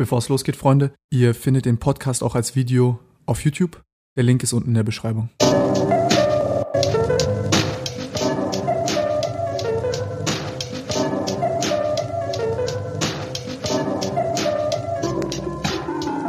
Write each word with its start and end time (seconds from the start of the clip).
Bevor 0.00 0.16
es 0.16 0.30
losgeht, 0.30 0.56
Freunde, 0.56 0.94
ihr 1.10 1.34
findet 1.34 1.66
den 1.66 1.76
Podcast 1.76 2.22
auch 2.22 2.34
als 2.34 2.56
Video 2.56 2.98
auf 3.26 3.44
YouTube. 3.44 3.82
Der 4.16 4.24
Link 4.24 4.42
ist 4.42 4.54
unten 4.54 4.68
in 4.68 4.74
der 4.74 4.82
Beschreibung. 4.82 5.28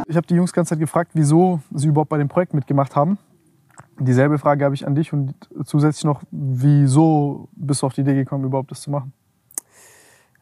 Ich 0.06 0.16
habe 0.16 0.26
die 0.26 0.34
Jungs 0.34 0.50
die 0.50 0.54
ganze 0.54 0.74
Zeit 0.74 0.78
gefragt, 0.78 1.12
wieso 1.14 1.62
sie 1.72 1.88
überhaupt 1.88 2.10
bei 2.10 2.18
dem 2.18 2.28
Projekt 2.28 2.52
mitgemacht 2.52 2.94
haben. 2.94 3.16
Dieselbe 3.98 4.38
Frage 4.38 4.66
habe 4.66 4.74
ich 4.74 4.86
an 4.86 4.94
dich 4.94 5.14
und 5.14 5.32
zusätzlich 5.64 6.04
noch, 6.04 6.22
wieso 6.30 7.48
bist 7.52 7.80
du 7.80 7.86
auf 7.86 7.94
die 7.94 8.02
Idee 8.02 8.16
gekommen, 8.16 8.44
überhaupt 8.44 8.70
das 8.70 8.82
zu 8.82 8.90
machen? 8.90 9.14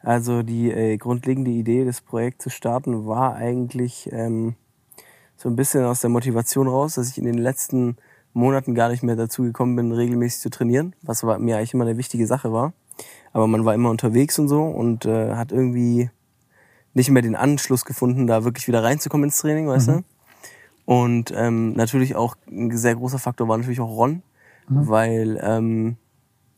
Also 0.03 0.43
die 0.43 0.71
äh, 0.71 0.97
grundlegende 0.97 1.51
Idee, 1.51 1.85
das 1.85 2.01
Projekt 2.01 2.41
zu 2.41 2.49
starten, 2.49 3.05
war 3.05 3.35
eigentlich 3.35 4.09
ähm, 4.11 4.55
so 5.37 5.49
ein 5.49 5.55
bisschen 5.55 5.85
aus 5.85 6.01
der 6.01 6.09
Motivation 6.09 6.67
raus, 6.67 6.95
dass 6.95 7.09
ich 7.09 7.17
in 7.17 7.25
den 7.25 7.37
letzten 7.37 7.97
Monaten 8.33 8.75
gar 8.75 8.89
nicht 8.89 9.03
mehr 9.03 9.15
dazu 9.15 9.43
gekommen 9.43 9.75
bin, 9.75 9.91
regelmäßig 9.91 10.41
zu 10.41 10.49
trainieren, 10.49 10.95
was 11.01 11.23
mir 11.23 11.57
eigentlich 11.57 11.73
immer 11.73 11.85
eine 11.85 11.97
wichtige 11.97 12.27
Sache 12.27 12.51
war. 12.51 12.73
Aber 13.33 13.47
man 13.47 13.65
war 13.65 13.73
immer 13.73 13.89
unterwegs 13.89 14.39
und 14.39 14.47
so 14.47 14.63
und 14.63 15.05
äh, 15.05 15.35
hat 15.35 15.51
irgendwie 15.51 16.09
nicht 16.93 17.09
mehr 17.09 17.21
den 17.21 17.35
Anschluss 17.35 17.85
gefunden, 17.85 18.27
da 18.27 18.43
wirklich 18.43 18.67
wieder 18.67 18.83
reinzukommen 18.83 19.25
ins 19.25 19.37
Training, 19.37 19.67
weißt 19.67 19.89
mhm. 19.89 19.93
du? 19.93 20.03
Und 20.85 21.33
ähm, 21.35 21.73
natürlich 21.73 22.15
auch 22.15 22.35
ein 22.49 22.75
sehr 22.75 22.95
großer 22.95 23.19
Faktor 23.19 23.47
war 23.47 23.57
natürlich 23.57 23.79
auch 23.79 23.95
Ron, 23.95 24.23
mhm. 24.67 24.87
weil 24.87 25.39
ähm, 25.41 25.97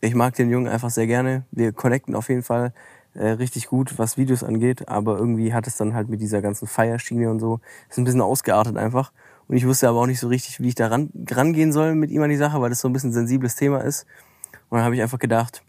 ich 0.01 0.15
mag 0.15 0.33
den 0.35 0.49
Jungen 0.49 0.67
einfach 0.67 0.89
sehr 0.89 1.07
gerne. 1.07 1.45
Wir 1.51 1.71
connecten 1.71 2.15
auf 2.15 2.29
jeden 2.29 2.43
Fall 2.43 2.73
äh, 3.15 3.29
richtig 3.29 3.67
gut, 3.67 3.97
was 3.97 4.17
Videos 4.17 4.43
angeht, 4.43 4.87
aber 4.87 5.17
irgendwie 5.17 5.53
hat 5.53 5.67
es 5.67 5.77
dann 5.77 5.93
halt 5.93 6.09
mit 6.09 6.21
dieser 6.21 6.41
ganzen 6.41 6.67
Feierschiene 6.67 7.29
und 7.29 7.39
so, 7.39 7.59
ist 7.89 7.97
ein 7.97 8.03
bisschen 8.03 8.21
ausgeartet 8.21 8.77
einfach. 8.77 9.11
Und 9.47 9.57
ich 9.57 9.67
wusste 9.67 9.89
aber 9.89 9.99
auch 9.99 10.07
nicht 10.07 10.19
so 10.19 10.27
richtig, 10.27 10.59
wie 10.59 10.69
ich 10.69 10.75
da 10.75 10.87
ran, 10.87 11.09
rangehen 11.29 11.71
soll 11.71 11.95
mit 11.95 12.11
ihm 12.11 12.21
an 12.21 12.29
die 12.29 12.37
Sache, 12.37 12.61
weil 12.61 12.69
das 12.69 12.79
so 12.79 12.87
ein 12.87 12.93
bisschen 12.93 13.09
ein 13.09 13.13
sensibles 13.13 13.55
Thema 13.55 13.79
ist. 13.79 14.05
Und 14.69 14.77
dann 14.77 14.85
habe 14.85 14.95
ich 14.95 15.01
einfach 15.01 15.19
gedacht, 15.19 15.61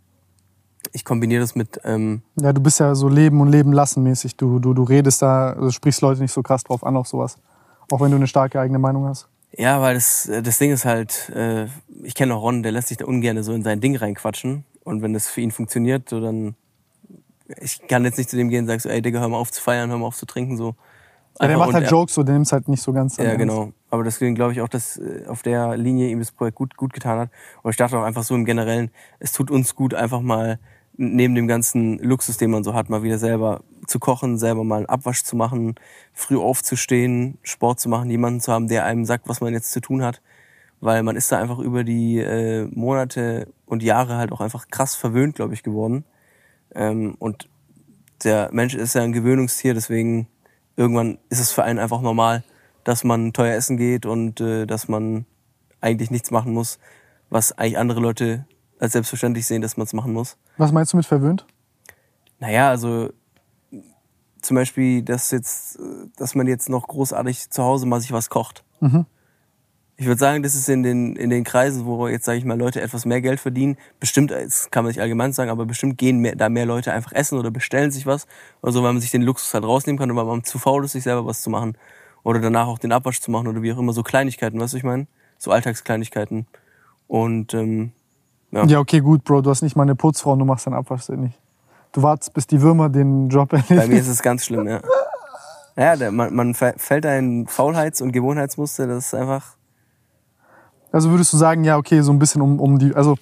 ich 0.92 1.04
kombiniere 1.04 1.40
das 1.40 1.54
mit. 1.54 1.80
Ähm 1.84 2.22
ja, 2.40 2.52
du 2.52 2.60
bist 2.60 2.80
ja 2.80 2.94
so 2.94 3.08
Leben 3.08 3.40
und 3.40 3.48
Leben 3.48 3.72
lassen 3.72 4.02
mäßig. 4.02 4.36
Du, 4.36 4.58
du, 4.58 4.74
du 4.74 4.84
redest 4.84 5.22
da, 5.22 5.52
also 5.52 5.70
sprichst 5.70 6.00
Leute 6.02 6.20
nicht 6.20 6.32
so 6.32 6.42
krass 6.42 6.62
drauf 6.62 6.84
an 6.84 6.96
auf 6.96 7.08
sowas. 7.08 7.36
Auch 7.90 8.00
wenn 8.00 8.10
du 8.10 8.16
eine 8.16 8.26
starke 8.26 8.60
eigene 8.60 8.78
Meinung 8.78 9.06
hast. 9.06 9.28
Ja, 9.56 9.80
weil 9.80 9.94
das, 9.94 10.30
das 10.42 10.58
Ding 10.58 10.72
ist 10.72 10.84
halt, 10.84 11.30
äh, 11.30 11.66
ich 12.02 12.14
kenne 12.14 12.34
auch 12.34 12.42
Ron, 12.42 12.62
der 12.62 12.72
lässt 12.72 12.88
sich 12.88 12.96
da 12.96 13.04
ungern 13.04 13.42
so 13.42 13.52
in 13.52 13.62
sein 13.62 13.80
Ding 13.80 13.96
reinquatschen. 13.96 14.64
Und 14.84 15.02
wenn 15.02 15.12
das 15.12 15.28
für 15.28 15.40
ihn 15.40 15.50
funktioniert, 15.50 16.08
so 16.08 16.20
dann 16.20 16.54
ich 17.60 17.86
kann 17.86 18.04
jetzt 18.04 18.18
nicht 18.18 18.30
zu 18.30 18.36
dem 18.36 18.48
gehen 18.48 18.60
und 18.60 18.66
sagen 18.66 18.80
so, 18.80 18.88
ey 18.88 19.02
Digga, 19.02 19.20
hör 19.20 19.28
mal 19.28 19.38
auf 19.38 19.52
zu 19.52 19.62
feiern, 19.62 19.90
hör 19.90 19.98
mal 19.98 20.06
auf 20.06 20.16
zu 20.16 20.26
trinken. 20.26 20.56
So. 20.56 20.74
Ja, 21.40 21.48
der 21.48 21.58
macht 21.58 21.74
halt 21.74 21.90
Jokes, 21.90 22.14
so, 22.14 22.22
der 22.22 22.34
nimmt 22.34 22.46
es 22.46 22.52
halt 22.52 22.68
nicht 22.68 22.82
so 22.82 22.92
ganz 22.92 23.16
Ja, 23.16 23.34
genau. 23.34 23.72
Aber 23.90 24.04
deswegen 24.04 24.34
glaube 24.34 24.52
ich 24.52 24.60
auch, 24.60 24.68
dass 24.68 24.96
äh, 24.96 25.24
auf 25.26 25.42
der 25.42 25.76
Linie 25.76 26.08
ihm 26.08 26.20
das 26.20 26.32
Projekt 26.32 26.56
gut, 26.56 26.76
gut 26.76 26.92
getan 26.92 27.18
hat. 27.18 27.30
Und 27.62 27.70
ich 27.70 27.76
dachte 27.76 27.98
auch 27.98 28.04
einfach 28.04 28.22
so 28.22 28.34
im 28.34 28.44
Generellen, 28.44 28.90
es 29.18 29.32
tut 29.32 29.50
uns 29.50 29.74
gut, 29.74 29.94
einfach 29.94 30.20
mal 30.20 30.58
neben 30.96 31.34
dem 31.34 31.48
ganzen 31.48 31.98
Luxus, 31.98 32.36
den 32.36 32.50
man 32.50 32.62
so 32.62 32.72
hat, 32.72 32.88
mal 32.88 33.02
wieder 33.02 33.18
selber 33.18 33.62
zu 33.86 33.98
kochen, 33.98 34.38
selber 34.38 34.62
mal 34.62 34.76
einen 34.76 34.86
Abwasch 34.86 35.24
zu 35.24 35.34
machen, 35.34 35.74
früh 36.12 36.38
aufzustehen, 36.38 37.38
Sport 37.42 37.80
zu 37.80 37.88
machen, 37.88 38.08
jemanden 38.10 38.40
zu 38.40 38.52
haben, 38.52 38.68
der 38.68 38.84
einem 38.84 39.04
sagt, 39.04 39.28
was 39.28 39.40
man 39.40 39.52
jetzt 39.52 39.72
zu 39.72 39.80
tun 39.80 40.02
hat. 40.02 40.22
Weil 40.80 41.02
man 41.02 41.16
ist 41.16 41.32
da 41.32 41.38
einfach 41.40 41.58
über 41.58 41.82
die 41.82 42.18
äh, 42.18 42.68
Monate 42.70 43.48
und 43.66 43.82
Jahre 43.82 44.16
halt 44.16 44.32
auch 44.32 44.40
einfach 44.40 44.68
krass 44.68 44.94
verwöhnt, 44.94 45.34
glaube 45.34 45.54
ich, 45.54 45.62
geworden. 45.62 46.04
Ähm, 46.74 47.14
und 47.18 47.48
der 48.22 48.50
Mensch 48.52 48.74
ist 48.74 48.94
ja 48.94 49.02
ein 49.02 49.12
Gewöhnungstier, 49.12 49.74
deswegen 49.74 50.28
irgendwann 50.76 51.18
ist 51.28 51.40
es 51.40 51.52
für 51.52 51.64
einen 51.64 51.78
einfach 51.78 52.00
normal, 52.00 52.42
dass 52.84 53.04
man 53.04 53.32
teuer 53.32 53.54
essen 53.54 53.76
geht 53.76 54.06
und 54.06 54.40
äh, 54.40 54.66
dass 54.66 54.88
man 54.88 55.26
eigentlich 55.80 56.10
nichts 56.10 56.30
machen 56.30 56.52
muss, 56.52 56.78
was 57.30 57.52
eigentlich 57.52 57.78
andere 57.78 58.00
Leute 58.00 58.46
als 58.78 58.92
selbstverständlich 58.92 59.46
sehen, 59.46 59.62
dass 59.62 59.76
man 59.76 59.86
es 59.86 59.92
machen 59.92 60.12
muss. 60.12 60.36
Was 60.56 60.72
meinst 60.72 60.92
du 60.92 60.96
mit 60.96 61.06
verwöhnt? 61.06 61.46
Naja, 62.38 62.70
also 62.70 63.10
zum 64.40 64.56
Beispiel, 64.56 65.02
dass 65.02 65.30
jetzt, 65.30 65.78
dass 66.16 66.34
man 66.34 66.46
jetzt 66.46 66.68
noch 66.68 66.86
großartig 66.86 67.50
zu 67.50 67.62
Hause 67.62 67.86
mal 67.86 68.00
sich 68.00 68.12
was 68.12 68.28
kocht. 68.28 68.64
Mhm. 68.80 69.06
Ich 69.96 70.06
würde 70.06 70.18
sagen, 70.18 70.42
das 70.42 70.56
ist 70.56 70.68
in 70.68 70.82
den, 70.82 71.14
in 71.14 71.30
den 71.30 71.44
Kreisen, 71.44 71.86
wo 71.86 72.08
jetzt, 72.08 72.24
sage 72.24 72.38
ich 72.38 72.44
mal, 72.44 72.58
Leute 72.58 72.80
etwas 72.80 73.06
mehr 73.06 73.20
Geld 73.20 73.38
verdienen, 73.38 73.76
bestimmt, 74.00 74.32
das 74.32 74.70
kann 74.72 74.82
man 74.82 74.90
nicht 74.90 75.00
allgemein 75.00 75.32
sagen, 75.32 75.50
aber 75.50 75.66
bestimmt 75.66 75.98
gehen 75.98 76.18
mehr, 76.18 76.34
da 76.34 76.48
mehr 76.48 76.66
Leute 76.66 76.92
einfach 76.92 77.12
essen 77.12 77.38
oder 77.38 77.52
bestellen 77.52 77.92
sich 77.92 78.04
was. 78.04 78.26
Oder 78.60 78.72
so, 78.72 78.82
weil 78.82 78.92
man 78.92 79.00
sich 79.00 79.12
den 79.12 79.22
Luxus 79.22 79.54
halt 79.54 79.64
rausnehmen 79.64 79.98
kann 79.98 80.10
und 80.10 80.16
weil 80.16 80.24
man 80.24 80.42
zu 80.42 80.58
faul 80.58 80.84
ist, 80.84 80.92
sich 80.92 81.04
selber 81.04 81.24
was 81.26 81.42
zu 81.42 81.50
machen. 81.50 81.78
Oder 82.24 82.40
danach 82.40 82.66
auch 82.66 82.78
den 82.78 82.90
Abwasch 82.90 83.20
zu 83.20 83.30
machen 83.30 83.46
oder 83.46 83.62
wie 83.62 83.72
auch 83.72 83.78
immer. 83.78 83.92
So 83.92 84.02
Kleinigkeiten, 84.02 84.58
weißt 84.58 84.72
du, 84.72 84.78
ich 84.78 84.84
meine? 84.84 85.06
So 85.38 85.52
Alltagskleinigkeiten. 85.52 86.46
Und, 87.06 87.54
ähm, 87.54 87.92
ja. 88.50 88.64
Ja, 88.66 88.78
okay, 88.80 89.00
gut, 89.00 89.22
Bro, 89.22 89.42
du 89.42 89.50
hast 89.50 89.62
nicht 89.62 89.76
mal 89.76 89.82
eine 89.82 89.94
Putzfrau 89.94 90.32
und 90.32 90.40
du 90.40 90.44
machst 90.44 90.66
deinen 90.66 90.74
Abwasch 90.74 91.08
nicht. 91.10 91.38
Du 91.92 92.02
wartest, 92.02 92.34
bis 92.34 92.48
die 92.48 92.60
Würmer 92.60 92.88
den 92.88 93.28
Job 93.28 93.52
erledigen. 93.52 93.76
Bei 93.76 93.86
mir 93.86 94.00
ist 94.00 94.08
es 94.08 94.22
ganz 94.22 94.44
schlimm, 94.44 94.66
ja. 94.66 94.80
Ja, 95.76 95.96
der, 95.96 96.10
man, 96.10 96.34
man 96.34 96.54
fällt 96.54 97.04
da 97.04 97.16
in 97.16 97.46
Faulheits- 97.46 98.00
und 98.00 98.12
Gewohnheitsmuster, 98.12 98.86
das 98.88 99.06
ist 99.06 99.14
einfach 99.14 99.56
also 100.94 101.10
würdest 101.10 101.32
du 101.32 101.36
sagen, 101.36 101.64
ja, 101.64 101.76
okay, 101.76 102.00
so 102.02 102.12
ein 102.12 102.18
bisschen 102.18 102.40
um, 102.40 102.60
um 102.60 102.78
die, 102.78 102.94
also 102.94 103.16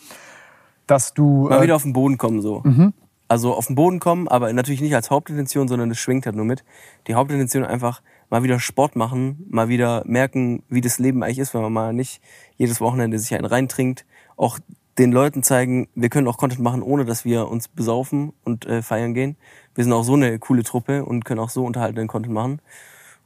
dass 0.86 1.14
du. 1.14 1.48
Mal 1.48 1.60
äh, 1.60 1.62
wieder 1.62 1.76
auf 1.76 1.82
den 1.82 1.92
Boden 1.92 2.18
kommen 2.18 2.42
so. 2.42 2.60
Mhm. 2.64 2.92
Also 3.28 3.54
auf 3.54 3.66
den 3.66 3.76
Boden 3.76 3.98
kommen, 3.98 4.28
aber 4.28 4.52
natürlich 4.52 4.82
nicht 4.82 4.94
als 4.94 5.10
Hauptintention, 5.10 5.66
sondern 5.66 5.88
das 5.88 5.98
schwingt 5.98 6.26
halt 6.26 6.36
nur 6.36 6.44
mit. 6.44 6.64
Die 7.06 7.14
Hauptintention 7.14 7.64
einfach 7.64 8.02
mal 8.28 8.42
wieder 8.42 8.60
Sport 8.60 8.94
machen, 8.94 9.46
mal 9.48 9.68
wieder 9.68 10.02
merken, 10.04 10.62
wie 10.68 10.82
das 10.82 10.98
Leben 10.98 11.22
eigentlich 11.22 11.38
ist, 11.38 11.54
wenn 11.54 11.62
man 11.62 11.72
mal 11.72 11.94
nicht 11.94 12.20
jedes 12.58 12.82
Wochenende 12.82 13.18
sich 13.18 13.34
einen 13.34 13.46
reintrinkt. 13.46 14.04
Auch 14.36 14.58
den 14.98 15.12
Leuten 15.12 15.42
zeigen, 15.42 15.88
wir 15.94 16.10
können 16.10 16.28
auch 16.28 16.36
Content 16.36 16.60
machen, 16.60 16.82
ohne 16.82 17.06
dass 17.06 17.24
wir 17.24 17.48
uns 17.48 17.68
besaufen 17.68 18.34
und 18.44 18.66
äh, 18.66 18.82
feiern 18.82 19.14
gehen. 19.14 19.36
Wir 19.74 19.84
sind 19.84 19.94
auch 19.94 20.02
so 20.02 20.12
eine 20.12 20.38
coole 20.38 20.62
Truppe 20.62 21.06
und 21.06 21.24
können 21.24 21.40
auch 21.40 21.48
so 21.48 21.64
unterhaltenden 21.64 22.08
Content 22.08 22.34
machen. 22.34 22.60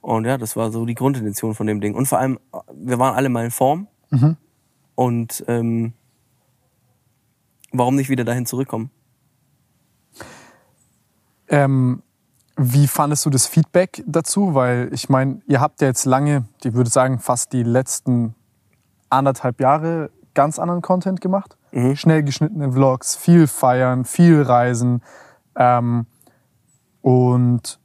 Und 0.03 0.25
ja, 0.25 0.39
das 0.39 0.55
war 0.55 0.71
so 0.71 0.87
die 0.87 0.95
Grundintention 0.95 1.57
von 1.57 1.67
dem 1.67 1.81
Ding. 1.81 1.97
Und 1.97 2.07
vor 2.07 2.21
allem, 2.21 2.39
wir 2.73 3.01
waren 3.01 3.17
alle 3.17 3.29
mal 3.29 3.45
in 3.45 3.51
Form. 3.51 3.89
Mhm. 4.17 4.37
Und 4.95 5.45
ähm, 5.47 5.93
warum 7.73 7.97
nicht 7.97 8.09
wieder 8.09 8.25
dahin 8.25 8.47
zurückkommen? 8.47 8.91
Ähm, 11.49 12.03
wie 12.57 12.87
fandest 12.87 13.27
du 13.27 13.31
das 13.31 13.47
Feedback 13.47 14.03
dazu? 14.07 14.55
Weil 14.55 14.89
ich 14.93 15.09
meine, 15.09 15.41
ihr 15.47 15.61
habt 15.61 15.81
ja 15.83 15.89
jetzt 15.89 16.07
lange, 16.07 16.47
ich 16.65 16.73
würde 16.73 16.91
sagen 16.91 17.19
fast 17.19 17.53
die 17.53 17.63
letzten 17.63 18.35
anderthalb 19.11 19.61
Jahre 19.61 20.11
ganz 20.35 20.59
anderen 20.59 20.83
Content 20.83 21.21
gemacht. 21.21 21.57
Mhm. 21.73 21.97
Schnell 21.97 22.23
geschnittene 22.23 22.73
Vlogs, 22.73 23.17
viel 23.17 23.47
feiern, 23.47 24.05
viel 24.05 24.43
reisen. 24.43 25.03
Ähm, 25.55 26.07
und 27.03 27.79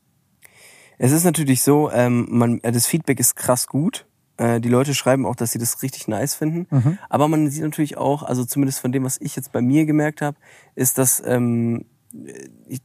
es 0.98 1.12
ist 1.12 1.26
natürlich 1.26 1.64
so, 1.64 1.92
ähm, 1.92 2.28
man, 2.30 2.60
das 2.62 2.88
Feedback 2.88 3.20
ist 3.20 3.36
krass 3.36 3.68
gut. 3.68 4.06
Äh, 4.38 4.60
die 4.62 4.70
Leute 4.70 4.94
schreiben 4.94 5.26
auch, 5.26 5.36
dass 5.36 5.52
sie 5.52 5.60
das 5.60 5.82
richtig 5.84 6.08
nice 6.08 6.36
finden. 6.36 6.68
Mhm. 6.70 6.98
Aber 7.10 7.28
man 7.28 7.50
sieht 7.50 7.64
natürlich 7.64 7.98
auch, 7.98 8.24
also 8.24 8.46
zumindest 8.46 8.80
von 8.80 8.92
dem, 8.92 9.04
was 9.04 9.20
ich 9.20 9.36
jetzt 9.36 9.52
bei 9.52 9.62
mir 9.62 9.86
gemerkt 9.86 10.22
habe, 10.22 10.38
ist, 10.76 10.98
dass 10.98 11.22
ähm, 11.26 11.86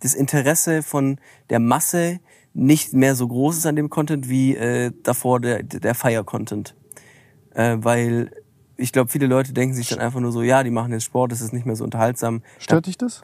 das 0.00 0.14
Interesse 0.14 0.82
von 0.82 1.18
der 1.50 1.58
Masse 1.58 2.20
nicht 2.54 2.94
mehr 2.94 3.14
so 3.14 3.28
groß 3.28 3.58
ist 3.58 3.66
an 3.66 3.76
dem 3.76 3.90
Content 3.90 4.28
wie 4.28 4.56
äh, 4.56 4.90
davor 5.02 5.40
der, 5.40 5.62
der 5.62 5.94
Fire-Content. 5.94 6.74
Äh, 7.54 7.76
weil 7.80 8.30
ich 8.76 8.92
glaube, 8.92 9.10
viele 9.10 9.26
Leute 9.26 9.52
denken 9.52 9.74
sich 9.74 9.88
dann 9.88 9.98
einfach 9.98 10.20
nur 10.20 10.32
so, 10.32 10.42
ja, 10.42 10.62
die 10.62 10.70
machen 10.70 10.92
jetzt 10.92 11.04
Sport, 11.04 11.32
das 11.32 11.40
ist 11.40 11.52
nicht 11.52 11.66
mehr 11.66 11.76
so 11.76 11.84
unterhaltsam. 11.84 12.42
Stört 12.58 12.86
dich 12.86 12.98
das? 12.98 13.22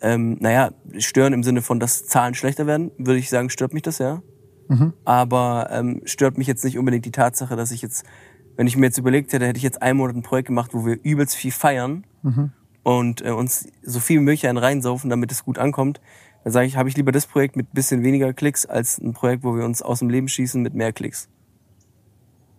Ähm, 0.00 0.36
naja, 0.40 0.70
stören 0.98 1.32
im 1.32 1.42
Sinne 1.42 1.62
von, 1.62 1.80
dass 1.80 2.06
Zahlen 2.06 2.34
schlechter 2.34 2.66
werden, 2.66 2.90
würde 2.98 3.18
ich 3.18 3.28
sagen, 3.28 3.50
stört 3.50 3.74
mich 3.74 3.82
das, 3.82 3.98
ja. 3.98 4.22
Mhm. 4.68 4.92
Aber 5.04 5.68
ähm, 5.70 6.02
stört 6.04 6.38
mich 6.38 6.46
jetzt 6.46 6.64
nicht 6.64 6.78
unbedingt 6.78 7.04
die 7.04 7.10
Tatsache, 7.10 7.56
dass 7.56 7.70
ich 7.70 7.82
jetzt, 7.82 8.04
wenn 8.56 8.66
ich 8.66 8.76
mir 8.76 8.86
jetzt 8.86 8.98
überlegt 8.98 9.32
hätte, 9.32 9.46
hätte 9.46 9.56
ich 9.56 9.62
jetzt 9.62 9.82
einen 9.82 9.98
Monat 9.98 10.16
ein 10.16 10.22
Projekt 10.22 10.48
gemacht, 10.48 10.70
wo 10.74 10.84
wir 10.84 10.98
übelst 11.02 11.34
viel 11.34 11.52
feiern 11.52 12.04
mhm. 12.22 12.52
und 12.82 13.24
äh, 13.24 13.30
uns 13.30 13.68
so 13.82 14.00
viel 14.00 14.20
Milch 14.20 14.46
einen 14.46 14.58
reinsaufen, 14.58 15.10
damit 15.10 15.32
es 15.32 15.44
gut 15.44 15.58
ankommt. 15.58 16.00
Dann 16.44 16.52
sage 16.52 16.66
ich, 16.66 16.76
habe 16.76 16.88
ich 16.88 16.96
lieber 16.96 17.12
das 17.12 17.26
Projekt 17.26 17.56
mit 17.56 17.72
bisschen 17.72 18.02
weniger 18.02 18.32
Klicks 18.32 18.66
als 18.66 18.98
ein 18.98 19.12
Projekt, 19.12 19.42
wo 19.42 19.56
wir 19.56 19.64
uns 19.64 19.82
aus 19.82 19.98
dem 19.98 20.10
Leben 20.10 20.28
schießen 20.28 20.62
mit 20.62 20.74
mehr 20.74 20.92
Klicks. 20.92 21.28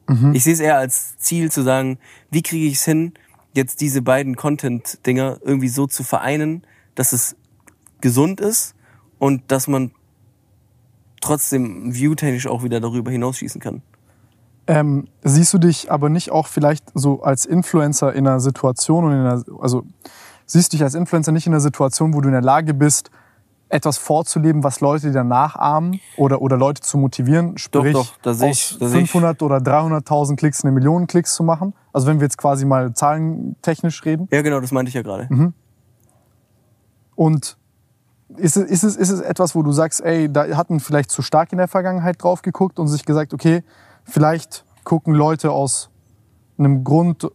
Mhm. 0.08 0.34
Ich 0.34 0.44
sehe 0.44 0.54
es 0.54 0.60
eher 0.60 0.78
als 0.78 1.18
Ziel 1.18 1.52
zu 1.52 1.62
sagen, 1.62 2.00
wie 2.32 2.42
kriege 2.42 2.66
ich 2.66 2.76
es 2.76 2.86
hin, 2.86 3.14
jetzt 3.54 3.82
diese 3.82 4.02
beiden 4.02 4.36
Content-Dinger 4.36 5.40
irgendwie 5.44 5.70
so 5.70 5.88
zu 5.88 6.04
vereinen, 6.04 6.64
dass 6.96 7.14
es 7.14 7.36
gesund 8.02 8.42
ist 8.42 8.76
und 9.18 9.52
dass 9.52 9.68
man 9.68 9.92
trotzdem 11.21 11.94
viewtechnisch 11.94 12.48
auch 12.48 12.63
wieder 12.63 12.80
darüber 12.80 13.12
hinausschießen 13.12 13.60
kann. 13.62 13.81
Ähm, 14.68 15.07
siehst 15.24 15.51
du 15.54 15.57
dich 15.57 15.92
aber 15.92 16.10
nicht 16.10 16.30
auch 16.31 16.48
vielleicht 16.48 16.86
so 16.94 17.24
als 17.24 17.45
Influencer 17.45 18.13
in 18.13 18.27
einer 18.27 18.39
Situation 18.39 19.04
und 19.06 19.13
in 19.13 19.19
einer, 19.19 19.44
also 19.60 19.83
siehst 20.45 20.71
du 20.71 20.77
dich 20.77 20.83
als 20.83 20.94
Influencer 20.94 21.31
nicht 21.31 21.48
in 21.48 21.54
einer 21.54 21.60
Situation, 21.62 22.13
wo 22.13 22.21
du 22.21 22.27
in 22.27 22.33
der 22.33 22.42
Lage 22.44 22.74
bist, 22.75 23.10
etwas 23.71 23.98
vorzuleben, 24.00 24.63
was 24.63 24.80
Leute 24.80 25.12
dir 25.12 25.24
nachahmen 25.24 26.00
oder, 26.18 26.42
oder 26.42 26.57
Leute 26.57 26.81
zu 26.81 26.98
motivieren, 26.98 27.57
sprich 27.57 27.94
doch, 27.94 28.16
sehe 28.33 28.50
aus 28.50 28.71
ich- 28.71 28.77
da 28.80 28.88
sehe 28.88 29.01
ich- 29.01 29.12
500 29.12 29.42
oder 29.44 29.57
300.000 29.57 30.38
Klicks 30.38 30.63
eine 30.63 30.71
Million 30.71 31.06
Klicks 31.07 31.36
zu 31.36 31.44
machen? 31.44 31.74
Also 31.94 32.07
wenn 32.07 32.19
wir 32.19 32.25
jetzt 32.25 32.38
quasi 32.39 32.66
mal 32.66 32.94
zahlentechnisch 32.94 34.04
reden. 34.06 34.27
Ja, 34.31 34.42
genau, 34.42 34.60
das 34.60 34.71
meinte 34.71 34.89
ich 34.89 34.95
ja 34.95 35.04
gerade. 35.04 35.27
Mhm. 35.30 35.54
Und 37.16 37.57
ist 38.38 38.58
es, 38.58 38.70
ist, 38.70 38.84
es, 38.84 38.96
ist 38.96 39.10
es 39.10 39.22
etwas, 39.22 39.56
wo 39.56 39.64
du 39.64 39.72
sagst, 39.72 40.02
ey, 40.02 40.31
da 40.31 40.56
hatten 40.56 40.80
vielleicht 40.80 41.12
zu 41.12 41.22
stark 41.22 41.52
in 41.52 41.58
der 41.58 41.68
Vergangenheit 41.68 42.22
drauf 42.22 42.42
geguckt 42.42 42.80
und 42.80 42.88
sich 42.88 43.06
gesagt, 43.06 43.34
okay, 43.34 43.64
vielleicht 44.04 44.66
gucken 44.84 45.14
Leute 45.14 45.52
aus 45.52 45.90
einem 46.58 46.84
Grund 46.84 47.30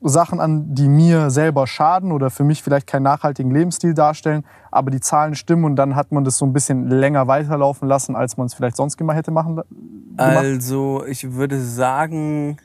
Sachen 0.00 0.38
an, 0.38 0.74
die 0.74 0.88
mir 0.88 1.30
selber 1.30 1.66
schaden 1.66 2.12
oder 2.12 2.30
für 2.30 2.44
mich 2.44 2.62
vielleicht 2.62 2.86
keinen 2.86 3.02
nachhaltigen 3.02 3.50
Lebensstil 3.50 3.94
darstellen, 3.94 4.44
aber 4.70 4.90
die 4.90 5.00
Zahlen 5.00 5.34
stimmen 5.34 5.64
und 5.64 5.76
dann 5.76 5.96
hat 5.96 6.12
man 6.12 6.24
das 6.24 6.38
so 6.38 6.46
ein 6.46 6.52
bisschen 6.52 6.88
länger 6.88 7.26
weiterlaufen 7.26 7.88
lassen, 7.88 8.14
als 8.14 8.36
man 8.36 8.46
es 8.46 8.54
vielleicht 8.54 8.76
sonst 8.76 8.96
gemacht 8.96 9.16
hätte 9.16 9.32
machen 9.32 9.56
gemacht. 9.56 9.66
Also, 10.18 11.04
ich 11.06 11.32
würde 11.32 11.60
sagen, 11.60 12.58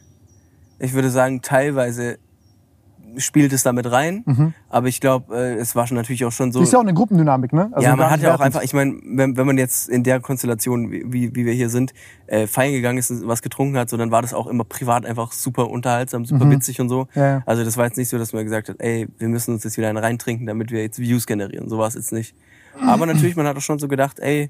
ich 0.79 0.93
würde 0.93 1.09
sagen, 1.09 1.41
teilweise 1.41 2.17
spielt 3.17 3.53
es 3.53 3.63
damit 3.63 3.91
rein, 3.91 4.53
aber 4.69 4.87
ich 4.87 4.99
glaube, 5.01 5.35
äh, 5.35 5.55
es 5.55 5.75
war 5.75 5.87
schon 5.87 5.97
natürlich 5.97 6.25
auch 6.25 6.31
schon 6.31 6.51
so. 6.51 6.61
Ist 6.61 6.73
ja 6.73 6.79
auch 6.79 6.83
eine 6.83 6.93
Gruppendynamik, 6.93 7.53
ne? 7.53 7.69
Also 7.71 7.87
ja, 7.87 7.95
man 7.95 8.09
hat 8.09 8.21
ja 8.21 8.35
auch 8.35 8.39
einfach, 8.39 8.61
ich 8.61 8.73
meine, 8.73 8.99
wenn, 9.03 9.37
wenn 9.37 9.45
man 9.45 9.57
jetzt 9.57 9.89
in 9.89 10.03
der 10.03 10.19
Konstellation, 10.19 10.91
wie, 10.91 11.35
wie 11.35 11.45
wir 11.45 11.53
hier 11.53 11.69
sind, 11.69 11.93
äh, 12.27 12.47
feiern 12.47 12.73
gegangen 12.73 12.97
ist 12.97 13.11
und 13.11 13.27
was 13.27 13.41
getrunken 13.41 13.77
hat, 13.77 13.89
so 13.89 13.97
dann 13.97 14.11
war 14.11 14.21
das 14.21 14.33
auch 14.33 14.47
immer 14.47 14.63
privat 14.63 15.05
einfach 15.05 15.31
super 15.31 15.69
unterhaltsam, 15.69 16.25
super 16.25 16.49
witzig 16.49 16.79
und 16.81 16.89
so. 16.89 17.03
Mhm. 17.03 17.07
Ja, 17.15 17.25
ja. 17.25 17.43
Also 17.45 17.63
das 17.63 17.77
war 17.77 17.85
jetzt 17.85 17.97
nicht 17.97 18.09
so, 18.09 18.17
dass 18.17 18.33
man 18.33 18.43
gesagt 18.43 18.69
hat, 18.69 18.77
ey, 18.79 19.07
wir 19.17 19.27
müssen 19.27 19.53
uns 19.53 19.63
jetzt 19.63 19.77
wieder 19.77 19.89
einen 19.89 19.97
reintrinken, 19.97 20.45
damit 20.45 20.71
wir 20.71 20.81
jetzt 20.81 20.99
Views 20.99 21.25
generieren. 21.25 21.69
So 21.69 21.77
war 21.77 21.87
es 21.87 21.95
jetzt 21.95 22.11
nicht. 22.11 22.35
Aber 22.81 23.05
natürlich, 23.05 23.35
man 23.35 23.45
hat 23.45 23.57
auch 23.57 23.61
schon 23.61 23.79
so 23.79 23.87
gedacht, 23.87 24.19
ey, 24.19 24.49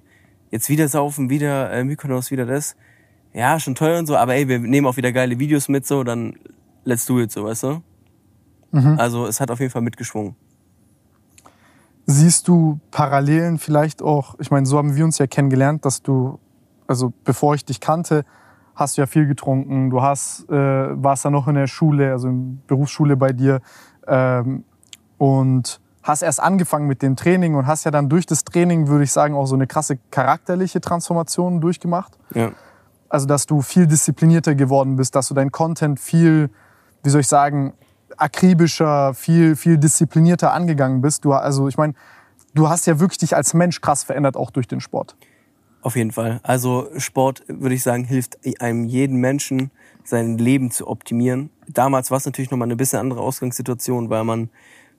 jetzt 0.52 0.70
wieder 0.70 0.88
saufen, 0.88 1.30
wieder 1.30 1.72
äh, 1.72 1.84
Mykonos, 1.84 2.32
wieder 2.32 2.46
das. 2.46 2.76
Ja, 3.34 3.60
schon 3.60 3.76
teuer 3.76 4.00
und 4.00 4.06
so, 4.06 4.16
aber 4.16 4.36
ey, 4.36 4.48
wir 4.48 4.60
nehmen 4.60 4.86
auch 4.86 4.96
wieder 4.98 5.12
geile 5.12 5.40
Videos 5.40 5.68
mit, 5.68 5.88
so, 5.88 6.04
dann 6.04 6.36
let's 6.86 7.06
do 7.06 7.20
it, 7.20 7.32
so, 7.32 7.44
weißt 7.46 7.64
du? 7.64 7.82
Mhm. 8.74 9.00
Also 9.00 9.26
es 9.28 9.40
hat 9.40 9.52
auf 9.52 9.60
jeden 9.60 9.72
Fall 9.72 9.82
mitgeschwungen. 9.82 10.36
Siehst 12.06 12.50
du 12.50 12.80
Parallelen 12.92 13.58
vielleicht 13.60 14.02
auch, 14.02 14.36
ich 14.40 14.52
meine, 14.52 14.66
so 14.66 14.78
haben 14.78 14.96
wir 14.96 15.06
uns 15.06 15.20
ja 15.20 15.28
kennengelernt, 15.28 15.86
dass 15.86 16.02
du, 16.02 16.40
also 16.86 17.14
bevor 17.24 17.56
ich 17.56 17.64
dich 17.64 17.80
kannte, 17.80 18.26
hast 18.76 18.98
du 18.98 19.02
ja 19.02 19.08
viel 19.08 19.28
getrunken, 19.28 19.90
du 19.90 20.02
hast, 20.02 20.50
äh, 20.50 20.54
warst 20.54 21.24
dann 21.24 21.34
noch 21.34 21.48
in 21.48 21.56
der 21.56 21.68
Schule, 21.68 22.12
also 22.12 22.28
in 22.28 22.62
Berufsschule 22.68 23.16
bei 23.16 23.32
dir 23.32 23.62
ähm, 24.08 24.66
und 25.18 25.80
hast 26.02 26.24
erst 26.24 26.42
angefangen 26.42 26.88
mit 26.88 27.02
dem 27.02 27.16
Training 27.16 27.56
und 27.56 27.68
hast 27.68 27.86
ja 27.86 27.92
dann 27.92 28.10
durch 28.10 28.26
das 28.26 28.44
Training, 28.44 28.88
würde 28.88 29.06
ich 29.06 29.12
sagen, 29.12 29.36
auch 29.36 29.46
so 29.46 29.56
eine 29.56 29.68
krasse 29.68 29.98
charakterliche 30.12 30.82
Transformation 30.82 31.62
durchgemacht. 31.62 32.18
Ja. 32.34 32.52
Also, 33.08 33.28
dass 33.28 33.46
du 33.46 33.62
viel 33.62 33.86
disziplinierter 33.86 34.56
geworden 34.56 34.96
bist, 34.96 35.16
dass 35.16 35.28
du 35.28 35.36
dein 35.36 35.52
Content 35.52 36.00
viel, 36.00 36.50
wie 37.04 37.10
soll 37.10 37.22
ich 37.22 37.28
sagen, 37.28 37.74
akribischer, 38.18 39.14
viel, 39.14 39.56
viel 39.56 39.78
disziplinierter 39.78 40.54
angegangen 40.54 41.02
bist. 41.02 41.26
Du, 41.26 41.34
also, 41.34 41.68
ich 41.68 41.78
meine, 41.78 41.94
du 42.54 42.70
hast 42.70 42.88
ja 42.88 43.00
wirklich 43.00 43.20
dich 43.20 43.36
als 43.36 43.54
Mensch 43.54 43.82
krass 43.82 44.04
verändert, 44.04 44.38
auch 44.38 44.52
durch 44.52 44.68
den 44.68 44.80
Sport. 44.80 45.16
Auf 45.82 45.98
jeden 45.98 46.12
Fall. 46.12 46.40
Also 46.44 46.88
Sport, 46.98 47.44
würde 47.48 47.76
ich 47.76 47.84
sagen, 47.84 48.06
hilft 48.06 48.40
einem 48.60 48.86
jeden 48.86 49.18
Menschen, 49.18 49.70
sein 50.06 50.38
Leben 50.38 50.72
zu 50.72 50.88
optimieren. 50.88 51.50
Damals 51.68 52.10
war 52.10 52.18
es 52.18 52.26
natürlich 52.26 52.52
nochmal 52.52 52.68
eine 52.68 52.78
bisschen 52.78 53.00
andere 53.00 53.20
Ausgangssituation, 53.20 54.10
weil 54.10 54.24
man 54.24 54.50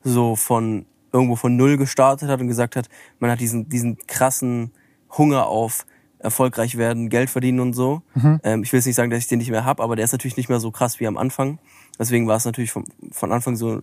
so 0.03 0.37
von 0.37 0.85
irgendwo 1.11 1.37
von 1.37 1.57
Null 1.57 1.79
gestartet 1.79 2.29
hat 2.29 2.41
und 2.41 2.49
gesagt 2.49 2.77
hat, 2.77 2.89
man 3.19 3.31
hat 3.31 3.41
diesen, 3.41 3.69
diesen 3.69 3.97
krassen 4.07 4.73
Hunger 5.17 5.47
auf 5.47 5.87
erfolgreich 6.25 6.77
werden, 6.77 7.09
Geld 7.11 7.31
verdienen 7.31 7.61
und 7.61 7.75
so. 7.75 8.03
Ähm, 8.43 8.63
ich 8.65 8.73
will 8.73 8.79
jetzt 8.79 8.87
nicht 8.87 8.97
sagen, 8.97 9.11
dass 9.11 9.21
ich 9.21 9.29
den 9.29 9.39
nicht 9.39 9.51
mehr 9.51 9.65
hab, 9.65 9.81
aber 9.81 9.95
der 9.95 10.05
ist 10.05 10.13
natürlich 10.13 10.37
nicht 10.37 10.49
mehr 10.49 10.59
so 10.59 10.71
krass 10.73 10.99
wie 10.99 11.07
am 11.07 11.17
Anfang. 11.17 11.59
Deswegen 11.99 12.27
war 12.27 12.37
es 12.37 12.45
natürlich 12.45 12.73
von, 12.73 12.85
von 13.13 13.31
Anfang 13.31 13.55
so 13.57 13.83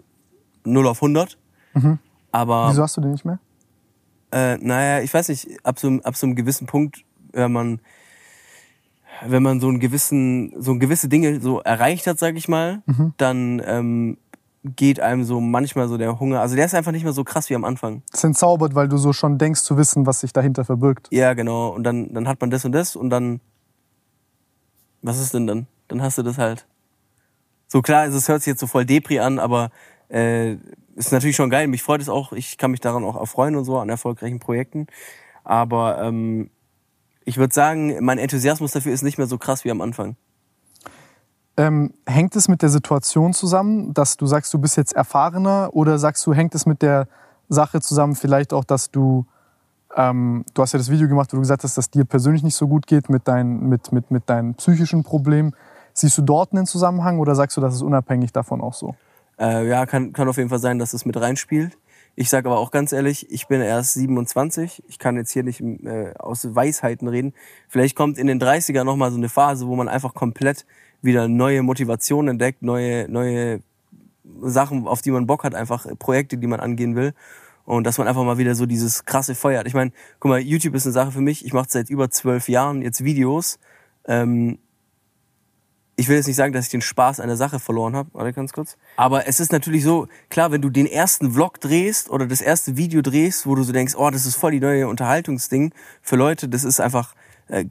0 0.66 0.88
auf 0.88 0.98
100. 1.02 1.38
Aber 2.32 2.70
Wieso 2.70 2.84
hast 2.84 2.98
du 2.98 3.02
den 3.02 3.12
nicht 3.12 3.24
mehr? 3.26 3.40
äh, 4.32 4.58
naja, 4.58 5.04
ich 5.04 5.14
weiß 5.14 5.30
nicht, 5.30 5.48
ab 5.64 5.80
so, 5.80 6.00
ab 6.04 6.16
so 6.16 6.26
einem 6.26 6.36
gewissen 6.36 6.66
Punkt, 6.68 7.04
wenn 7.34 7.52
man, 7.52 7.80
wenn 9.26 9.44
man 9.44 9.60
so 9.60 9.68
einen 9.68 9.80
gewissen, 9.80 10.54
so 10.58 10.78
gewisse 10.78 11.08
Dinge 11.10 11.40
so 11.42 11.60
erreicht 11.62 12.08
hat, 12.08 12.18
sag 12.20 12.36
ich 12.36 12.48
mal, 12.48 12.82
dann 13.18 13.62
ähm, 13.66 14.18
geht 14.64 15.00
einem 15.00 15.24
so 15.24 15.40
manchmal 15.40 15.88
so 15.88 15.98
der 15.98 16.20
Hunger. 16.20 16.42
Also 16.42 16.56
der 16.56 16.66
ist 16.66 16.76
einfach 16.76 16.92
nicht 16.92 17.04
mehr 17.04 17.14
so 17.14 17.24
krass 17.24 17.50
wie 17.50 17.56
am 17.56 17.66
Anfang. 17.66 18.04
Das 18.12 18.24
entzaubert, 18.24 18.76
weil 18.76 18.88
du 18.88 18.98
so 18.98 19.12
schon 19.14 19.38
denkst 19.38 19.62
zu 19.62 19.78
wissen, 19.78 20.06
was 20.06 20.20
sich 20.20 20.34
dahinter 20.34 20.66
verbirgt. 20.66 21.08
Ja, 21.12 21.34
genau. 21.34 21.70
Und 21.70 21.84
dann, 21.84 22.14
dann 22.14 22.28
hat 22.28 22.42
man 22.42 22.50
das 22.50 22.66
und 22.66 22.72
das 22.72 22.96
und 22.96 23.10
dann. 23.10 23.42
Was 25.02 25.20
ist 25.20 25.34
denn 25.34 25.48
dann? 25.48 25.68
Dann 25.88 26.02
hast 26.02 26.18
du 26.20 26.24
das 26.24 26.38
halt. 26.38 26.68
So 27.68 27.82
klar, 27.82 28.06
es 28.06 28.28
hört 28.28 28.42
sich 28.42 28.52
jetzt 28.52 28.60
so 28.60 28.68
voll 28.68 28.86
Depri 28.86 29.20
an, 29.20 29.40
aber 29.40 29.72
äh, 30.10 30.58
ist 30.96 31.12
natürlich 31.12 31.36
schon 31.36 31.50
geil. 31.50 31.68
Mich 31.68 31.82
freut 31.82 32.02
es 32.02 32.10
auch. 32.10 32.34
Ich 32.34 32.58
kann 32.58 32.72
mich 32.72 32.82
daran 32.82 33.04
auch 33.04 33.16
erfreuen 33.16 33.56
und 33.56 33.64
so 33.64 33.80
an 33.80 33.90
erfolgreichen 33.90 34.40
Projekten. 34.40 34.88
Aber 35.44 36.02
ähm, 36.04 36.52
ich 37.26 37.38
würde 37.38 37.54
sagen, 37.54 38.04
mein 38.04 38.20
Enthusiasmus 38.20 38.74
dafür 38.74 38.94
ist 38.94 39.02
nicht 39.02 39.18
mehr 39.18 39.28
so 39.28 39.38
krass 39.38 39.66
wie 39.66 39.72
am 39.72 39.82
Anfang. 39.82 40.18
Ähm, 41.62 41.94
hängt 42.08 42.36
es 42.36 42.48
mit 42.48 42.64
der 42.64 42.70
Situation 42.70 43.34
zusammen, 43.34 43.94
dass 43.94 44.18
du 44.18 44.26
sagst, 44.26 44.52
du 44.52 44.58
bist 44.58 44.78
jetzt 44.78 44.94
erfahrener 44.94 45.70
oder 45.74 46.00
sagst 46.00 46.26
du, 46.26 46.34
hängt 46.34 46.56
es 46.56 46.66
mit 46.66 46.82
der 46.82 47.08
Sache 47.50 47.82
zusammen, 47.82 48.16
vielleicht 48.16 48.52
auch, 48.52 48.64
dass 48.64 48.90
du, 48.90 49.28
ähm, 49.96 50.44
du 50.56 50.64
hast 50.64 50.72
ja 50.72 50.80
das 50.80 50.90
Video 50.90 51.08
gemacht, 51.08 51.32
wo 51.32 51.36
du 51.36 51.42
gesagt 51.42 51.64
hast, 51.64 51.78
dass 51.78 51.92
dir 51.92 52.04
persönlich 52.04 52.42
nicht 52.42 52.56
so 52.56 52.68
gut 52.68 52.88
geht 52.88 53.12
mit, 53.12 53.28
dein, 53.28 53.60
mit, 53.70 53.92
mit, 53.92 54.10
mit 54.10 54.28
deinen 54.28 54.56
psychischen 54.56 55.04
Problemen. 55.04 55.54
Siehst 55.94 56.18
du 56.18 56.24
dort 56.24 56.52
einen 56.52 56.66
Zusammenhang 56.66 57.20
oder 57.20 57.36
sagst 57.36 57.58
du, 57.58 57.62
das 57.62 57.76
ist 57.76 57.84
unabhängig 57.84 58.34
davon 58.34 58.60
auch 58.60 58.74
so? 58.74 58.96
Äh, 59.38 59.68
ja, 59.68 59.86
kann, 59.86 60.14
kann 60.14 60.28
auf 60.28 60.38
jeden 60.38 60.50
Fall 60.50 60.58
sein, 60.58 60.80
dass 60.80 60.94
es 60.94 61.06
mit 61.06 61.16
reinspielt. 61.16 61.78
Ich 62.16 62.32
sage 62.32 62.50
aber 62.50 62.58
auch 62.58 62.72
ganz 62.72 62.92
ehrlich, 62.92 63.32
ich 63.32 63.48
bin 63.48 63.62
erst 63.62 63.94
27. 63.94 64.84
Ich 64.88 64.98
kann 64.98 65.16
jetzt 65.16 65.30
hier 65.30 65.44
nicht 65.44 65.62
äh, 65.62 66.16
aus 66.18 66.56
Weisheiten 66.56 67.08
reden. 67.08 67.34
Vielleicht 67.68 67.96
kommt 67.96 68.18
in 68.18 68.26
den 68.26 68.42
30er 68.42 68.84
nochmal 68.84 69.12
so 69.12 69.18
eine 69.18 69.30
Phase, 69.30 69.68
wo 69.68 69.76
man 69.76 69.88
einfach 69.88 70.16
komplett 70.16 70.66
wieder 71.02 71.28
neue 71.28 71.64
Motivationen 71.64 72.30
entdeckt, 72.30 72.62
neue, 72.62 73.10
neue 73.10 73.62
Sachen, 74.42 74.88
auf 74.88 75.02
die 75.02 75.12
man 75.12 75.28
Bock 75.28 75.44
hat, 75.44 75.56
einfach 75.56 75.86
Projekte, 75.98 76.38
die 76.38 76.48
man 76.48 76.60
angehen 76.60 76.96
will. 76.96 77.14
Und 77.64 77.86
dass 77.86 77.98
man 77.98 78.08
einfach 78.08 78.24
mal 78.24 78.38
wieder 78.38 78.56
so 78.56 78.66
dieses 78.66 79.06
krasse 79.06 79.36
Feuer 79.36 79.60
hat. 79.60 79.68
Ich 79.68 79.74
meine, 79.74 79.92
guck 80.20 80.30
mal, 80.30 80.40
YouTube 80.40 80.76
ist 80.76 80.86
eine 80.86 80.94
Sache 80.94 81.12
für 81.12 81.22
mich. 81.22 81.46
Ich 81.46 81.54
mache 81.54 81.68
seit 81.70 81.90
über 81.90 82.10
zwölf 82.10 82.50
Jahren 82.50 82.82
jetzt 82.82 83.04
Videos. 83.04 83.60
Ähm, 84.06 84.58
ich 85.96 86.08
will 86.08 86.16
jetzt 86.16 86.26
nicht 86.26 86.36
sagen, 86.36 86.54
dass 86.54 86.66
ich 86.66 86.72
den 86.72 86.82
Spaß 86.82 87.20
an 87.20 87.28
der 87.28 87.38
Sache 87.38 87.60
verloren 87.60 87.96
habe. 87.96 88.10
Warte 88.14 88.34
ganz 88.34 88.54
kurz. 88.54 88.78
Aber 88.96 89.28
es 89.28 89.40
ist 89.40 89.52
natürlich 89.52 89.84
so, 89.84 90.08
klar, 90.30 90.52
wenn 90.52 90.62
du 90.62 90.70
den 90.70 90.88
ersten 90.88 91.34
Vlog 91.34 91.62
drehst 91.62 92.10
oder 92.10 92.26
das 92.26 92.42
erste 92.42 92.76
Video 92.76 93.02
drehst, 93.02 93.46
wo 93.46 93.54
du 93.54 93.64
so 93.64 93.72
denkst, 93.72 93.94
oh, 93.96 94.10
das 94.10 94.26
ist 94.26 94.36
voll 94.36 94.52
die 94.52 94.60
neue 94.60 94.88
Unterhaltungsding 94.88 95.74
für 96.02 96.16
Leute, 96.16 96.50
das 96.50 96.64
ist 96.64 96.80
einfach, 96.80 97.14
äh, 97.48 97.66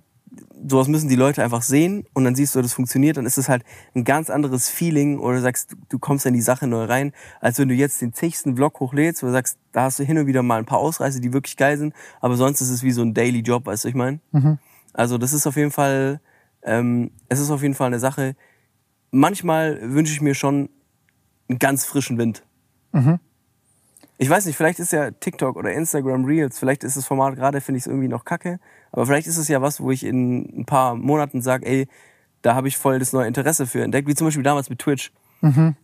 sowas 0.67 0.89
müssen 0.89 1.09
die 1.09 1.17
Leute 1.17 1.43
einfach 1.43 1.63
sehen 1.63 2.05
und 2.13 2.25
dann 2.25 2.35
siehst 2.35 2.55
du, 2.55 2.63
das 2.63 2.73
funktioniert, 2.73 3.17
dann 3.17 3.27
ist 3.27 3.39
es 3.39 3.49
halt 3.49 3.65
ein 3.95 4.05
ganz 4.05 4.31
anderes 4.31 4.69
Feeling 4.69 5.19
oder 5.19 5.37
du 5.37 5.43
sagst, 5.43 5.77
du, 5.89 5.99
kommst 5.99 6.27
in 6.27 6.35
die 6.35 6.41
Sache 6.41 6.67
neu 6.67 6.85
rein, 6.85 7.13
als 7.41 7.59
wenn 7.59 7.69
du 7.69 7.75
jetzt 7.75 8.01
den 8.01 8.13
zigsten 8.13 8.57
Vlog 8.57 8.79
hochlädst, 8.81 9.23
du 9.23 9.31
sagst, 9.31 9.59
da 9.73 9.83
hast 9.83 9.99
du 9.99 10.05
hin 10.05 10.19
und 10.19 10.27
wieder 10.27 10.43
mal 10.43 10.59
ein 10.59 10.67
paar 10.67 10.79
Ausreißer, 10.79 11.21
die 11.21 11.33
wirklich 11.33 11.57
geil 11.57 11.79
sind, 11.79 11.95
aber 12.21 12.37
sonst 12.37 12.61
ist 12.61 12.71
es 12.71 12.83
wie 12.83 12.93
so 12.93 13.03
ein 13.03 13.15
Daily 13.15 13.41
Job, 13.41 13.67
weißt 13.67 13.85
du, 13.85 13.89
ich 13.89 13.95
meine? 13.95 14.21
Also 14.93 15.19
das 15.19 15.33
ist 15.33 15.47
auf 15.47 15.57
jeden 15.57 15.71
Fall, 15.71 16.21
ähm, 16.63 17.11
es 17.29 17.41
ist 17.41 17.51
auf 17.51 17.63
jeden 17.63 17.75
Fall 17.75 17.89
eine 17.89 17.99
Sache. 17.99 18.37
Manchmal 19.11 19.81
wünsche 19.83 20.13
ich 20.13 20.21
mir 20.21 20.35
schon 20.35 20.69
einen 21.49 21.59
ganz 21.59 21.85
frischen 21.85 22.19
Wind. 22.19 22.45
Ich 24.19 24.29
weiß 24.29 24.45
nicht, 24.45 24.57
vielleicht 24.57 24.79
ist 24.79 24.93
ja 24.93 25.11
TikTok 25.13 25.57
oder 25.57 25.73
Instagram 25.73 26.25
Reels, 26.27 26.59
vielleicht 26.59 26.85
ist 26.85 26.97
das 26.97 27.07
Format 27.07 27.37
gerade, 27.37 27.61
finde 27.63 27.79
ich 27.79 27.85
es 27.85 27.87
irgendwie 27.87 28.09
noch 28.09 28.25
kacke, 28.27 28.61
aber 28.93 29.07
vielleicht 29.07 29.27
ist 29.27 29.37
es 29.37 29.49
ja 29.49 29.63
was, 29.63 29.81
wo 29.81 29.91
ich 29.91 30.05
in 30.05 30.61
ein 30.61 30.65
paar 30.67 30.95
Monaten 30.95 31.43
sage, 31.43 31.67
ey, 31.67 31.89
da 32.43 32.55
habe 32.55 32.69
ich 32.69 32.77
voll 32.77 32.99
das 32.99 33.13
neue 33.13 33.27
Interesse 33.27 33.67
für 33.67 33.83
entdeckt, 33.83 34.09
wie 34.09 34.15
zum 34.15 34.27
Beispiel 34.27 34.43
damals 34.43 34.71
mit 34.71 34.79
Twitch. 34.79 35.13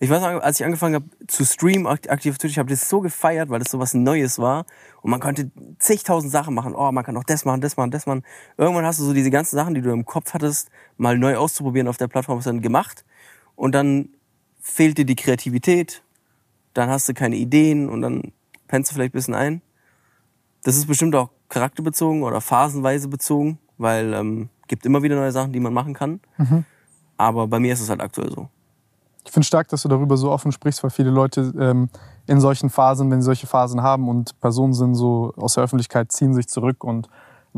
Ich 0.00 0.10
weiß 0.10 0.20
noch, 0.20 0.42
als 0.42 0.60
ich 0.60 0.66
angefangen 0.66 0.96
habe 0.96 1.06
zu 1.28 1.44
streamen 1.44 1.86
akt- 1.86 2.10
aktiv 2.10 2.32
auf 2.32 2.38
Twitch, 2.38 2.52
ich 2.52 2.58
habe 2.58 2.68
das 2.68 2.90
so 2.90 3.00
gefeiert, 3.00 3.48
weil 3.48 3.58
das 3.58 3.70
so 3.70 3.78
was 3.78 3.94
Neues 3.94 4.38
war 4.38 4.66
und 5.00 5.10
man 5.10 5.18
konnte 5.18 5.50
zigtausend 5.78 6.30
Sachen 6.30 6.52
machen. 6.52 6.74
Oh, 6.74 6.92
man 6.92 7.04
kann 7.04 7.16
auch 7.16 7.24
das 7.24 7.46
machen, 7.46 7.62
das 7.62 7.76
machen, 7.78 7.90
das 7.90 8.04
machen. 8.04 8.22
Irgendwann 8.58 8.84
hast 8.84 9.00
du 9.00 9.04
so 9.04 9.14
diese 9.14 9.30
ganzen 9.30 9.56
Sachen, 9.56 9.74
die 9.74 9.80
du 9.80 9.90
im 9.92 10.04
Kopf 10.04 10.34
hattest, 10.34 10.68
mal 10.98 11.16
neu 11.16 11.36
auszuprobieren 11.36 11.88
auf 11.88 11.96
der 11.96 12.08
Plattform, 12.08 12.36
hast 12.36 12.44
du 12.44 12.50
dann 12.50 12.60
gemacht 12.60 13.06
und 13.54 13.74
dann 13.74 14.10
fehlt 14.60 14.98
dir 14.98 15.06
die 15.06 15.16
Kreativität, 15.16 16.02
dann 16.74 16.90
hast 16.90 17.08
du 17.08 17.14
keine 17.14 17.36
Ideen 17.36 17.88
und 17.88 18.02
dann 18.02 18.32
pennst 18.68 18.90
du 18.90 18.94
vielleicht 18.94 19.14
ein 19.14 19.18
bisschen 19.18 19.34
ein. 19.34 19.62
Das 20.64 20.76
ist 20.76 20.86
bestimmt 20.86 21.14
auch 21.14 21.30
charakterbezogen 21.48 22.22
oder 22.22 22.40
phasenweise 22.40 23.08
bezogen, 23.08 23.58
weil 23.78 24.12
ähm, 24.14 24.48
gibt 24.68 24.86
immer 24.86 25.02
wieder 25.02 25.16
neue 25.16 25.32
Sachen, 25.32 25.52
die 25.52 25.60
man 25.60 25.72
machen 25.72 25.94
kann. 25.94 26.20
Aber 27.16 27.46
bei 27.46 27.58
mir 27.58 27.72
ist 27.72 27.80
es 27.80 27.88
halt 27.90 28.00
aktuell 28.00 28.30
so. 28.30 28.48
Ich 29.24 29.32
finde 29.32 29.46
stark, 29.46 29.68
dass 29.68 29.82
du 29.82 29.88
darüber 29.88 30.16
so 30.16 30.30
offen 30.30 30.52
sprichst, 30.52 30.82
weil 30.82 30.90
viele 30.90 31.10
Leute 31.10 31.52
ähm, 31.58 31.88
in 32.26 32.40
solchen 32.40 32.70
Phasen, 32.70 33.10
wenn 33.10 33.20
sie 33.20 33.26
solche 33.26 33.46
Phasen 33.46 33.82
haben 33.82 34.08
und 34.08 34.38
Personen 34.40 34.72
sind 34.72 34.94
so 34.94 35.32
aus 35.36 35.54
der 35.54 35.64
Öffentlichkeit, 35.64 36.12
ziehen 36.12 36.32
sich 36.34 36.46
zurück 36.46 36.84
und 36.84 37.08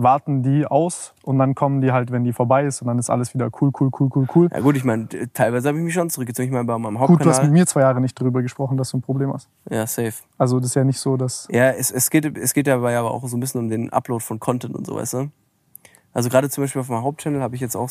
warten 0.00 0.44
die 0.44 0.64
aus 0.64 1.12
und 1.22 1.38
dann 1.38 1.56
kommen 1.56 1.80
die 1.80 1.90
halt, 1.90 2.12
wenn 2.12 2.22
die 2.22 2.32
vorbei 2.32 2.64
ist 2.64 2.80
und 2.80 2.86
dann 2.86 2.98
ist 2.98 3.10
alles 3.10 3.34
wieder 3.34 3.50
cool, 3.60 3.72
cool, 3.80 3.90
cool, 3.98 4.08
cool, 4.14 4.26
cool. 4.34 4.48
Ja 4.52 4.60
gut, 4.60 4.76
ich 4.76 4.84
meine, 4.84 5.08
teilweise 5.32 5.68
habe 5.68 5.78
ich 5.78 5.84
mich 5.84 5.94
schon 5.94 6.08
zurückgezogen. 6.08 6.46
Ich 6.46 6.52
meine, 6.52 6.64
bei 6.64 6.78
meinem 6.78 7.00
Hauptkanal... 7.00 7.18
Gut, 7.18 7.26
du 7.26 7.30
hast 7.30 7.42
mit 7.42 7.52
mir 7.52 7.66
zwei 7.66 7.80
Jahre 7.80 8.00
nicht 8.00 8.18
darüber 8.20 8.40
gesprochen, 8.40 8.76
dass 8.76 8.90
du 8.90 8.98
ein 8.98 9.02
Problem 9.02 9.32
hast. 9.32 9.48
Ja, 9.68 9.86
safe. 9.88 10.14
Also 10.38 10.60
das 10.60 10.70
ist 10.70 10.74
ja 10.76 10.84
nicht 10.84 11.00
so, 11.00 11.16
dass... 11.16 11.48
Ja, 11.50 11.70
es, 11.70 11.90
es, 11.90 12.10
geht, 12.10 12.38
es 12.38 12.54
geht 12.54 12.68
dabei 12.68 12.96
aber 12.96 13.10
auch 13.10 13.26
so 13.26 13.36
ein 13.36 13.40
bisschen 13.40 13.60
um 13.60 13.68
den 13.68 13.92
Upload 13.92 14.22
von 14.22 14.38
Content 14.38 14.76
und 14.76 14.86
so, 14.86 14.94
weißt 14.94 15.14
du? 15.14 15.30
Also 16.12 16.28
gerade 16.28 16.48
zum 16.48 16.62
Beispiel 16.62 16.80
auf 16.80 16.88
meinem 16.88 17.02
Hauptchannel 17.02 17.42
habe 17.42 17.56
ich 17.56 17.60
jetzt 17.60 17.76
auch 17.76 17.90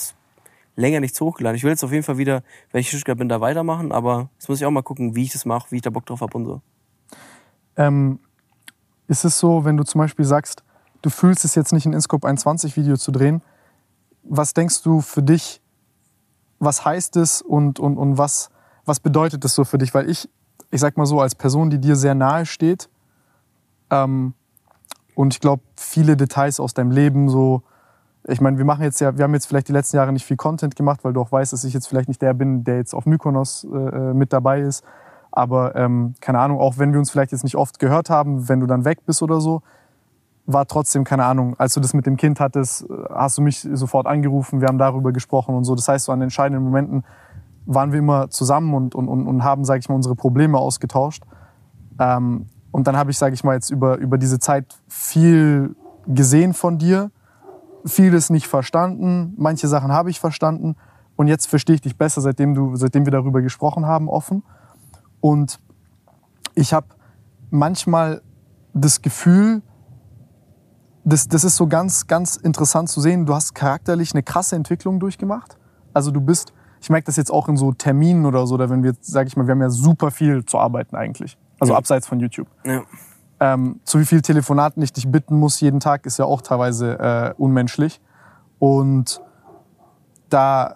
länger 0.78 1.02
nichts 1.02 1.20
hochgeladen. 1.20 1.58
Ich 1.58 1.64
will 1.64 1.72
jetzt 1.72 1.84
auf 1.84 1.92
jeden 1.92 2.04
Fall 2.04 2.18
wieder, 2.18 2.42
wenn 2.72 2.80
ich 2.80 2.90
Stuttgart 2.90 3.18
bin, 3.18 3.28
da 3.28 3.42
weitermachen, 3.42 3.92
aber 3.92 4.30
jetzt 4.36 4.48
muss 4.48 4.60
ich 4.62 4.66
auch 4.66 4.72
mal 4.72 4.84
gucken, 4.84 5.16
wie 5.16 5.24
ich 5.24 5.34
das 5.34 5.46
mache, 5.46 5.72
wie 5.72 5.76
ich 5.78 5.82
da 5.82 5.90
Bock 5.90 6.06
drauf 6.06 6.22
habe 6.22 6.38
und 6.38 6.46
so. 6.46 6.62
Ähm, 7.76 8.20
ist 9.08 9.26
es 9.26 9.40
so, 9.40 9.66
wenn 9.66 9.76
du 9.76 9.84
zum 9.84 10.00
Beispiel 10.00 10.26
sagst, 10.26 10.64
du 11.08 11.12
fühlst 11.12 11.46
es 11.46 11.56
jetzt 11.56 11.72
nicht, 11.72 11.86
ein 11.86 11.94
InScope 11.94 12.28
21 12.28 12.76
Video 12.76 12.98
zu 12.98 13.12
drehen, 13.12 13.42
was 14.24 14.54
denkst 14.54 14.84
du 14.84 15.00
für 15.00 15.24
dich, 15.24 15.62
was 16.60 16.84
heißt 16.84 17.16
es 17.16 17.42
und, 17.42 17.80
und, 17.80 17.98
und 17.98 18.18
was, 18.18 18.50
was 18.84 19.00
bedeutet 19.00 19.46
das 19.46 19.56
so 19.56 19.64
für 19.64 19.78
dich? 19.78 19.94
Weil 19.94 20.10
ich, 20.10 20.30
ich 20.70 20.82
sag 20.82 20.98
mal 20.98 21.06
so, 21.06 21.22
als 21.22 21.34
Person, 21.34 21.70
die 21.70 21.80
dir 21.80 21.96
sehr 21.96 22.14
nahe 22.14 22.46
steht 22.46 22.90
ähm, 23.90 24.34
und 25.16 25.34
ich 25.34 25.40
glaube, 25.40 25.64
viele 25.78 26.18
Details 26.18 26.60
aus 26.60 26.74
deinem 26.74 26.92
Leben 26.92 27.30
so, 27.30 27.64
ich 28.28 28.42
meine, 28.42 28.58
wir 28.58 28.66
machen 28.66 28.84
jetzt 28.84 29.00
ja, 29.00 29.18
wir 29.18 29.24
haben 29.24 29.34
jetzt 29.34 29.46
vielleicht 29.46 29.70
die 29.70 29.74
letzten 29.74 29.96
Jahre 29.96 30.12
nicht 30.12 30.26
viel 30.26 30.36
Content 30.36 30.76
gemacht, 30.76 31.06
weil 31.06 31.14
du 31.14 31.22
auch 31.22 31.32
weißt, 31.32 31.54
dass 31.54 31.64
ich 31.64 31.74
jetzt 31.74 31.88
vielleicht 31.88 32.10
nicht 32.10 32.22
der 32.22 32.34
bin, 32.34 32.66
der 32.66 32.76
jetzt 32.76 32.94
auf 32.94 33.06
Mykonos 33.06 33.66
äh, 33.72 33.78
äh 33.78 34.14
mit 34.14 34.34
dabei 34.34 34.60
ist. 34.60 34.84
Aber 35.32 35.74
ähm, 35.78 36.16
keine 36.20 36.40
Ahnung, 36.40 36.60
auch 36.60 36.78
wenn 36.78 36.92
wir 36.92 37.00
uns 37.00 37.12
vielleicht 37.12 37.32
jetzt 37.32 37.46
nicht 37.46 37.56
oft 37.56 37.80
gehört 37.80 38.10
haben, 38.10 38.50
wenn 38.50 38.60
du 38.60 38.66
dann 38.66 38.84
weg 38.84 39.06
bist 39.06 39.22
oder 39.22 39.40
so, 39.40 39.62
war 40.48 40.66
trotzdem, 40.66 41.04
keine 41.04 41.26
Ahnung, 41.26 41.56
als 41.60 41.74
du 41.74 41.82
das 41.82 41.94
mit 41.94 42.06
dem 42.06 42.16
Kind 42.16 42.40
hattest, 42.40 42.86
hast 43.14 43.38
du 43.38 43.42
mich 43.42 43.68
sofort 43.74 44.08
angerufen, 44.08 44.62
wir 44.62 44.70
haben 44.70 44.78
darüber 44.78 45.12
gesprochen 45.12 45.54
und 45.54 45.66
so. 45.66 45.76
Das 45.76 45.88
heißt, 45.88 46.06
so 46.06 46.12
an 46.14 46.22
entscheidenden 46.22 46.64
Momenten 46.64 47.04
waren 47.66 47.92
wir 47.92 48.00
immer 48.00 48.30
zusammen 48.30 48.74
und, 48.74 48.96
und, 48.96 49.10
und 49.10 49.44
haben, 49.44 49.66
sage 49.66 49.82
ich 49.82 49.90
mal, 49.90 49.96
unsere 49.96 50.16
Probleme 50.16 50.58
ausgetauscht. 50.58 51.24
Ähm, 52.00 52.46
und 52.72 52.88
dann 52.88 52.96
habe 52.96 53.12
ich, 53.12 53.18
sage 53.18 53.34
ich 53.34 53.44
mal, 53.44 53.56
jetzt 53.56 53.70
über, 53.70 53.98
über 53.98 54.18
diese 54.18 54.40
Zeit 54.40 54.80
viel 54.88 55.76
gesehen 56.08 56.54
von 56.54 56.78
dir, 56.78 57.12
vieles 57.86 58.30
nicht 58.30 58.48
verstanden, 58.48 59.34
manche 59.38 59.68
Sachen 59.68 59.92
habe 59.92 60.10
ich 60.10 60.20
verstanden 60.20 60.76
und 61.18 61.28
jetzt 61.28 61.48
verstehe 61.48 61.76
ich 61.76 61.82
dich 61.82 61.98
besser, 61.98 62.22
seitdem, 62.22 62.56
du, 62.56 62.76
seitdem 62.78 63.06
wir 63.06 63.12
darüber 63.12 63.42
gesprochen 63.42 63.86
haben, 63.86 64.08
offen. 64.08 64.44
Und 65.20 65.60
ich 66.56 66.74
habe 66.74 66.88
manchmal 67.50 68.22
das 68.74 69.02
Gefühl, 69.02 69.62
das, 71.08 71.28
das 71.30 71.46
ist 71.46 71.56
so 71.56 71.68
ganz, 71.68 72.08
ganz 72.08 72.36
interessant 72.36 72.90
zu 72.90 73.00
sehen. 73.00 73.26
Du 73.26 73.34
hast 73.34 73.56
charakterlich 73.56 74.14
eine 74.14 74.24
krasse 74.24 74.58
Entwicklung 74.58 75.00
durchgemacht. 75.00 75.58
Also 75.94 76.12
du 76.12 76.20
bist, 76.20 76.52
ich 76.82 76.90
merke 76.90 77.06
das 77.06 77.16
jetzt 77.16 77.32
auch 77.32 77.48
in 77.48 77.56
so 77.56 77.72
Terminen 77.72 78.26
oder 78.26 78.46
so, 78.46 78.56
oder 78.56 78.70
wenn 78.70 78.84
wir, 78.84 78.94
sage 79.00 79.28
ich 79.28 79.38
mal, 79.38 79.48
wir 79.48 79.54
haben 79.54 79.62
ja 79.62 79.70
super 79.70 80.12
viel 80.12 80.44
zu 80.46 80.58
arbeiten 80.58 80.98
eigentlich. 80.98 81.38
Also 81.60 81.74
ja. 81.74 81.80
abseits 81.80 82.08
von 82.08 82.20
YouTube. 82.20 82.48
Ja. 82.66 82.84
Ähm, 83.40 83.80
zu 83.86 84.00
wie 84.00 84.06
viel 84.06 84.22
Telefonaten 84.22 84.84
ich 84.84 84.92
dich 84.92 85.10
bitten 85.10 85.38
muss 85.38 85.62
jeden 85.62 85.80
Tag, 85.80 86.06
ist 86.06 86.20
ja 86.20 86.26
auch 86.26 86.42
teilweise 86.42 87.00
äh, 87.00 87.34
unmenschlich. 87.38 88.02
Und 88.60 89.22
da 90.30 90.76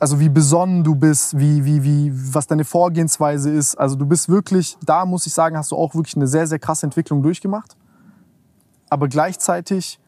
also 0.00 0.20
wie 0.20 0.28
besonnen 0.28 0.84
du 0.84 0.94
bist, 0.94 1.38
wie, 1.38 1.64
wie, 1.64 1.82
wie, 1.82 2.12
was 2.32 2.46
deine 2.46 2.64
Vorgehensweise 2.64 3.50
ist. 3.50 3.74
Also 3.74 3.96
du 3.96 4.06
bist 4.06 4.28
wirklich, 4.28 4.78
da 4.86 5.04
muss 5.04 5.26
ich 5.26 5.34
sagen, 5.34 5.56
hast 5.56 5.72
du 5.72 5.76
auch 5.76 5.94
wirklich 5.94 6.14
eine 6.14 6.28
sehr, 6.28 6.46
sehr 6.46 6.60
krasse 6.60 6.86
Entwicklung 6.86 7.20
durchgemacht. 7.20 7.76
Aber 8.90 9.08
gleichzeitig 9.08 9.98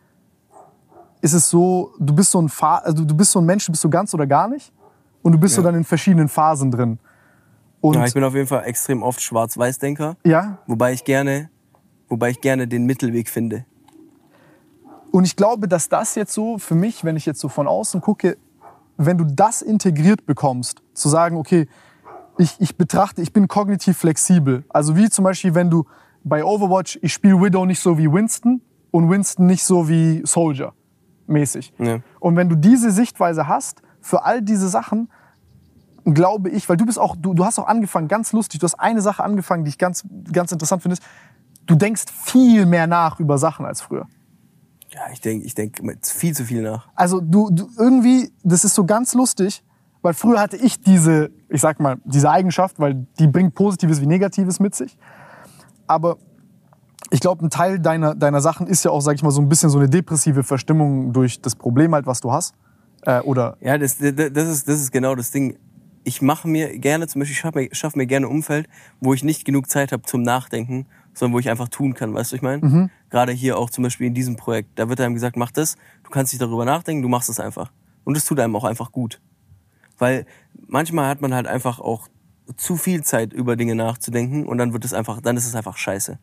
ist 1.21 1.33
es 1.33 1.51
so, 1.51 1.93
du 1.99 2.15
bist 2.15 2.31
so 2.31 2.41
ein, 2.41 2.51
also 2.61 3.05
du 3.05 3.15
bist 3.15 3.33
so 3.33 3.41
ein 3.41 3.47
Mensch, 3.47 3.67
du 3.67 3.73
bist 3.73 3.83
so 3.83 3.91
ganz 3.91 4.15
oder 4.15 4.27
gar 4.27 4.49
nicht. 4.49 4.73
Und 5.23 5.33
du 5.33 5.39
bist 5.39 5.55
ja. 5.55 5.63
so 5.63 5.63
dann 5.63 5.75
in 5.75 5.85
verschiedenen 5.85 6.29
Phasen 6.29 6.71
drin. 6.71 6.99
Und 7.81 7.95
ja, 7.95 8.07
ich 8.07 8.15
bin 8.15 8.25
auf 8.25 8.35
jeden 8.35 8.47
Fall 8.47 8.65
extrem 8.65 9.03
oft 9.03 9.21
Schwarz-Weiß-Denker. 9.21 10.17
Ja. 10.25 10.59
Wobei 10.67 10.93
ich 10.93 11.05
gerne, 11.05 11.51
wobei 12.09 12.31
ich 12.31 12.41
gerne 12.41 12.67
den 12.67 12.87
Mittelweg 12.87 13.29
finde. 13.29 13.65
Und 15.11 15.25
ich 15.25 15.37
glaube, 15.37 15.67
dass 15.69 15.89
das 15.89 16.15
jetzt 16.15 16.33
so 16.33 16.59
für 16.59 16.75
mich, 16.75 17.05
wenn 17.05 17.17
ich 17.17 17.27
jetzt 17.27 17.41
so 17.41 17.49
von 17.49 17.67
außen 17.67 18.01
gucke, 18.01 18.39
wenn 18.97 19.19
du 19.19 19.25
das 19.25 19.63
integriert 19.63 20.27
bekommst, 20.27 20.83
zu 20.95 21.09
sagen, 21.09 21.37
okay, 21.37 21.69
ich, 22.39 22.57
ich 22.61 22.77
betrachte, 22.77 23.23
ich 23.23 23.33
bin 23.33 23.49
kognitiv 23.49 23.99
flexibel. 23.99 24.65
Also 24.69 24.97
wie 24.97 25.11
zum 25.11 25.25
Beispiel, 25.25 25.55
wenn 25.55 25.71
du 25.71 25.85
bei 26.23 26.45
Overwatch, 26.45 26.99
ich 27.03 27.13
spiele 27.13 27.41
Widow 27.41 27.65
nicht 27.67 27.81
so 27.81 27.99
wie 27.99 28.11
Winston 28.11 28.63
und 28.91 29.11
Winston 29.11 29.47
nicht 29.47 29.65
so 29.65 29.89
wie 29.89 30.23
Soldier 30.25 30.73
mäßig. 31.31 31.73
Ja. 31.79 32.01
Und 32.19 32.37
wenn 32.37 32.49
du 32.49 32.57
diese 32.57 32.91
Sichtweise 32.91 33.49
hast 33.49 33.83
für 34.01 34.25
all 34.25 34.43
diese 34.43 34.69
Sachen, 34.69 35.09
glaube 36.05 36.51
ich, 36.51 36.69
weil 36.69 36.77
du 36.77 36.87
bist 36.87 36.99
auch, 36.99 37.17
du, 37.17 37.35
du 37.35 37.45
hast 37.45 37.59
auch 37.59 37.67
angefangen, 37.67 38.09
ganz 38.09 38.33
lustig, 38.33 38.61
du 38.61 38.65
hast 38.65 38.75
eine 38.75 39.01
Sache 39.01 39.23
angefangen, 39.23 39.65
die 39.65 39.71
ich 39.71 39.79
ganz, 39.79 40.05
ganz 40.33 40.53
interessant 40.53 40.83
finde, 40.83 40.99
du 41.67 41.75
denkst 41.75 42.05
viel 42.11 42.67
mehr 42.67 42.87
nach 42.87 43.21
über 43.21 43.39
Sachen 43.39 43.65
als 43.65 43.81
früher. 43.81 44.07
Ja, 44.93 45.03
ich 45.13 45.21
denke 45.21 45.47
ich 45.47 45.55
denk 45.55 45.81
viel 46.03 46.35
zu 46.35 46.45
viel 46.45 46.63
nach. 46.63 46.89
Also 46.97 47.21
du, 47.21 47.51
du 47.51 47.69
irgendwie, 47.79 48.33
das 48.43 48.65
ist 48.65 48.75
so 48.75 48.85
ganz 48.85 49.15
lustig, 49.15 49.63
weil 50.03 50.15
früher 50.15 50.41
hatte 50.41 50.57
ich 50.57 50.81
diese, 50.81 51.31
ich 51.49 51.61
sag 51.61 51.79
mal, 51.79 51.99
diese 52.05 52.31
Eigenschaft, 52.31 52.81
weil 52.81 53.07
die 53.19 53.29
bringt 53.29 53.55
Positives 53.55 54.01
wie 54.01 54.07
Negatives 54.07 54.59
mit 54.59 54.75
sich. 54.75 54.97
Aber 55.87 56.17
ich 57.11 57.21
glaube, 57.21 57.45
ein 57.45 57.51
Teil 57.51 57.79
deiner, 57.79 58.15
deiner 58.15 58.41
Sachen 58.41 58.67
ist 58.67 58.85
ja 58.85 58.91
auch, 58.91 59.01
sag 59.01 59.15
ich 59.17 59.23
mal, 59.23 59.31
so 59.31 59.41
ein 59.41 59.49
bisschen 59.49 59.71
so 59.71 59.79
eine 59.79 59.89
depressive 59.89 60.43
Verstimmung 60.45 61.13
durch 61.13 61.41
das 61.41 61.57
Problem 61.57 61.95
halt, 61.95 62.07
was 62.07 62.21
du 62.21 62.33
hast. 62.33 62.55
Äh, 63.03 63.21
oder 63.21 63.57
ja, 63.61 63.79
das, 63.79 63.99
das, 63.99 64.49
ist, 64.49 64.69
das 64.69 64.81
ist 64.81 64.93
genau 64.93 65.15
das 65.15 65.31
Ding. 65.31 65.57
Ich 66.05 66.23
mache 66.23 66.49
mir 66.49 66.79
gerne, 66.79 67.07
zum 67.09 67.21
Beispiel, 67.21 67.35
ich 67.35 67.41
schaffe 67.41 67.59
mir, 67.59 67.69
schaff 67.73 67.95
mir 67.95 68.07
gerne 68.07 68.27
ein 68.27 68.33
Umfeld, 68.33 68.69
wo 69.01 69.13
ich 69.13 69.25
nicht 69.25 69.45
genug 69.45 69.69
Zeit 69.69 69.93
habe 69.93 70.03
zum 70.03 70.23
Nachdenken 70.23 70.87
sondern 71.15 71.35
wo 71.35 71.39
ich 71.39 71.49
einfach 71.49 71.69
tun 71.69 71.95
kann, 71.95 72.15
weißt 72.15 72.33
du, 72.33 72.37
ich 72.37 72.43
meine? 72.43 72.67
Mhm. 72.67 72.91
Gerade 73.11 73.33
hier 73.33 73.59
auch 73.59 73.71
zum 73.71 73.85
Beispiel 73.85 74.07
in 74.07 74.15
diesem 74.15 74.37
Projekt, 74.37 74.79
da 74.79 74.89
wird 74.89 75.01
einem 75.01 75.15
gesagt, 75.15 75.37
mach 75.37 75.51
das, 75.51 75.77
du 76.05 76.11
kannst 76.11 76.33
nicht 76.33 76.43
darüber 76.43 76.65
nachdenken, 76.65 77.03
du 77.03 77.09
machst 77.09 77.29
es 77.29 77.41
einfach. 77.41 77.73
Und 78.05 78.17
es 78.17 78.25
tut 78.25 78.41
einem 78.41 78.57
auch 78.57 78.65
einfach 78.65 78.93
gut. 78.93 79.21
Weil 79.99 80.27
manchmal 80.67 81.09
hat 81.09 81.21
man 81.21 81.35
halt 81.35 81.47
einfach 81.47 81.79
auch 81.79 82.09
zu 82.57 82.77
viel 82.77 83.03
Zeit 83.05 83.33
über 83.33 83.57
Dinge 83.57 83.75
nachzudenken 83.75 84.47
und 84.47 84.59
dann 84.59 84.73
wird 84.73 84.85
es 84.85 84.95
einfach, 84.95 85.21
dann 85.21 85.37
ist 85.37 85.47
es 85.47 85.55
einfach 85.55 85.77
scheiße. 85.77 86.19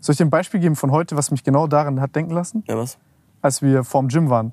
Soll 0.00 0.12
ich 0.12 0.18
dir 0.18 0.24
ein 0.24 0.30
Beispiel 0.30 0.60
geben 0.60 0.76
von 0.76 0.90
heute, 0.90 1.16
was 1.16 1.30
mich 1.30 1.42
genau 1.44 1.66
daran 1.66 2.00
hat 2.00 2.14
denken 2.14 2.32
lassen? 2.32 2.64
Ja, 2.68 2.76
was? 2.76 2.98
Als 3.42 3.62
wir 3.62 3.84
vorm 3.84 4.08
Gym 4.08 4.30
waren 4.30 4.52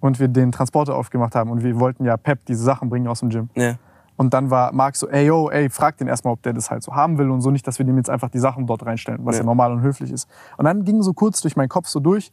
und 0.00 0.18
wir 0.18 0.28
den 0.28 0.52
Transporter 0.52 0.94
aufgemacht 0.96 1.34
haben 1.34 1.50
und 1.50 1.62
wir 1.62 1.78
wollten 1.78 2.04
ja 2.04 2.16
Pep 2.16 2.44
diese 2.46 2.62
Sachen 2.62 2.88
bringen 2.88 3.06
aus 3.06 3.20
dem 3.20 3.30
Gym. 3.30 3.50
Ja. 3.54 3.76
Und 4.16 4.34
dann 4.34 4.50
war 4.50 4.72
Marc 4.72 4.96
so, 4.96 5.08
ey, 5.08 5.26
yo, 5.26 5.48
ey, 5.48 5.70
frag 5.70 5.96
den 5.96 6.06
erstmal, 6.06 6.34
ob 6.34 6.42
der 6.42 6.52
das 6.52 6.70
halt 6.70 6.82
so 6.82 6.94
haben 6.94 7.16
will 7.16 7.30
und 7.30 7.40
so 7.40 7.50
nicht, 7.50 7.66
dass 7.66 7.78
wir 7.78 7.86
dem 7.86 7.96
jetzt 7.96 8.10
einfach 8.10 8.28
die 8.28 8.38
Sachen 8.38 8.66
dort 8.66 8.84
reinstellen, 8.84 9.24
was 9.24 9.36
ja, 9.36 9.40
ja 9.40 9.46
normal 9.46 9.72
und 9.72 9.80
höflich 9.80 10.12
ist. 10.12 10.28
Und 10.58 10.66
dann 10.66 10.84
ging 10.84 11.00
so 11.00 11.14
kurz 11.14 11.40
durch 11.40 11.56
meinen 11.56 11.70
Kopf 11.70 11.88
so 11.88 12.00
durch, 12.00 12.30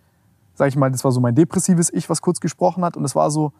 sag 0.53 0.67
ich 0.67 0.75
mal, 0.75 0.91
das 0.91 1.03
war 1.05 1.11
so 1.11 1.21
mein 1.21 1.35
depressives 1.35 1.93
Ich, 1.93 2.09
was 2.09 2.21
kurz 2.21 2.41
gesprochen 2.41 2.83
hat. 2.83 2.97
Und 2.97 3.05
es 3.05 3.15
war 3.15 3.31
so, 3.31 3.53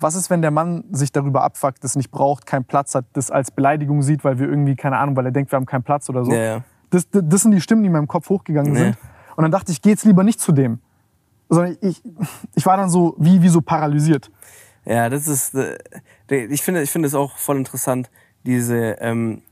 was 0.00 0.16
ist, 0.16 0.30
wenn 0.30 0.42
der 0.42 0.50
Mann 0.50 0.82
sich 0.90 1.12
darüber 1.12 1.44
abfuckt, 1.44 1.84
das 1.84 1.94
nicht 1.94 2.10
braucht, 2.10 2.44
keinen 2.46 2.64
Platz 2.64 2.94
hat, 2.94 3.04
das 3.12 3.30
als 3.30 3.50
Beleidigung 3.50 4.02
sieht, 4.02 4.24
weil 4.24 4.38
wir 4.38 4.48
irgendwie, 4.48 4.74
keine 4.74 4.98
Ahnung, 4.98 5.14
weil 5.14 5.26
er 5.26 5.30
denkt, 5.30 5.52
wir 5.52 5.56
haben 5.56 5.66
keinen 5.66 5.84
Platz 5.84 6.08
oder 6.08 6.24
so. 6.24 6.32
Ja, 6.32 6.42
ja. 6.42 6.64
Das, 6.90 7.08
das, 7.10 7.42
sind 7.42 7.52
die 7.52 7.60
Stimmen, 7.60 7.82
die 7.82 7.86
in 7.86 7.92
meinem 7.92 8.08
Kopf 8.08 8.28
hochgegangen 8.28 8.74
sind. 8.74 8.96
Und 9.36 9.42
dann 9.42 9.52
dachte 9.52 9.72
ich, 9.72 9.80
geh 9.80 9.90
jetzt 9.90 10.04
lieber 10.04 10.24
nicht 10.24 10.40
zu 10.40 10.52
dem. 10.52 10.80
Sondern 11.48 11.76
ich, 11.80 12.02
ich 12.54 12.66
war 12.66 12.76
dann 12.76 12.90
so, 12.90 13.14
wie, 13.18 13.42
wie 13.42 13.48
so 13.48 13.60
paralysiert. 13.60 14.30
Ja, 14.84 15.08
das 15.08 15.28
ist, 15.28 15.54
äh, 15.54 15.78
ich 16.28 16.62
finde, 16.62 16.82
ich 16.82 16.90
finde 16.90 17.06
es 17.06 17.14
auch 17.14 17.36
voll 17.36 17.56
interessant, 17.56 18.10
diese, 18.44 18.96
ähm, 19.00 19.42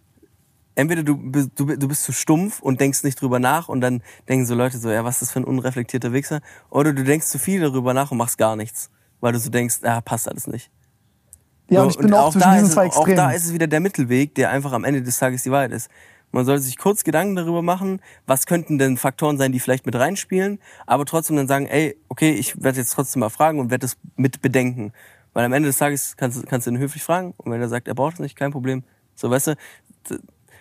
entweder 0.74 1.02
du, 1.02 1.16
du, 1.54 1.76
du 1.76 1.88
bist 1.88 2.04
zu 2.04 2.12
stumpf 2.12 2.60
und 2.60 2.80
denkst 2.80 3.02
nicht 3.02 3.20
drüber 3.20 3.38
nach 3.38 3.68
und 3.68 3.80
dann 3.80 4.02
denken 4.28 4.46
so 4.46 4.54
Leute 4.54 4.78
so, 4.78 4.90
ja, 4.90 5.04
was 5.04 5.16
ist 5.16 5.22
das 5.22 5.32
für 5.32 5.40
ein 5.40 5.44
unreflektierter 5.44 6.12
Wichser? 6.12 6.40
Oder 6.70 6.92
du 6.92 7.04
denkst 7.04 7.26
zu 7.26 7.38
viel 7.38 7.60
darüber 7.60 7.94
nach 7.94 8.10
und 8.10 8.18
machst 8.18 8.38
gar 8.38 8.56
nichts, 8.56 8.90
weil 9.20 9.32
du 9.32 9.38
so 9.38 9.50
denkst, 9.50 9.80
ja, 9.82 10.00
passt 10.00 10.28
alles 10.28 10.46
nicht. 10.46 10.70
Ja, 11.68 11.80
so, 11.80 11.84
und 11.84 11.90
ich 11.90 11.98
bin 11.98 12.06
und 12.06 12.14
auch, 12.14 12.32
zwischen 12.32 12.52
diesen 12.52 12.70
zwei 12.70 12.86
Extremen. 12.86 13.18
Auch 13.18 13.24
da 13.24 13.30
ist 13.32 13.44
es 13.44 13.52
wieder 13.52 13.66
der 13.66 13.80
Mittelweg, 13.80 14.34
der 14.34 14.50
einfach 14.50 14.72
am 14.72 14.84
Ende 14.84 15.02
des 15.02 15.18
Tages 15.18 15.42
die 15.42 15.50
Wahrheit 15.50 15.72
ist. 15.72 15.90
Man 16.30 16.44
sollte 16.44 16.62
sich 16.62 16.76
kurz 16.76 17.04
Gedanken 17.04 17.36
darüber 17.36 17.62
machen, 17.62 18.00
was 18.26 18.46
könnten 18.46 18.78
denn 18.78 18.96
Faktoren 18.96 19.38
sein, 19.38 19.52
die 19.52 19.60
vielleicht 19.60 19.86
mit 19.86 19.94
reinspielen, 19.94 20.58
aber 20.86 21.06
trotzdem 21.06 21.36
dann 21.36 21.48
sagen, 21.48 21.66
ey, 21.66 21.96
okay, 22.08 22.32
ich 22.32 22.62
werde 22.62 22.78
jetzt 22.78 22.92
trotzdem 22.92 23.20
mal 23.20 23.30
fragen 23.30 23.60
und 23.60 23.70
werde 23.70 23.86
es 23.86 23.96
mit 24.16 24.42
bedenken. 24.42 24.92
Weil 25.32 25.44
am 25.44 25.52
Ende 25.52 25.68
des 25.68 25.78
Tages 25.78 26.16
kannst, 26.16 26.46
kannst 26.46 26.66
du 26.66 26.70
ihn 26.70 26.78
höflich 26.78 27.02
fragen 27.02 27.34
und 27.38 27.50
wenn 27.50 27.60
er 27.60 27.68
sagt, 27.68 27.88
er 27.88 27.94
braucht 27.94 28.14
es 28.14 28.20
nicht, 28.20 28.36
kein 28.36 28.50
Problem. 28.50 28.84
So, 29.14 29.30
weißt 29.30 29.48
du, 29.48 29.56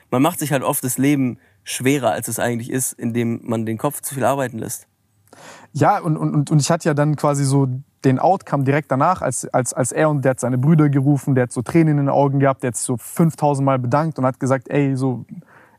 man 0.09 0.21
macht 0.21 0.39
sich 0.39 0.51
halt 0.51 0.63
oft 0.63 0.83
das 0.83 0.97
Leben 0.97 1.38
schwerer, 1.63 2.12
als 2.12 2.27
es 2.27 2.39
eigentlich 2.39 2.71
ist, 2.71 2.93
indem 2.93 3.41
man 3.43 3.65
den 3.65 3.77
Kopf 3.77 4.01
zu 4.01 4.15
viel 4.15 4.24
arbeiten 4.24 4.59
lässt. 4.59 4.88
Ja, 5.74 6.00
und, 6.00 6.17
und, 6.17 6.50
und 6.50 6.62
ich 6.62 6.71
hatte 6.71 6.88
ja 6.88 6.93
dann 6.93 7.15
quasi 7.15 7.43
so 7.43 7.67
den 8.05 8.19
Outcome 8.19 8.63
direkt 8.63 8.91
danach, 8.91 9.21
als, 9.21 9.45
als, 9.53 9.74
als 9.74 9.91
er 9.91 10.09
und 10.09 10.24
der 10.24 10.31
hat 10.31 10.39
seine 10.39 10.57
Brüder 10.57 10.89
gerufen, 10.89 11.36
der 11.36 11.43
hat 11.43 11.51
so 11.51 11.62
Tränen 11.62 11.97
in 11.97 12.05
den 12.05 12.09
Augen 12.09 12.39
gehabt, 12.39 12.63
der 12.63 12.69
hat 12.69 12.77
sich 12.77 12.86
so 12.86 12.97
5000 12.97 13.65
Mal 13.65 13.79
bedankt 13.79 14.17
und 14.17 14.25
hat 14.25 14.39
gesagt, 14.39 14.69
ey, 14.69 14.95
so, 14.95 15.25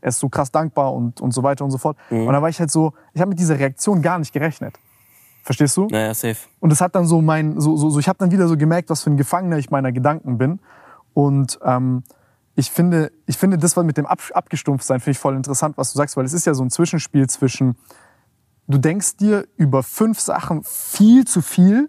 er 0.00 0.08
ist 0.08 0.18
so 0.18 0.28
krass 0.28 0.50
dankbar 0.50 0.94
und, 0.94 1.20
und 1.20 1.32
so 1.32 1.42
weiter 1.42 1.64
und 1.64 1.70
so 1.70 1.78
fort. 1.78 1.96
Mhm. 2.10 2.26
Und 2.26 2.32
da 2.32 2.42
war 2.42 2.48
ich 2.48 2.60
halt 2.60 2.70
so, 2.70 2.92
ich 3.12 3.20
habe 3.20 3.30
mit 3.30 3.38
dieser 3.38 3.58
Reaktion 3.58 4.02
gar 4.02 4.18
nicht 4.18 4.32
gerechnet. 4.32 4.78
Verstehst 5.42 5.76
du? 5.76 5.86
Naja, 5.86 6.12
safe. 6.12 6.36
Und 6.60 6.70
das 6.70 6.80
hat 6.80 6.94
dann 6.94 7.06
so 7.06 7.22
mein, 7.22 7.60
so, 7.60 7.76
so, 7.76 7.90
so 7.90 7.98
ich 7.98 8.08
habe 8.08 8.18
dann 8.18 8.30
wieder 8.30 8.48
so 8.48 8.56
gemerkt, 8.56 8.90
was 8.90 9.02
für 9.02 9.10
ein 9.10 9.16
Gefangener 9.16 9.58
ich 9.58 9.70
meiner 9.70 9.92
Gedanken 9.92 10.36
bin. 10.36 10.60
Und 11.14 11.58
ähm, 11.64 12.02
ich 12.54 12.70
finde, 12.70 13.12
ich 13.26 13.38
finde 13.38 13.56
das 13.56 13.76
was 13.76 13.84
mit 13.84 13.96
dem 13.96 14.04
Ab 14.04 14.20
Abgestumpftsein 14.34 15.00
finde 15.00 15.12
ich 15.12 15.18
voll 15.18 15.36
interessant, 15.36 15.78
was 15.78 15.92
du 15.92 15.96
sagst, 15.96 16.16
weil 16.16 16.24
es 16.24 16.32
ist 16.32 16.44
ja 16.44 16.54
so 16.54 16.62
ein 16.64 16.70
Zwischenspiel 16.70 17.28
zwischen, 17.28 17.76
du 18.66 18.78
denkst 18.78 19.16
dir 19.16 19.46
über 19.56 19.82
fünf 19.82 20.20
Sachen 20.20 20.64
viel 20.64 21.24
zu 21.24 21.40
viel 21.40 21.88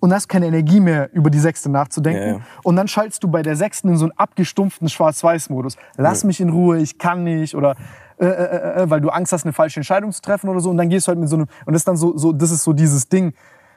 und 0.00 0.12
hast 0.12 0.28
keine 0.28 0.46
Energie 0.46 0.80
mehr, 0.80 1.12
über 1.12 1.30
die 1.30 1.38
sechste 1.38 1.68
nachzudenken. 1.68 2.36
Ja. 2.36 2.40
Und 2.62 2.76
dann 2.76 2.88
schaltest 2.88 3.22
du 3.22 3.28
bei 3.28 3.42
der 3.42 3.56
sechsten 3.56 3.88
in 3.88 3.96
so 3.96 4.04
einen 4.04 4.12
abgestumpften 4.16 4.88
Schwarz-Weiß-Modus. 4.88 5.76
Lass 5.96 6.22
ja. 6.22 6.26
mich 6.26 6.40
in 6.40 6.50
Ruhe, 6.50 6.78
ich 6.78 6.98
kann 6.98 7.24
nicht 7.24 7.54
oder 7.54 7.76
äh, 8.18 8.26
äh, 8.26 8.30
äh, 8.30 8.82
äh, 8.82 8.90
weil 8.90 9.00
du 9.00 9.10
Angst 9.10 9.32
hast, 9.32 9.44
eine 9.44 9.52
falsche 9.52 9.80
Entscheidung 9.80 10.12
zu 10.12 10.20
treffen 10.20 10.48
oder 10.48 10.60
so. 10.60 10.70
Und 10.70 10.76
dann 10.76 10.88
gehst 10.88 11.06
du 11.06 11.10
halt 11.10 11.18
mit 11.18 11.28
so 11.28 11.36
einem 11.36 11.46
und 11.66 11.72
das 11.72 11.80
ist 11.80 11.88
dann 11.88 11.96
so, 11.96 12.16
so 12.16 12.32
das 12.32 12.50
ist 12.50 12.64
so 12.64 12.72
dieses 12.72 13.08
Ding, 13.08 13.32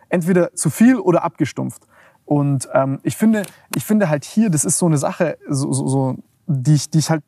entweder 0.09 0.53
zu 0.55 0.69
viel 0.69 0.97
oder 0.97 1.23
abgestumpft. 1.23 1.87
Und 2.25 2.69
ähm, 2.73 2.99
ich 3.03 3.17
finde, 3.17 3.43
ich 3.75 3.83
finde 3.83 4.09
halt 4.09 4.25
hier, 4.25 4.49
das 4.49 4.63
ist 4.63 4.77
so 4.77 4.85
eine 4.85 4.97
Sache, 4.97 5.37
so, 5.47 5.71
so, 5.73 5.87
so 5.87 6.15
die 6.47 6.73
ich, 6.73 6.89
die 6.89 6.99
ich 6.99 7.09
halt 7.09 7.23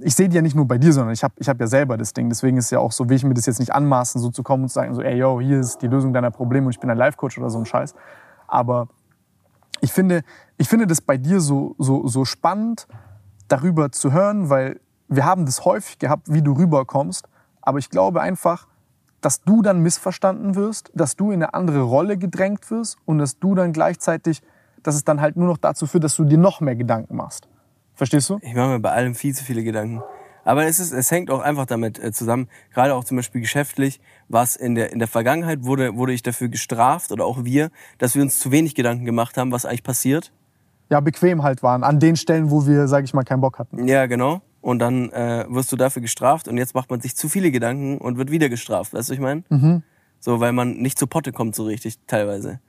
ich 0.00 0.14
sehe 0.14 0.28
die 0.28 0.36
ja 0.36 0.42
nicht 0.42 0.54
nur 0.54 0.66
bei 0.66 0.78
dir, 0.78 0.92
sondern 0.92 1.12
ich 1.12 1.24
habe 1.24 1.34
ich 1.38 1.48
hab 1.48 1.60
ja 1.60 1.66
selber 1.66 1.96
das 1.96 2.12
Ding. 2.12 2.28
Deswegen 2.28 2.56
ist 2.56 2.66
es 2.66 2.70
ja 2.70 2.78
auch 2.78 2.92
so, 2.92 3.08
will 3.08 3.16
ich 3.16 3.24
mir 3.24 3.34
das 3.34 3.46
jetzt 3.46 3.58
nicht 3.58 3.74
anmaßen, 3.74 4.20
so 4.20 4.30
zu 4.30 4.42
kommen 4.42 4.64
und 4.64 4.68
zu 4.68 4.74
sagen, 4.74 4.94
so, 4.94 5.02
ey, 5.02 5.16
yo, 5.16 5.40
hier 5.40 5.60
ist 5.60 5.82
die 5.82 5.88
Lösung 5.88 6.12
deiner 6.12 6.30
Probleme 6.30 6.66
und 6.66 6.72
ich 6.72 6.80
bin 6.80 6.90
ein 6.90 6.96
Life-Coach 6.96 7.38
oder 7.38 7.50
so 7.50 7.58
ein 7.58 7.66
Scheiß. 7.66 7.94
Aber 8.46 8.88
ich 9.80 9.92
finde, 9.92 10.22
ich 10.56 10.68
finde 10.68 10.86
das 10.86 11.00
bei 11.00 11.16
dir 11.16 11.40
so, 11.40 11.74
so, 11.78 12.06
so 12.06 12.24
spannend, 12.24 12.86
darüber 13.48 13.90
zu 13.92 14.12
hören, 14.12 14.50
weil 14.50 14.80
wir 15.08 15.24
haben 15.24 15.46
das 15.46 15.64
häufig 15.64 15.98
gehabt, 15.98 16.32
wie 16.32 16.42
du 16.42 16.52
rüberkommst. 16.52 17.26
Aber 17.62 17.78
ich 17.78 17.90
glaube 17.90 18.20
einfach, 18.20 18.66
dass 19.20 19.42
du 19.42 19.62
dann 19.62 19.80
missverstanden 19.80 20.54
wirst, 20.54 20.90
dass 20.94 21.16
du 21.16 21.30
in 21.30 21.42
eine 21.42 21.54
andere 21.54 21.82
Rolle 21.82 22.18
gedrängt 22.18 22.70
wirst 22.70 22.98
und 23.04 23.18
dass 23.18 23.38
du 23.38 23.54
dann 23.54 23.72
gleichzeitig, 23.72 24.42
dass 24.82 24.94
es 24.94 25.04
dann 25.04 25.20
halt 25.20 25.36
nur 25.36 25.48
noch 25.48 25.58
dazu 25.58 25.86
führt, 25.86 26.04
dass 26.04 26.16
du 26.16 26.24
dir 26.24 26.38
noch 26.38 26.60
mehr 26.60 26.76
Gedanken 26.76 27.16
machst. 27.16 27.48
Verstehst 27.98 28.30
du? 28.30 28.38
Ich 28.42 28.54
mache 28.54 28.68
mir 28.68 28.78
bei 28.78 28.92
allem 28.92 29.16
viel 29.16 29.34
zu 29.34 29.42
viele 29.44 29.64
Gedanken. 29.64 30.02
Aber 30.44 30.64
es, 30.64 30.78
ist, 30.78 30.92
es 30.92 31.10
hängt 31.10 31.32
auch 31.32 31.40
einfach 31.40 31.66
damit 31.66 32.02
äh, 32.02 32.12
zusammen, 32.12 32.48
gerade 32.72 32.94
auch 32.94 33.02
zum 33.02 33.16
Beispiel 33.16 33.40
geschäftlich, 33.40 34.00
was 34.28 34.54
in 34.54 34.76
der, 34.76 34.92
in 34.92 35.00
der 35.00 35.08
Vergangenheit 35.08 35.64
wurde, 35.64 35.96
wurde 35.96 36.12
ich 36.12 36.22
dafür 36.22 36.48
gestraft 36.48 37.10
oder 37.10 37.26
auch 37.26 37.44
wir, 37.44 37.70
dass 37.98 38.14
wir 38.14 38.22
uns 38.22 38.38
zu 38.38 38.52
wenig 38.52 38.76
Gedanken 38.76 39.04
gemacht 39.04 39.36
haben, 39.36 39.50
was 39.50 39.66
eigentlich 39.66 39.82
passiert. 39.82 40.32
Ja, 40.90 41.00
bequem 41.00 41.42
halt 41.42 41.64
waren, 41.64 41.82
an 41.82 41.98
den 41.98 42.14
Stellen, 42.14 42.52
wo 42.52 42.66
wir, 42.66 42.86
sag 42.86 43.02
ich 43.02 43.12
mal, 43.14 43.24
keinen 43.24 43.40
Bock 43.40 43.58
hatten. 43.58 43.88
Ja, 43.88 44.06
genau. 44.06 44.42
Und 44.60 44.78
dann 44.78 45.10
äh, 45.10 45.44
wirst 45.48 45.72
du 45.72 45.76
dafür 45.76 46.00
gestraft 46.00 46.46
und 46.46 46.56
jetzt 46.56 46.76
macht 46.76 46.90
man 46.90 47.00
sich 47.00 47.16
zu 47.16 47.28
viele 47.28 47.50
Gedanken 47.50 47.98
und 47.98 48.16
wird 48.16 48.30
wieder 48.30 48.48
gestraft, 48.48 48.94
weißt 48.94 49.08
du, 49.08 49.12
was 49.12 49.16
ich 49.16 49.20
meine? 49.20 49.42
Mhm. 49.48 49.82
So, 50.20 50.38
weil 50.38 50.52
man 50.52 50.76
nicht 50.76 51.00
zu 51.00 51.08
Potte 51.08 51.32
kommt 51.32 51.56
so 51.56 51.64
richtig, 51.64 51.98
teilweise. 52.06 52.60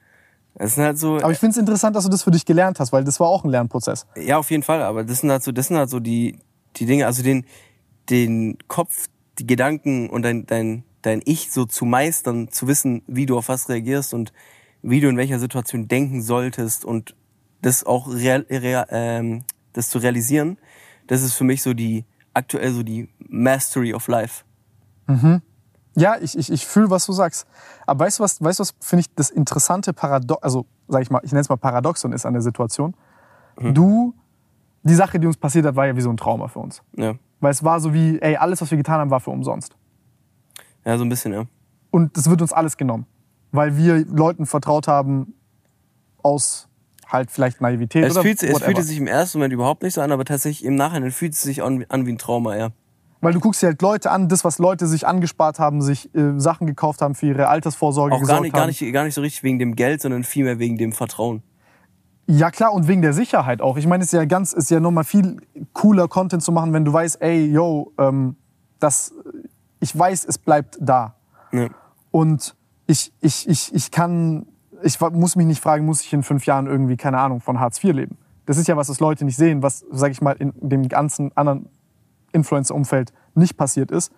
Das 0.56 0.75
sind 0.75 0.84
halt 0.84 0.98
so. 0.98 1.18
Aber 1.18 1.32
ich 1.32 1.38
finde 1.38 1.51
es 1.51 1.58
interessant, 1.58 1.96
dass 1.96 2.03
du 2.03 2.10
das 2.10 2.24
für 2.24 2.32
dich 2.32 2.46
gelernt 2.46 2.79
hast, 2.79 2.91
weil 2.91 3.03
das 3.03 3.20
war 3.20 3.27
auch 3.27 3.44
ein 3.44 3.50
Lernprozess. 3.50 4.06
Ja, 4.18 4.38
auf 4.38 4.51
jeden 4.51 4.63
Fall. 4.63 4.82
Aber 4.82 5.03
das 5.03 5.20
sind 5.20 5.32
halt 5.32 5.44
so, 5.44 5.51
das 5.51 5.68
sind 5.68 5.77
halt 5.77 5.89
so 5.89 6.00
die, 6.00 6.39
die 6.75 6.86
Dinge, 6.86 7.06
also 7.06 7.24
den, 7.24 7.46
den 8.10 8.58
Kopf, 8.68 9.08
die 9.38 9.48
Gedanken 9.48 10.10
und 10.10 10.24
dein, 10.24 10.46
dein, 10.46 10.84
dein 11.01 11.22
Ich 11.25 11.51
so 11.51 11.65
zu 11.65 11.86
meistern, 11.86 12.50
zu 12.50 12.68
wissen, 12.68 13.03
wie 13.08 13.25
du 13.25 13.38
auf 13.38 13.48
was 13.48 13.70
reagierst 13.70 14.13
und 14.13 14.34
wie 14.82 15.00
du 15.00 15.08
in 15.08 15.18
welcher 15.18 15.39
Situation 15.39 15.88
denken 15.88 16.22
solltest 16.22 16.84
und 16.84 17.15
das 17.62 17.86
auch 17.86 18.08
real, 18.08 18.46
real, 18.50 18.86
ähm, 18.89 19.44
das 19.74 19.89
zu 19.89 20.00
realisieren, 20.00 20.58
das 21.08 21.22
ist 21.22 21.34
für 21.34 21.44
mich 21.44 21.62
so 21.62 21.74
die 21.74 22.06
aktuell 22.34 22.72
so 22.72 22.84
die 22.84 23.10
Mastery 23.20 23.94
of 23.94 24.08
Life. 24.08 24.44
Mhm. 25.08 25.41
Ja, 25.96 26.17
ich, 26.22 26.38
ich, 26.38 26.51
ich 26.51 26.65
fühle, 26.65 26.89
was 26.89 27.05
du 27.05 27.13
sagst. 27.13 27.48
Aber 27.86 28.05
weißt 28.05 28.19
du, 28.19 28.24
was, 28.24 28.41
weißt, 28.41 28.60
was 28.60 28.75
finde 28.79 29.01
ich 29.01 29.13
das 29.15 29.29
interessante 29.29 29.93
Paradox, 29.93 30.41
also 30.43 30.65
sag 30.88 31.01
ich 31.01 31.10
mal, 31.10 31.22
ich 31.24 31.31
nenne 31.31 31.41
es 31.41 31.50
mal 31.50 31.58
Paradoxon 31.58 32.13
ist 32.13 32.25
an 32.25 32.34
der 32.34 32.41
Situation. 32.41 32.93
Mhm. 33.60 33.74
Du, 33.74 34.13
die 34.84 34.96
Sache, 34.96 35.20
die 35.20 35.27
uns 35.27 35.37
passiert 35.37 35.66
hat, 35.66 35.75
war 35.75 35.87
ja 35.87 35.96
wie 35.96 36.01
so 36.01 36.09
ein 36.09 36.18
Trauma 36.18 36.48
für 36.48 36.59
uns. 36.59 36.81
Ja. 36.96 37.16
Weil 37.40 37.51
es 37.51 37.64
war 37.64 37.79
so 37.79 37.94
wie, 37.94 38.20
ey, 38.22 38.37
alles, 38.37 38.61
was 38.61 38.70
wir 38.72 38.77
getan 38.77 39.00
haben, 39.00 39.09
war 39.09 39.20
für 39.20 39.31
umsonst. 39.31 39.75
Ja, 40.85 40.98
so 40.98 41.03
ein 41.03 41.09
bisschen, 41.09 41.33
ja. 41.33 41.46
Und 41.92 42.18
es 42.18 42.29
wird 42.29 42.42
uns 42.42 42.53
alles 42.53 42.77
genommen. 42.77 43.05
Weil 43.51 43.75
wir 43.77 44.05
Leuten 44.05 44.46
vertraut 44.46 44.87
haben 44.87 45.33
aus 46.22 46.68
halt 47.07 47.31
vielleicht 47.31 47.61
Naivität 47.61 48.05
es 48.05 48.14
oder 48.14 48.22
fühlt, 48.22 48.44
Es 48.44 48.61
fühlte 48.61 48.83
sich 48.83 48.98
im 48.98 49.07
ersten 49.07 49.40
Moment 49.40 49.53
überhaupt 49.53 49.81
nicht 49.81 49.96
so 49.96 50.01
an, 50.01 50.11
aber 50.11 50.25
tatsächlich 50.25 50.66
im 50.66 50.75
Nachhinein 50.75 51.11
fühlt 51.11 51.33
es 51.33 51.42
sich 51.42 51.64
an, 51.64 51.85
an 51.90 52.05
wie 52.05 52.11
ein 52.11 52.18
Trauma, 52.18 52.55
ja. 52.55 52.70
Weil 53.22 53.34
du 53.34 53.40
guckst 53.40 53.62
dir 53.62 53.68
halt 53.68 53.82
Leute 53.82 54.12
an, 54.12 54.29
das, 54.29 54.46
was 54.46 54.60
Leute 54.60 54.88
sich 54.88 55.05
angespart 55.05 55.60
haben, 55.60 55.82
sich 55.82 56.14
äh, 56.16 56.40
Sachen 56.40 56.68
gekauft 56.68 57.01
haben 57.01 57.16
für 57.16 57.27
ihre 57.27 57.48
Altersvorsorge. 57.50 58.16
Auch 58.16 58.24
gar 58.24 58.42
nicht, 58.42 58.53
gar, 58.53 58.68
nicht, 58.68 58.94
gar 58.94 59.03
nicht 59.03 59.14
so 59.14 59.22
richtig 59.22 59.44
wegen 59.44 59.60
dem 59.60 59.75
Geld, 59.75 60.01
sondern 60.01 60.24
vielmehr 60.24 60.60
wegen 60.60 60.77
dem 60.77 60.94
Vertrauen. 60.94 61.44
Ja 62.27 62.51
klar, 62.51 62.74
und 62.74 62.88
wegen 62.88 63.01
der 63.01 63.14
Sicherheit 63.14 63.62
auch. 63.62 63.75
Ich 63.75 63.88
meine, 63.88 64.03
es 64.03 64.14
ist 64.14 64.18
ja 64.18 64.25
ganz, 64.25 64.53
ist 64.53 64.70
ja 64.70 64.79
nochmal 64.79 65.03
viel 65.03 65.38
cooler 65.74 66.08
Content 66.08 66.44
zu 66.44 66.51
machen, 66.51 66.74
wenn 66.74 66.86
du 66.86 66.94
weißt, 66.94 67.22
ey, 67.22 67.51
yo, 67.51 67.92
ähm, 67.98 68.36
das, 68.79 69.14
ich 69.79 69.98
weiß, 69.98 70.25
es 70.25 70.38
bleibt 70.38 70.77
da. 70.79 71.16
Ja. 71.51 71.70
Und 72.12 72.55
ich, 72.86 73.12
ich, 73.20 73.50
ich, 73.50 73.74
ich 73.74 73.92
kann, 73.92 74.46
ich 74.84 75.00
muss 75.00 75.36
mich 75.36 75.48
nicht 75.48 75.62
fragen, 75.62 75.86
muss 75.86 76.01
ich 76.01 76.14
in 76.14 76.24
fünf 76.24 76.46
Jahren 76.46 76.68
irgendwie, 76.68 76.98
keine 76.98 77.18
Ahnung, 77.18 77.42
von 77.42 77.60
Hartz 77.60 77.84
IV 77.84 77.94
leben? 77.94 78.18
Das 78.46 78.58
ist 78.58 78.68
ja 78.68 78.77
was, 78.77 78.88
das 78.88 79.00
Leute 79.00 79.25
nicht 79.25 79.36
sehen, 79.36 79.62
was, 79.62 79.86
sag 79.92 80.12
ich 80.12 80.22
mal, 80.22 80.36
in 80.38 80.53
dem 80.55 80.88
ganzen 80.88 81.36
anderen 81.36 81.68
Influencer-Umfeld 82.31 83.13
nicht 83.35 83.57
passiert 83.57 83.92
ist, 83.92 84.11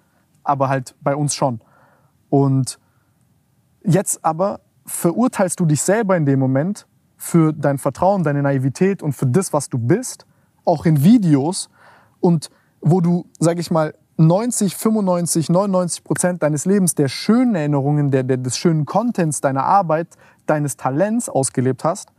aber 0.43 0.69
halt 0.69 0.95
bei 1.01 1.15
uns 1.15 1.35
schon. 1.35 1.61
Und 2.29 2.79
jetzt 3.83 4.23
aber 4.23 4.61
verurteilst 4.85 5.59
du 5.59 5.65
dich 5.65 5.81
selber 5.81 6.17
in 6.17 6.25
dem 6.25 6.39
Moment 6.39 6.87
für 7.17 7.53
dein 7.53 7.77
Vertrauen, 7.77 8.23
deine 8.23 8.41
Naivität 8.41 9.03
und 9.03 9.13
für 9.13 9.27
das, 9.27 9.53
was 9.53 9.69
du 9.69 9.77
bist, 9.77 10.25
auch 10.65 10.85
in 10.85 11.03
Videos 11.03 11.69
und 12.19 12.49
wo 12.81 13.01
du, 13.01 13.25
sag 13.39 13.59
ich 13.59 13.69
mal, 13.69 13.93
90, 14.17 14.75
95, 14.75 15.49
99 15.49 16.03
Prozent 16.03 16.43
deines 16.43 16.65
Lebens 16.65 16.95
der 16.95 17.07
schönen 17.07 17.55
Erinnerungen, 17.55 18.11
der, 18.11 18.23
der, 18.23 18.37
des 18.37 18.57
schönen 18.57 18.85
Contents 18.85 19.41
deiner 19.41 19.63
Arbeit, 19.63 20.07
deines 20.45 20.77
Talents 20.77 21.29
ausgelebt 21.29 21.83
hast, 21.83 22.09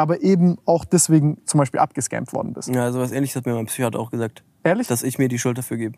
aber 0.00 0.22
eben 0.22 0.56
auch 0.64 0.84
deswegen 0.84 1.38
zum 1.44 1.58
Beispiel 1.58 1.80
abgescampt 1.80 2.32
worden 2.32 2.52
bist. 2.52 2.68
Ja, 2.68 2.84
also 2.84 3.00
was 3.00 3.12
ähnliches 3.12 3.36
hat 3.36 3.46
mir 3.46 3.54
mein 3.54 3.66
Psychiater 3.66 3.98
auch 3.98 4.10
gesagt. 4.10 4.42
Ehrlich? 4.62 4.88
Dass 4.88 5.02
ich 5.02 5.18
mir 5.18 5.28
die 5.28 5.38
Schuld 5.38 5.58
dafür 5.58 5.76
gebe. 5.76 5.96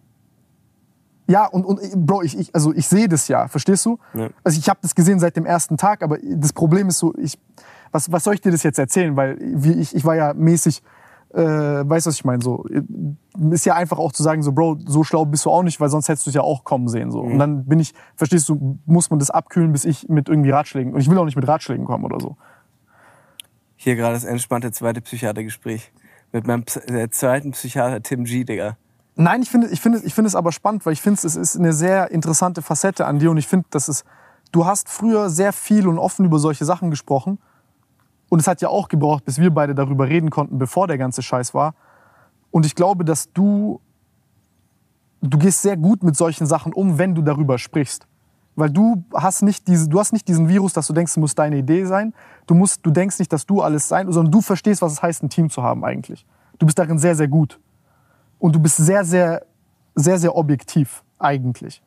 Ja, 1.29 1.47
und, 1.47 1.65
und 1.65 1.81
Bro, 2.07 2.23
ich, 2.23 2.39
ich, 2.39 2.55
also 2.55 2.73
ich 2.75 2.87
sehe 2.87 3.09
das 3.09 3.29
ja, 3.29 3.49
verstehst 3.49 3.87
du? 3.87 3.99
Ja. 4.15 4.29
Also 4.43 4.59
ich 4.59 4.69
habe 4.69 4.81
das 4.83 4.95
gesehen 4.95 5.21
seit 5.21 5.37
dem 5.37 5.47
ersten 5.47 5.77
Tag, 5.77 6.03
aber 6.03 6.19
das 6.21 6.53
Problem 6.53 6.89
ist 6.89 6.99
so, 6.99 7.15
ich, 7.17 7.39
was, 7.93 8.11
was 8.11 8.25
soll 8.25 8.35
ich 8.35 8.41
dir 8.41 8.51
das 8.51 8.63
jetzt 8.63 8.79
erzählen? 8.79 9.17
Weil 9.17 9.39
wie 9.41 9.73
ich, 9.73 9.95
ich 9.95 10.05
war 10.05 10.17
ja 10.17 10.35
mäßig, 10.35 10.83
äh, 11.33 11.39
weißt 11.39 12.07
du, 12.07 12.09
was 12.11 12.17
ich 12.17 12.25
meine? 12.25 12.43
So, 12.43 12.67
ist 13.51 13.65
ja 13.65 13.75
einfach 13.75 13.99
auch 13.99 14.13
zu 14.13 14.23
sagen, 14.23 14.43
so, 14.43 14.53
Bro, 14.53 14.79
so 14.87 15.05
schlau 15.05 15.25
bist 15.25 15.45
du 15.47 15.51
auch 15.51 15.63
nicht, 15.63 15.81
weil 15.81 15.89
sonst 15.89 16.09
hättest 16.09 16.27
du 16.27 16.31
es 16.31 16.35
ja 16.35 16.43
auch 16.43 16.65
kommen 16.65 16.89
sehen. 16.89 17.11
So. 17.11 17.23
Mhm. 17.23 17.33
Und 17.33 17.39
dann 17.39 17.65
bin 17.67 17.81
ich, 17.81 17.95
verstehst 18.17 18.49
du, 18.49 18.79
muss 18.85 19.09
man 19.09 19.19
das 19.19 19.31
abkühlen, 19.31 19.73
bis 19.73 19.85
ich 19.85 20.09
mit 20.09 20.29
irgendwie 20.29 20.51
Ratschlägen, 20.51 20.93
und 20.93 21.01
ich 21.01 21.09
will 21.09 21.17
auch 21.19 21.25
nicht 21.25 21.37
mit 21.37 21.47
Ratschlägen 21.47 21.87
kommen 21.87 22.05
oder 22.05 22.21
so. 22.21 22.37
Hier 23.83 23.97
gerade 23.97 24.15
das 24.15 24.23
entspannte 24.23 24.71
zweite 24.71 25.01
Psychiatergespräch. 25.01 25.91
Mit 26.31 26.47
meinem 26.47 26.63
äh, 26.87 27.09
zweiten 27.09 27.51
Psychiater 27.51 28.01
Tim 28.01 28.23
G, 28.23 28.45
Digga. 28.45 28.77
Nein, 29.17 29.43
ich 29.43 29.51
finde 29.51 29.67
ich 29.71 29.81
finde, 29.81 29.99
ich 30.05 30.15
finde 30.15 30.29
es 30.29 30.37
aber 30.37 30.53
spannend, 30.53 30.87
weil 30.87 30.93
ich 30.93 31.03
finde, 31.03 31.21
es 31.27 31.35
ist 31.35 31.57
eine 31.57 31.73
sehr 31.73 32.13
interessante 32.13 32.63
Facette 32.63 33.07
an 33.07 33.19
dir 33.19 33.33
und 33.33 33.39
ich 33.39 33.49
finde, 33.49 33.67
dass 33.71 33.89
es, 33.89 34.05
du 34.53 34.67
hast 34.67 34.89
früher 34.89 35.31
sehr 35.31 35.53
viel 35.53 35.89
und 35.89 35.99
offen 35.99 36.25
über 36.25 36.39
solche 36.39 36.65
Sachen 36.65 36.91
gesprochen 36.91 37.41
und 38.29 38.39
es 38.39 38.47
hat 38.47 38.63
ja 38.63 38.69
auch 38.69 38.87
gebraucht, 38.87 39.25
bis 39.25 39.41
wir 39.41 39.51
beide 39.51 39.75
darüber 39.75 40.09
reden 40.09 40.31
konnten, 40.31 40.61
bevor 40.61 40.87
der 40.87 40.97
ganze 40.97 41.21
Scheiß 41.21 41.53
war. 41.53 41.75
Und 42.53 42.65
ich 42.65 42.77
glaube, 42.77 43.05
dass 43.05 43.33
du, 43.33 43.81
du 45.23 45.39
gehst 45.39 45.61
sehr 45.61 45.77
gut 45.77 46.05
mit 46.05 46.17
solchen 46.17 46.47
Sachen 46.47 46.73
um, 46.73 46.99
wenn 46.99 47.17
du 47.17 47.23
darüber 47.23 47.59
sprichst. 47.59 48.07
Weil 48.55 48.71
du 48.71 49.05
hast 49.15 49.43
nicht 49.43 49.67
diese, 49.67 49.89
du 49.89 49.99
hast 49.99 50.13
nicht 50.13 50.29
diesen 50.29 50.49
Virus, 50.49 50.73
dass 50.73 50.87
du 50.87 50.93
denkst, 50.93 51.13
es 51.13 51.17
muss 51.17 51.35
deine 51.35 51.57
Idee 51.57 51.85
sein. 51.85 52.13
Du 52.47 52.55
musst, 52.55 52.85
du 52.85 52.91
denkst 52.91 53.19
nicht, 53.19 53.33
dass 53.33 53.47
du 53.47 53.63
alles 53.63 53.89
sein, 53.89 54.11
sondern 54.13 54.31
du 54.31 54.41
verstehst, 54.43 54.83
was 54.83 54.93
es 54.93 55.03
heißt, 55.03 55.23
ein 55.23 55.31
Team 55.31 55.49
zu 55.49 55.63
haben 55.63 55.85
eigentlich. 55.85 56.27
Du 56.59 56.67
bist 56.67 56.79
darin 56.79 56.99
sehr, 56.99 57.15
sehr 57.15 57.29
gut. 57.29 57.59
Und 58.39 58.55
du 58.55 58.61
bist 58.61 58.77
sehr, 58.77 59.05
sehr, 59.05 59.47
sehr, 59.95 60.19
sehr 60.19 60.37
objektiv 60.37 61.03
eigentlich. 61.19 61.83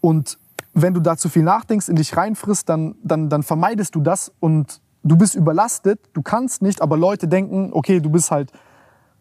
Und 0.00 0.38
wenn 0.74 0.92
du 0.92 1.00
da 1.00 1.16
zu 1.16 1.28
viel 1.28 1.42
nachdenkst, 1.42 1.88
in 1.88 1.96
dich 1.96 2.16
reinfrisst, 2.16 2.68
dann, 2.68 2.96
dann, 3.02 3.30
dann 3.30 3.42
vermeidest 3.42 3.94
du 3.94 4.00
das 4.00 4.32
und 4.40 4.82
du 5.02 5.16
bist 5.16 5.34
überlastet, 5.34 6.00
du 6.12 6.20
kannst 6.20 6.60
nicht, 6.60 6.82
aber 6.82 6.96
Leute 6.96 7.28
denken, 7.28 7.70
okay, 7.72 8.00
du 8.00 8.10
bist 8.10 8.30
halt 8.30 8.52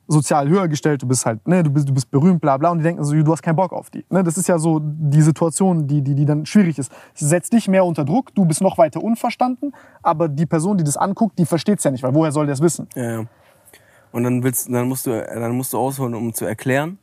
sozial 0.08 0.48
höher 0.48 0.68
gestellt, 0.68 1.02
du 1.02 1.08
bist 1.08 1.26
halt, 1.26 1.48
ne, 1.48 1.63
du 1.63 1.70
bist, 1.70 1.89
du 1.89 1.94
bist 1.94 2.10
berühmt, 2.12 2.41
bla 2.41 2.58
bla, 2.58 2.70
und 2.70 2.80
die 2.80 2.84
denken 2.84 3.04
so, 3.04 3.15
du 3.15 3.32
hast 3.32 3.41
keinen 3.41 3.56
Bock 3.56 3.74
auf 3.74 3.89
die. 3.89 4.06
Ne, 4.10 4.24
das 4.24 4.38
ist 4.38 4.48
ja 4.48 4.58
so 4.58 4.80
die 4.82 5.22
Situation, 5.22 5.88
die, 5.88 6.02
die, 6.02 6.15
die 6.15 6.26
dann 6.26 6.46
schwierig 6.46 6.78
ist. 6.78 6.91
Es 7.13 7.22
setzt 7.22 7.54
dich 7.54 7.68
mehr 7.68 7.86
unter 7.86 8.06
Druck, 8.06 8.34
du 8.36 8.46
bist 8.46 8.62
noch 8.62 8.78
weiter 8.78 9.02
unverstanden, 9.04 9.74
aber 10.04 10.28
die 10.28 10.46
Person, 10.46 10.78
die 10.78 10.84
das 10.84 10.98
anguckt, 10.98 11.38
die 11.39 11.46
versteht 11.46 11.80
es 11.80 11.84
ja 11.84 11.91
nicht, 11.91 12.04
weil 12.04 12.13
woher 12.13 12.32
soll 12.32 12.46
der 12.46 12.54
es 12.54 12.62
wissen? 12.62 12.88
Ja, 12.96 13.22
ja. 13.22 13.26
Und 14.12 14.24
dann 14.24 14.44
willst, 14.44 14.72
dann 14.72 14.88
musst 14.88 15.08
du, 15.08 15.12
dann 15.12 15.56
musst 15.58 15.74
du 15.74 15.78
ausholen, 15.78 16.13
um 16.13 16.34
zu 16.34 16.46
erklären. 16.46 16.98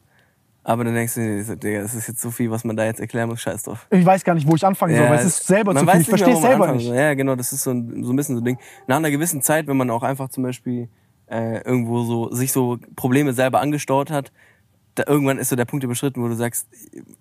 Aber 0.64 0.84
dann 0.84 0.94
denkst 0.94 1.14
du, 1.14 1.56
Digga, 1.56 1.82
das 1.82 1.94
ist 1.94 2.06
jetzt 2.06 2.20
so 2.20 2.30
viel, 2.30 2.50
was 2.50 2.62
man 2.62 2.76
da 2.76 2.84
jetzt 2.84 3.00
erklären 3.00 3.28
muss, 3.28 3.40
scheiß 3.40 3.64
drauf. 3.64 3.86
Ich 3.90 4.06
weiß 4.06 4.22
gar 4.22 4.34
nicht, 4.34 4.46
wo 4.46 4.54
ich 4.54 4.64
anfangen 4.64 4.96
soll, 4.96 5.10
weil 5.10 5.18
es 5.18 5.24
ist 5.24 5.46
selber 5.46 5.74
zu 5.74 5.84
viel. 5.84 6.00
Ich 6.00 6.08
verstehe 6.08 6.34
es 6.34 6.40
selber 6.40 6.72
nicht. 6.72 6.86
Soll. 6.86 6.96
Ja, 6.96 7.14
genau, 7.14 7.34
das 7.34 7.52
ist 7.52 7.64
so 7.64 7.72
ein, 7.72 8.04
so 8.04 8.12
ein 8.12 8.16
bisschen 8.16 8.36
so 8.36 8.40
ein 8.40 8.44
Ding. 8.44 8.58
Nach 8.86 8.96
einer 8.96 9.10
gewissen 9.10 9.42
Zeit, 9.42 9.66
wenn 9.66 9.76
man 9.76 9.90
auch 9.90 10.04
einfach 10.04 10.28
zum 10.28 10.44
Beispiel 10.44 10.88
äh, 11.32 11.62
irgendwo 11.62 12.02
so 12.02 12.30
sich 12.32 12.52
so 12.52 12.78
Probleme 12.94 13.32
selber 13.32 13.60
angestaut 13.60 14.10
hat, 14.10 14.32
da 14.94 15.04
irgendwann 15.06 15.38
ist 15.38 15.48
so 15.48 15.56
der 15.56 15.64
Punkt 15.64 15.84
überschritten, 15.84 16.22
wo 16.22 16.28
du 16.28 16.34
sagst, 16.34 16.68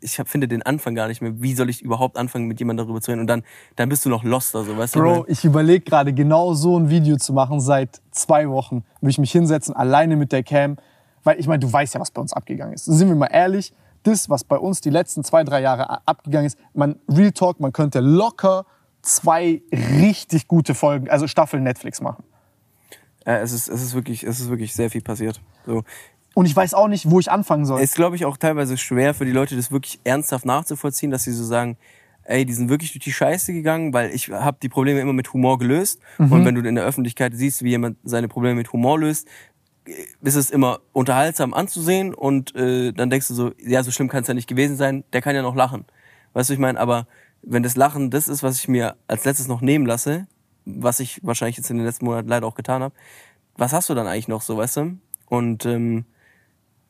ich 0.01 0.19
hab, 0.19 0.27
finde 0.27 0.47
den 0.47 0.61
Anfang 0.61 0.93
gar 0.93 1.07
nicht 1.07 1.21
mehr. 1.21 1.41
Wie 1.41 1.53
soll 1.53 1.69
ich 1.69 1.81
überhaupt 1.81 2.17
anfangen, 2.17 2.47
mit 2.47 2.59
jemandem 2.59 2.85
darüber 2.85 3.01
zu 3.01 3.11
reden? 3.11 3.21
Und 3.21 3.27
dann, 3.27 3.43
dann 3.77 3.87
bist 3.87 4.05
du 4.05 4.09
noch 4.09 4.23
lost, 4.23 4.55
also, 4.55 4.77
weißt 4.77 4.93
Bro, 4.93 5.01
du? 5.01 5.15
Bro, 5.21 5.25
ich 5.29 5.45
überlege 5.45 5.85
gerade 5.85 6.13
genau 6.13 6.53
so 6.53 6.77
ein 6.77 6.89
Video 6.89 7.15
zu 7.15 7.31
machen 7.31 7.61
seit 7.61 8.01
zwei 8.11 8.49
Wochen. 8.49 8.83
Will 8.99 9.09
ich 9.09 9.17
mich 9.17 9.31
hinsetzen, 9.31 9.73
alleine 9.73 10.17
mit 10.17 10.33
der 10.33 10.43
Cam. 10.43 10.77
Weil 11.23 11.39
ich 11.39 11.47
meine, 11.47 11.59
du 11.59 11.71
weißt 11.71 11.93
ja, 11.93 12.01
was 12.01 12.11
bei 12.11 12.21
uns 12.21 12.33
abgegangen 12.33 12.73
ist. 12.73 12.85
Sind 12.85 13.07
wir 13.07 13.15
mal 13.15 13.27
ehrlich, 13.27 13.73
das, 14.03 14.29
was 14.29 14.43
bei 14.43 14.57
uns 14.57 14.81
die 14.81 14.89
letzten 14.89 15.23
zwei, 15.23 15.43
drei 15.43 15.61
Jahre 15.61 16.05
abgegangen 16.05 16.47
ist, 16.47 16.57
man, 16.73 16.95
Real 17.07 17.31
Talk, 17.31 17.59
man 17.59 17.71
könnte 17.71 17.99
locker 17.99 18.65
zwei 19.01 19.61
richtig 19.71 20.47
gute 20.47 20.73
Folgen, 20.73 21.09
also 21.09 21.27
Staffeln 21.27 21.63
Netflix 21.63 22.01
machen. 22.01 22.23
Äh, 23.25 23.39
es, 23.39 23.51
ist, 23.51 23.67
es, 23.67 23.81
ist 23.81 23.93
wirklich, 23.93 24.23
es 24.23 24.39
ist 24.39 24.49
wirklich 24.49 24.73
sehr 24.73 24.89
viel 24.89 25.01
passiert. 25.01 25.41
So. 25.65 25.83
Und 26.33 26.45
ich 26.45 26.55
weiß 26.55 26.73
auch 26.73 26.87
nicht, 26.87 27.09
wo 27.09 27.19
ich 27.19 27.29
anfangen 27.29 27.65
soll. 27.65 27.79
Es 27.79 27.91
ist, 27.91 27.95
glaube 27.95 28.15
ich, 28.15 28.25
auch 28.25 28.37
teilweise 28.37 28.77
schwer 28.77 29.13
für 29.13 29.25
die 29.25 29.31
Leute, 29.31 29.55
das 29.55 29.71
wirklich 29.71 29.99
ernsthaft 30.03 30.45
nachzuvollziehen, 30.45 31.11
dass 31.11 31.23
sie 31.23 31.33
so 31.33 31.43
sagen, 31.43 31.77
ey, 32.23 32.45
die 32.45 32.53
sind 32.53 32.69
wirklich 32.69 32.93
durch 32.93 33.03
die 33.03 33.11
Scheiße 33.11 33.51
gegangen, 33.53 33.93
weil 33.93 34.11
ich 34.11 34.29
habe 34.29 34.57
die 34.61 34.69
Probleme 34.69 35.01
immer 35.01 35.13
mit 35.13 35.33
Humor 35.33 35.57
gelöst. 35.57 35.99
Mhm. 36.17 36.31
Und 36.31 36.45
wenn 36.45 36.55
du 36.55 36.61
in 36.61 36.75
der 36.75 36.85
Öffentlichkeit 36.85 37.33
siehst, 37.35 37.63
wie 37.63 37.69
jemand 37.69 37.97
seine 38.03 38.27
Probleme 38.27 38.55
mit 38.55 38.71
Humor 38.71 38.99
löst, 38.99 39.27
ist 40.21 40.35
es 40.35 40.49
immer 40.51 40.79
unterhaltsam 40.93 41.53
anzusehen 41.53 42.13
und 42.13 42.55
äh, 42.55 42.93
dann 42.93 43.09
denkst 43.09 43.27
du 43.27 43.33
so, 43.33 43.51
ja, 43.57 43.83
so 43.83 43.91
schlimm 43.91 44.09
kann 44.09 44.21
es 44.21 44.27
ja 44.27 44.33
nicht 44.33 44.47
gewesen 44.47 44.77
sein, 44.77 45.03
der 45.11 45.21
kann 45.21 45.35
ja 45.35 45.41
noch 45.41 45.55
lachen. 45.55 45.85
Weißt 46.33 46.49
du, 46.49 46.53
ich 46.53 46.59
meine, 46.59 46.79
aber 46.79 47.07
wenn 47.41 47.63
das 47.63 47.75
Lachen 47.75 48.11
das 48.11 48.27
ist, 48.27 48.43
was 48.43 48.59
ich 48.59 48.67
mir 48.67 48.95
als 49.07 49.25
letztes 49.25 49.47
noch 49.47 49.61
nehmen 49.61 49.85
lasse, 49.85 50.27
was 50.65 50.99
ich 50.99 51.19
wahrscheinlich 51.23 51.57
jetzt 51.57 51.69
in 51.69 51.77
den 51.77 51.85
letzten 51.85 52.05
Monaten 52.05 52.27
leider 52.27 52.47
auch 52.47 52.55
getan 52.55 52.83
habe, 52.83 52.95
was 53.57 53.73
hast 53.73 53.89
du 53.89 53.95
dann 53.95 54.07
eigentlich 54.07 54.27
noch 54.27 54.41
so, 54.41 54.57
weißt 54.57 54.77
du? 54.77 54.97
Und 55.27 55.65
ähm, 55.65 56.05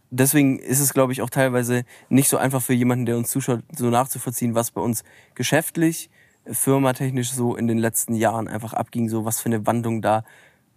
deswegen 0.10 0.60
ist 0.60 0.80
es, 0.80 0.94
glaube 0.94 1.14
ich, 1.14 1.22
auch 1.22 1.30
teilweise 1.30 1.84
nicht 2.10 2.30
so 2.30 2.38
einfach 2.38 2.62
für 2.62 2.74
jemanden, 2.74 3.06
der 3.06 3.18
uns 3.18 3.32
zuschaut, 3.32 3.64
so 3.76 3.90
nachzuvollziehen, 3.90 4.56
was 4.56 4.72
bei 4.72 4.82
uns 4.82 5.04
geschäftlich, 5.36 6.10
firmatechnisch 6.46 7.32
so 7.32 7.56
in 7.56 7.68
den 7.68 7.78
letzten 7.78 8.14
Jahren 8.14 8.48
einfach 8.48 8.74
abging, 8.74 9.10
so 9.10 9.26
was 9.26 9.40
für 9.40 9.48
eine 9.48 9.66
Wandlung 9.66 10.02
da 10.02 10.24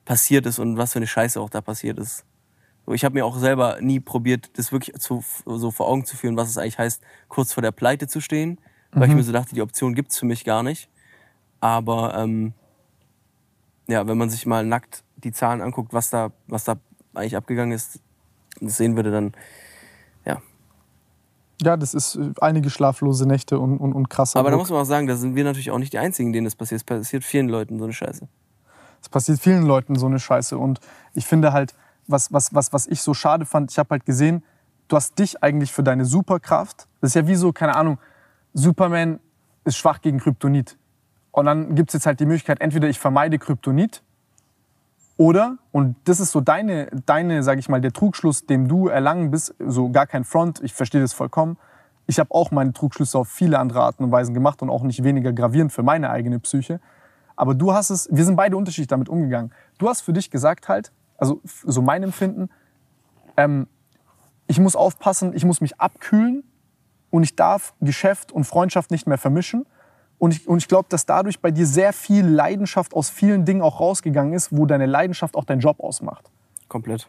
passiert 0.04 0.46
ist 0.46 0.58
und 0.58 0.76
was 0.76 0.92
für 0.92 0.98
eine 0.98 1.06
Scheiße 1.06 1.40
auch 1.40 1.50
da 1.50 1.60
passiert 1.60 1.98
ist. 1.98 2.24
Ich 2.92 3.04
habe 3.04 3.14
mir 3.14 3.24
auch 3.24 3.38
selber 3.38 3.78
nie 3.80 3.98
probiert, 3.98 4.50
das 4.58 4.70
wirklich 4.70 4.94
zu, 5.00 5.24
so 5.46 5.70
vor 5.70 5.88
Augen 5.88 6.04
zu 6.04 6.16
führen, 6.16 6.36
was 6.36 6.50
es 6.50 6.58
eigentlich 6.58 6.78
heißt, 6.78 7.02
kurz 7.28 7.54
vor 7.54 7.62
der 7.62 7.72
Pleite 7.72 8.06
zu 8.06 8.20
stehen, 8.20 8.58
weil 8.92 9.08
mhm. 9.08 9.12
ich 9.12 9.16
mir 9.16 9.22
so 9.22 9.32
dachte, 9.32 9.54
die 9.54 9.62
Option 9.62 9.94
gibt's 9.94 10.18
für 10.18 10.26
mich 10.26 10.44
gar 10.44 10.62
nicht. 10.62 10.90
Aber 11.60 12.14
ähm, 12.14 12.52
ja, 13.86 14.06
wenn 14.06 14.18
man 14.18 14.30
sich 14.30 14.46
mal 14.46 14.64
nackt 14.64 15.04
die 15.16 15.32
Zahlen 15.32 15.60
anguckt, 15.60 15.92
was 15.92 16.10
da, 16.10 16.30
was 16.46 16.64
da 16.64 16.76
eigentlich 17.14 17.36
abgegangen 17.36 17.72
ist, 17.72 18.00
das 18.60 18.76
sehen 18.76 18.96
würde, 18.96 19.10
dann 19.10 19.32
ja. 20.24 20.40
Ja, 21.62 21.76
das 21.76 21.94
ist 21.94 22.16
äh, 22.16 22.32
einige 22.40 22.70
schlaflose 22.70 23.26
Nächte 23.26 23.58
und, 23.58 23.78
und, 23.78 23.92
und 23.92 24.10
krasse. 24.10 24.38
Aber 24.38 24.50
da 24.50 24.56
muss 24.56 24.70
man 24.70 24.80
auch 24.80 24.86
sagen, 24.86 25.06
da 25.06 25.16
sind 25.16 25.34
wir 25.34 25.44
natürlich 25.44 25.70
auch 25.70 25.78
nicht 25.78 25.92
die 25.92 25.98
Einzigen, 25.98 26.32
denen 26.32 26.44
das 26.44 26.56
passiert. 26.56 26.80
Es 26.80 26.84
passiert 26.84 27.24
vielen 27.24 27.48
Leuten 27.48 27.78
so 27.78 27.84
eine 27.84 27.92
Scheiße. 27.92 28.28
Es 29.00 29.08
passiert 29.08 29.38
vielen 29.38 29.64
Leuten 29.64 29.96
so 29.96 30.06
eine 30.06 30.18
Scheiße. 30.18 30.56
Und 30.56 30.80
ich 31.14 31.26
finde 31.26 31.52
halt, 31.52 31.74
was, 32.06 32.32
was, 32.32 32.54
was, 32.54 32.72
was 32.72 32.86
ich 32.86 33.02
so 33.02 33.14
schade 33.14 33.46
fand, 33.46 33.70
ich 33.70 33.78
habe 33.78 33.90
halt 33.90 34.06
gesehen, 34.06 34.42
du 34.88 34.96
hast 34.96 35.18
dich 35.18 35.42
eigentlich 35.42 35.72
für 35.72 35.82
deine 35.82 36.04
Superkraft. 36.04 36.88
Das 37.00 37.10
ist 37.10 37.14
ja 37.14 37.26
wie 37.26 37.34
so, 37.34 37.52
keine 37.52 37.76
Ahnung, 37.76 37.98
Superman 38.52 39.20
ist 39.64 39.76
schwach 39.76 40.00
gegen 40.00 40.18
Kryptonit. 40.18 40.76
Und 41.34 41.46
dann 41.46 41.74
gibt 41.74 41.90
es 41.90 41.94
jetzt 41.94 42.06
halt 42.06 42.20
die 42.20 42.26
Möglichkeit, 42.26 42.60
entweder 42.60 42.88
ich 42.88 43.00
vermeide 43.00 43.40
Kryptonit 43.40 44.04
oder, 45.16 45.58
und 45.72 45.96
das 46.04 46.20
ist 46.20 46.30
so 46.30 46.40
deine, 46.40 46.86
deine 47.06 47.42
sage 47.42 47.58
ich 47.58 47.68
mal, 47.68 47.80
der 47.80 47.92
Trugschluss, 47.92 48.46
dem 48.46 48.68
du 48.68 48.86
erlangen 48.86 49.32
bist, 49.32 49.52
so 49.58 49.90
gar 49.90 50.06
kein 50.06 50.22
Front, 50.22 50.60
ich 50.62 50.74
verstehe 50.74 51.00
das 51.00 51.12
vollkommen. 51.12 51.56
Ich 52.06 52.20
habe 52.20 52.30
auch 52.32 52.52
meine 52.52 52.72
Trugschlüsse 52.72 53.18
auf 53.18 53.28
viele 53.28 53.58
andere 53.58 53.82
Arten 53.82 54.04
und 54.04 54.12
Weisen 54.12 54.32
gemacht 54.32 54.62
und 54.62 54.70
auch 54.70 54.84
nicht 54.84 55.02
weniger 55.02 55.32
gravierend 55.32 55.72
für 55.72 55.82
meine 55.82 56.08
eigene 56.10 56.38
Psyche. 56.38 56.80
Aber 57.34 57.54
du 57.54 57.72
hast 57.72 57.90
es, 57.90 58.08
wir 58.12 58.24
sind 58.24 58.36
beide 58.36 58.56
unterschiedlich 58.56 58.86
damit 58.86 59.08
umgegangen. 59.08 59.50
Du 59.78 59.88
hast 59.88 60.02
für 60.02 60.12
dich 60.12 60.30
gesagt 60.30 60.68
halt, 60.68 60.92
also 61.18 61.40
so 61.44 61.82
mein 61.82 62.04
Empfinden, 62.04 62.48
ähm, 63.36 63.66
ich 64.46 64.60
muss 64.60 64.76
aufpassen, 64.76 65.34
ich 65.34 65.44
muss 65.44 65.60
mich 65.60 65.80
abkühlen 65.80 66.44
und 67.10 67.24
ich 67.24 67.34
darf 67.34 67.74
Geschäft 67.80 68.30
und 68.30 68.44
Freundschaft 68.44 68.92
nicht 68.92 69.08
mehr 69.08 69.18
vermischen. 69.18 69.66
Und 70.18 70.34
ich, 70.34 70.48
und 70.48 70.58
ich 70.58 70.68
glaube, 70.68 70.86
dass 70.88 71.06
dadurch 71.06 71.40
bei 71.40 71.50
dir 71.50 71.66
sehr 71.66 71.92
viel 71.92 72.26
Leidenschaft 72.26 72.94
aus 72.94 73.10
vielen 73.10 73.44
Dingen 73.44 73.62
auch 73.62 73.80
rausgegangen 73.80 74.32
ist, 74.32 74.56
wo 74.56 74.66
deine 74.66 74.86
Leidenschaft 74.86 75.36
auch 75.36 75.44
deinen 75.44 75.60
Job 75.60 75.80
ausmacht. 75.80 76.30
Komplett. 76.68 77.08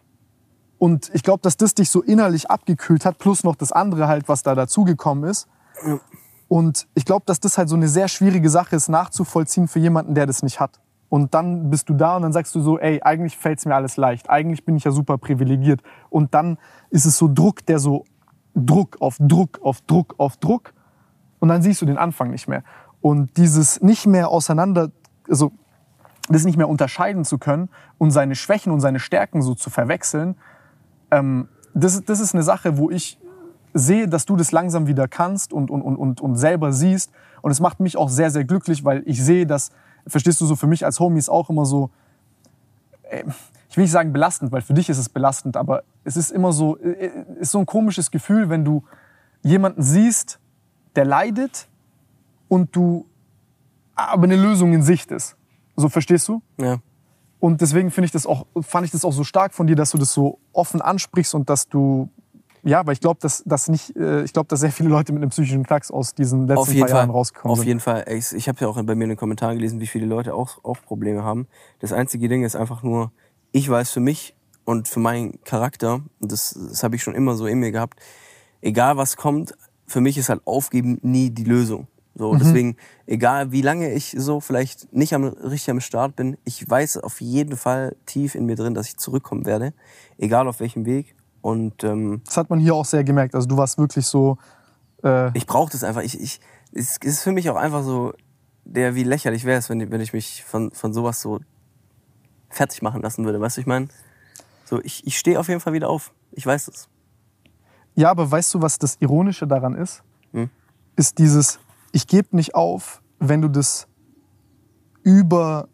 Und 0.77 1.09
ich 1.13 1.23
glaube, 1.23 1.39
dass 1.41 1.57
das 1.57 1.73
dich 1.73 1.89
so 1.89 2.01
innerlich 2.01 2.49
abgekühlt 2.49 3.05
hat, 3.05 3.17
plus 3.17 3.43
noch 3.43 3.55
das 3.55 3.71
andere 3.71 4.07
halt, 4.07 4.27
was 4.27 4.43
da 4.43 4.55
dazugekommen 4.55 5.29
ist. 5.29 5.47
Ja. 5.85 5.99
Und 6.47 6.87
ich 6.93 7.05
glaube, 7.05 7.23
dass 7.25 7.39
das 7.39 7.57
halt 7.57 7.69
so 7.69 7.75
eine 7.75 7.87
sehr 7.87 8.07
schwierige 8.07 8.49
Sache 8.49 8.75
ist, 8.75 8.89
nachzuvollziehen 8.89 9.67
für 9.67 9.79
jemanden, 9.79 10.13
der 10.13 10.25
das 10.25 10.43
nicht 10.43 10.59
hat. 10.59 10.79
Und 11.09 11.33
dann 11.33 11.69
bist 11.69 11.89
du 11.89 11.93
da 11.93 12.17
und 12.17 12.23
dann 12.23 12.33
sagst 12.33 12.53
du 12.55 12.61
so, 12.61 12.77
ey, 12.79 13.01
eigentlich 13.01 13.37
fällt's 13.37 13.65
mir 13.65 13.75
alles 13.75 13.95
leicht. 13.95 14.29
Eigentlich 14.29 14.65
bin 14.65 14.75
ich 14.75 14.83
ja 14.83 14.91
super 14.91 15.17
privilegiert. 15.17 15.81
Und 16.09 16.33
dann 16.33 16.57
ist 16.89 17.05
es 17.05 17.17
so 17.17 17.29
Druck, 17.31 17.65
der 17.65 17.79
so 17.79 18.05
Druck 18.53 18.97
auf 18.99 19.17
Druck 19.19 19.59
auf 19.61 19.81
Druck 19.81 20.15
auf 20.17 20.37
Druck. 20.37 20.73
Und 21.39 21.49
dann 21.49 21.61
siehst 21.61 21.81
du 21.81 21.85
den 21.85 21.97
Anfang 21.97 22.31
nicht 22.31 22.47
mehr. 22.47 22.63
Und 23.05 23.37
dieses 23.37 23.83
nicht 23.83 24.07
mehr 24.07 24.29
auseinander, 24.29 24.89
also 25.29 25.51
das 26.27 26.43
nicht 26.43 26.57
mehr 26.57 26.67
unterscheiden 26.67 27.23
zu 27.23 27.37
können 27.37 27.69
und 27.99 28.09
seine 28.09 28.33
Schwächen 28.33 28.71
und 28.71 28.79
seine 28.79 28.99
Stärken 28.99 29.43
so 29.43 29.53
zu 29.53 29.69
verwechseln, 29.69 30.35
ähm, 31.11 31.47
das, 31.75 32.03
das 32.03 32.19
ist 32.19 32.33
eine 32.33 32.41
Sache, 32.41 32.79
wo 32.79 32.89
ich 32.89 33.19
sehe, 33.75 34.07
dass 34.07 34.25
du 34.25 34.35
das 34.35 34.51
langsam 34.51 34.87
wieder 34.87 35.07
kannst 35.07 35.53
und, 35.53 35.69
und, 35.69 35.83
und, 35.83 36.19
und 36.19 36.35
selber 36.35 36.73
siehst. 36.73 37.11
Und 37.43 37.51
es 37.51 37.59
macht 37.59 37.79
mich 37.79 37.95
auch 37.95 38.09
sehr, 38.09 38.31
sehr 38.31 38.43
glücklich, 38.43 38.83
weil 38.83 39.03
ich 39.05 39.23
sehe, 39.23 39.45
dass, 39.45 39.69
verstehst 40.07 40.41
du, 40.41 40.47
so 40.47 40.55
für 40.55 40.65
mich 40.65 40.83
als 40.83 40.99
Homie 40.99 41.19
ist 41.19 41.29
auch 41.29 41.51
immer 41.51 41.67
so, 41.67 41.91
äh, 43.03 43.23
ich 43.69 43.77
will 43.77 43.83
nicht 43.83 43.91
sagen 43.91 44.13
belastend, 44.13 44.51
weil 44.51 44.63
für 44.63 44.73
dich 44.73 44.89
ist 44.89 44.97
es 44.97 45.09
belastend, 45.09 45.57
aber 45.57 45.83
es 46.05 46.17
ist 46.17 46.31
immer 46.31 46.51
so, 46.51 46.79
äh, 46.79 47.11
ist 47.39 47.51
so 47.51 47.59
ein 47.59 47.67
komisches 47.67 48.09
Gefühl, 48.09 48.49
wenn 48.49 48.65
du 48.65 48.83
jemanden 49.43 49.83
siehst, 49.83 50.39
der 50.95 51.05
leidet 51.05 51.67
und 52.47 52.75
du 52.75 53.05
aber 53.95 54.23
eine 54.23 54.35
Lösung 54.35 54.73
in 54.73 54.83
Sicht 54.83 55.11
ist. 55.11 55.35
So 55.75 55.89
verstehst 55.89 56.27
du? 56.27 56.41
Ja. 56.59 56.79
Und 57.39 57.61
deswegen 57.61 57.91
finde 57.91 58.05
ich 58.05 58.11
das 58.11 58.25
auch, 58.25 58.45
fand 58.61 58.85
ich 58.85 58.91
das 58.91 59.05
auch 59.05 59.13
so 59.13 59.23
stark 59.23 59.53
von 59.53 59.67
dir, 59.67 59.75
dass 59.75 59.91
du 59.91 59.97
das 59.97 60.13
so 60.13 60.39
offen 60.51 60.81
ansprichst 60.81 61.35
und 61.35 61.49
dass 61.49 61.67
du 61.67 62.09
ja, 62.67 62.83
weil 62.87 62.93
ich 62.93 62.99
glaube, 62.99 63.19
dass, 63.21 63.43
dass 63.45 63.67
nicht, 63.67 63.95
äh, 63.95 64.23
ich 64.23 64.33
glaube, 64.33 64.47
dass 64.47 64.59
sehr 64.59 64.71
viele 64.71 64.89
Leute 64.89 65.13
mit 65.13 65.21
einem 65.21 65.29
psychischen 65.29 65.63
Knacks 65.63 65.91
aus 65.91 66.15
diesen 66.15 66.47
letzten 66.47 66.65
paar 66.65 66.87
Fall, 66.87 66.89
Jahren 66.89 67.09
rausgekommen 67.11 67.51
auf 67.51 67.59
sind. 67.59 67.63
Auf 67.63 67.67
jeden 67.67 67.79
Fall. 67.79 68.05
Ich, 68.07 68.33
ich 68.33 68.49
habe 68.49 68.59
ja 68.59 68.67
auch 68.67 68.81
bei 68.81 68.95
mir 68.95 69.03
in 69.03 69.11
den 69.11 69.17
Kommentaren 69.17 69.55
gelesen, 69.55 69.79
wie 69.81 69.85
viele 69.85 70.07
Leute 70.07 70.33
auch, 70.33 70.63
auch 70.63 70.81
Probleme 70.81 71.23
haben. 71.23 71.47
Das 71.77 71.93
einzige 71.93 72.27
Ding 72.27 72.43
ist 72.43 72.55
einfach 72.55 72.81
nur, 72.81 73.11
ich 73.51 73.69
weiß 73.69 73.91
für 73.91 73.99
mich 73.99 74.35
und 74.63 74.87
für 74.87 74.99
meinen 74.99 75.43
Charakter, 75.43 76.01
das, 76.19 76.57
das 76.69 76.81
habe 76.81 76.95
ich 76.95 77.03
schon 77.03 77.13
immer 77.13 77.35
so 77.35 77.45
in 77.45 77.59
mir 77.59 77.71
gehabt, 77.71 77.99
egal 78.61 78.97
was 78.97 79.15
kommt, 79.15 79.55
für 79.85 80.01
mich 80.01 80.17
ist 80.17 80.29
halt 80.29 80.41
Aufgeben 80.45 80.97
nie 81.03 81.29
die 81.29 81.43
Lösung. 81.43 81.87
So, 82.15 82.33
mhm. 82.33 82.39
deswegen, 82.39 82.77
egal 83.05 83.51
wie 83.51 83.61
lange 83.61 83.91
ich 83.91 84.15
so 84.17 84.39
vielleicht 84.39 84.91
nicht 84.93 85.13
am, 85.13 85.25
richtig 85.25 85.69
am 85.69 85.81
Start 85.81 86.15
bin, 86.15 86.37
ich 86.45 86.67
weiß 86.67 86.97
auf 86.97 87.19
jeden 87.19 87.57
Fall 87.57 87.95
tief 88.05 88.35
in 88.35 88.45
mir 88.45 88.55
drin, 88.55 88.73
dass 88.73 88.87
ich 88.87 88.97
zurückkommen 88.97 89.45
werde. 89.45 89.73
Egal 90.17 90.47
auf 90.47 90.61
welchem 90.61 90.85
Weg. 90.85 91.15
Und, 91.41 91.83
ähm, 91.83 92.21
das 92.25 92.37
hat 92.37 92.49
man 92.49 92.59
hier 92.59 92.73
auch 92.73 92.85
sehr 92.85 93.03
gemerkt. 93.03 93.35
Also 93.35 93.47
du 93.47 93.57
warst 93.57 93.77
wirklich 93.77 94.07
so. 94.07 94.37
Äh 95.03 95.37
ich 95.37 95.45
brauche 95.45 95.71
das 95.71 95.83
einfach. 95.83 96.01
Ich, 96.01 96.19
ich, 96.19 96.39
es 96.71 96.97
ist 96.97 97.21
für 97.21 97.33
mich 97.33 97.49
auch 97.49 97.57
einfach 97.57 97.83
so, 97.83 98.13
der 98.63 98.95
wie 98.95 99.03
lächerlich 99.03 99.43
wäre 99.43 99.59
es, 99.59 99.69
wenn, 99.69 99.91
wenn 99.91 100.01
ich 100.01 100.13
mich 100.13 100.43
von, 100.43 100.71
von 100.71 100.93
sowas 100.93 101.21
so 101.21 101.39
fertig 102.49 102.81
machen 102.81 103.01
lassen 103.01 103.25
würde. 103.25 103.39
Weißt 103.41 103.57
du, 103.57 103.61
ich 103.61 103.67
meine? 103.67 103.89
So, 104.63 104.81
ich, 104.81 105.05
ich 105.05 105.19
stehe 105.19 105.39
auf 105.39 105.49
jeden 105.49 105.59
Fall 105.59 105.73
wieder 105.73 105.89
auf. 105.89 106.13
Ich 106.31 106.45
weiß 106.45 106.69
es. 106.69 106.87
Ja, 107.93 108.09
aber 108.09 108.29
weißt 108.29 108.53
du, 108.53 108.61
was 108.61 108.79
das 108.79 108.97
Ironische 108.99 109.45
daran 109.47 109.75
ist? 109.75 110.03
Hm? 110.31 110.49
Ist 110.95 111.19
dieses, 111.19 111.59
ich 111.95 112.07
gebe 112.07 112.35
nicht 112.35 112.55
auf, 112.55 113.01
wenn 113.19 113.41
du 113.41 113.47
das 113.47 113.87
über 115.01 115.69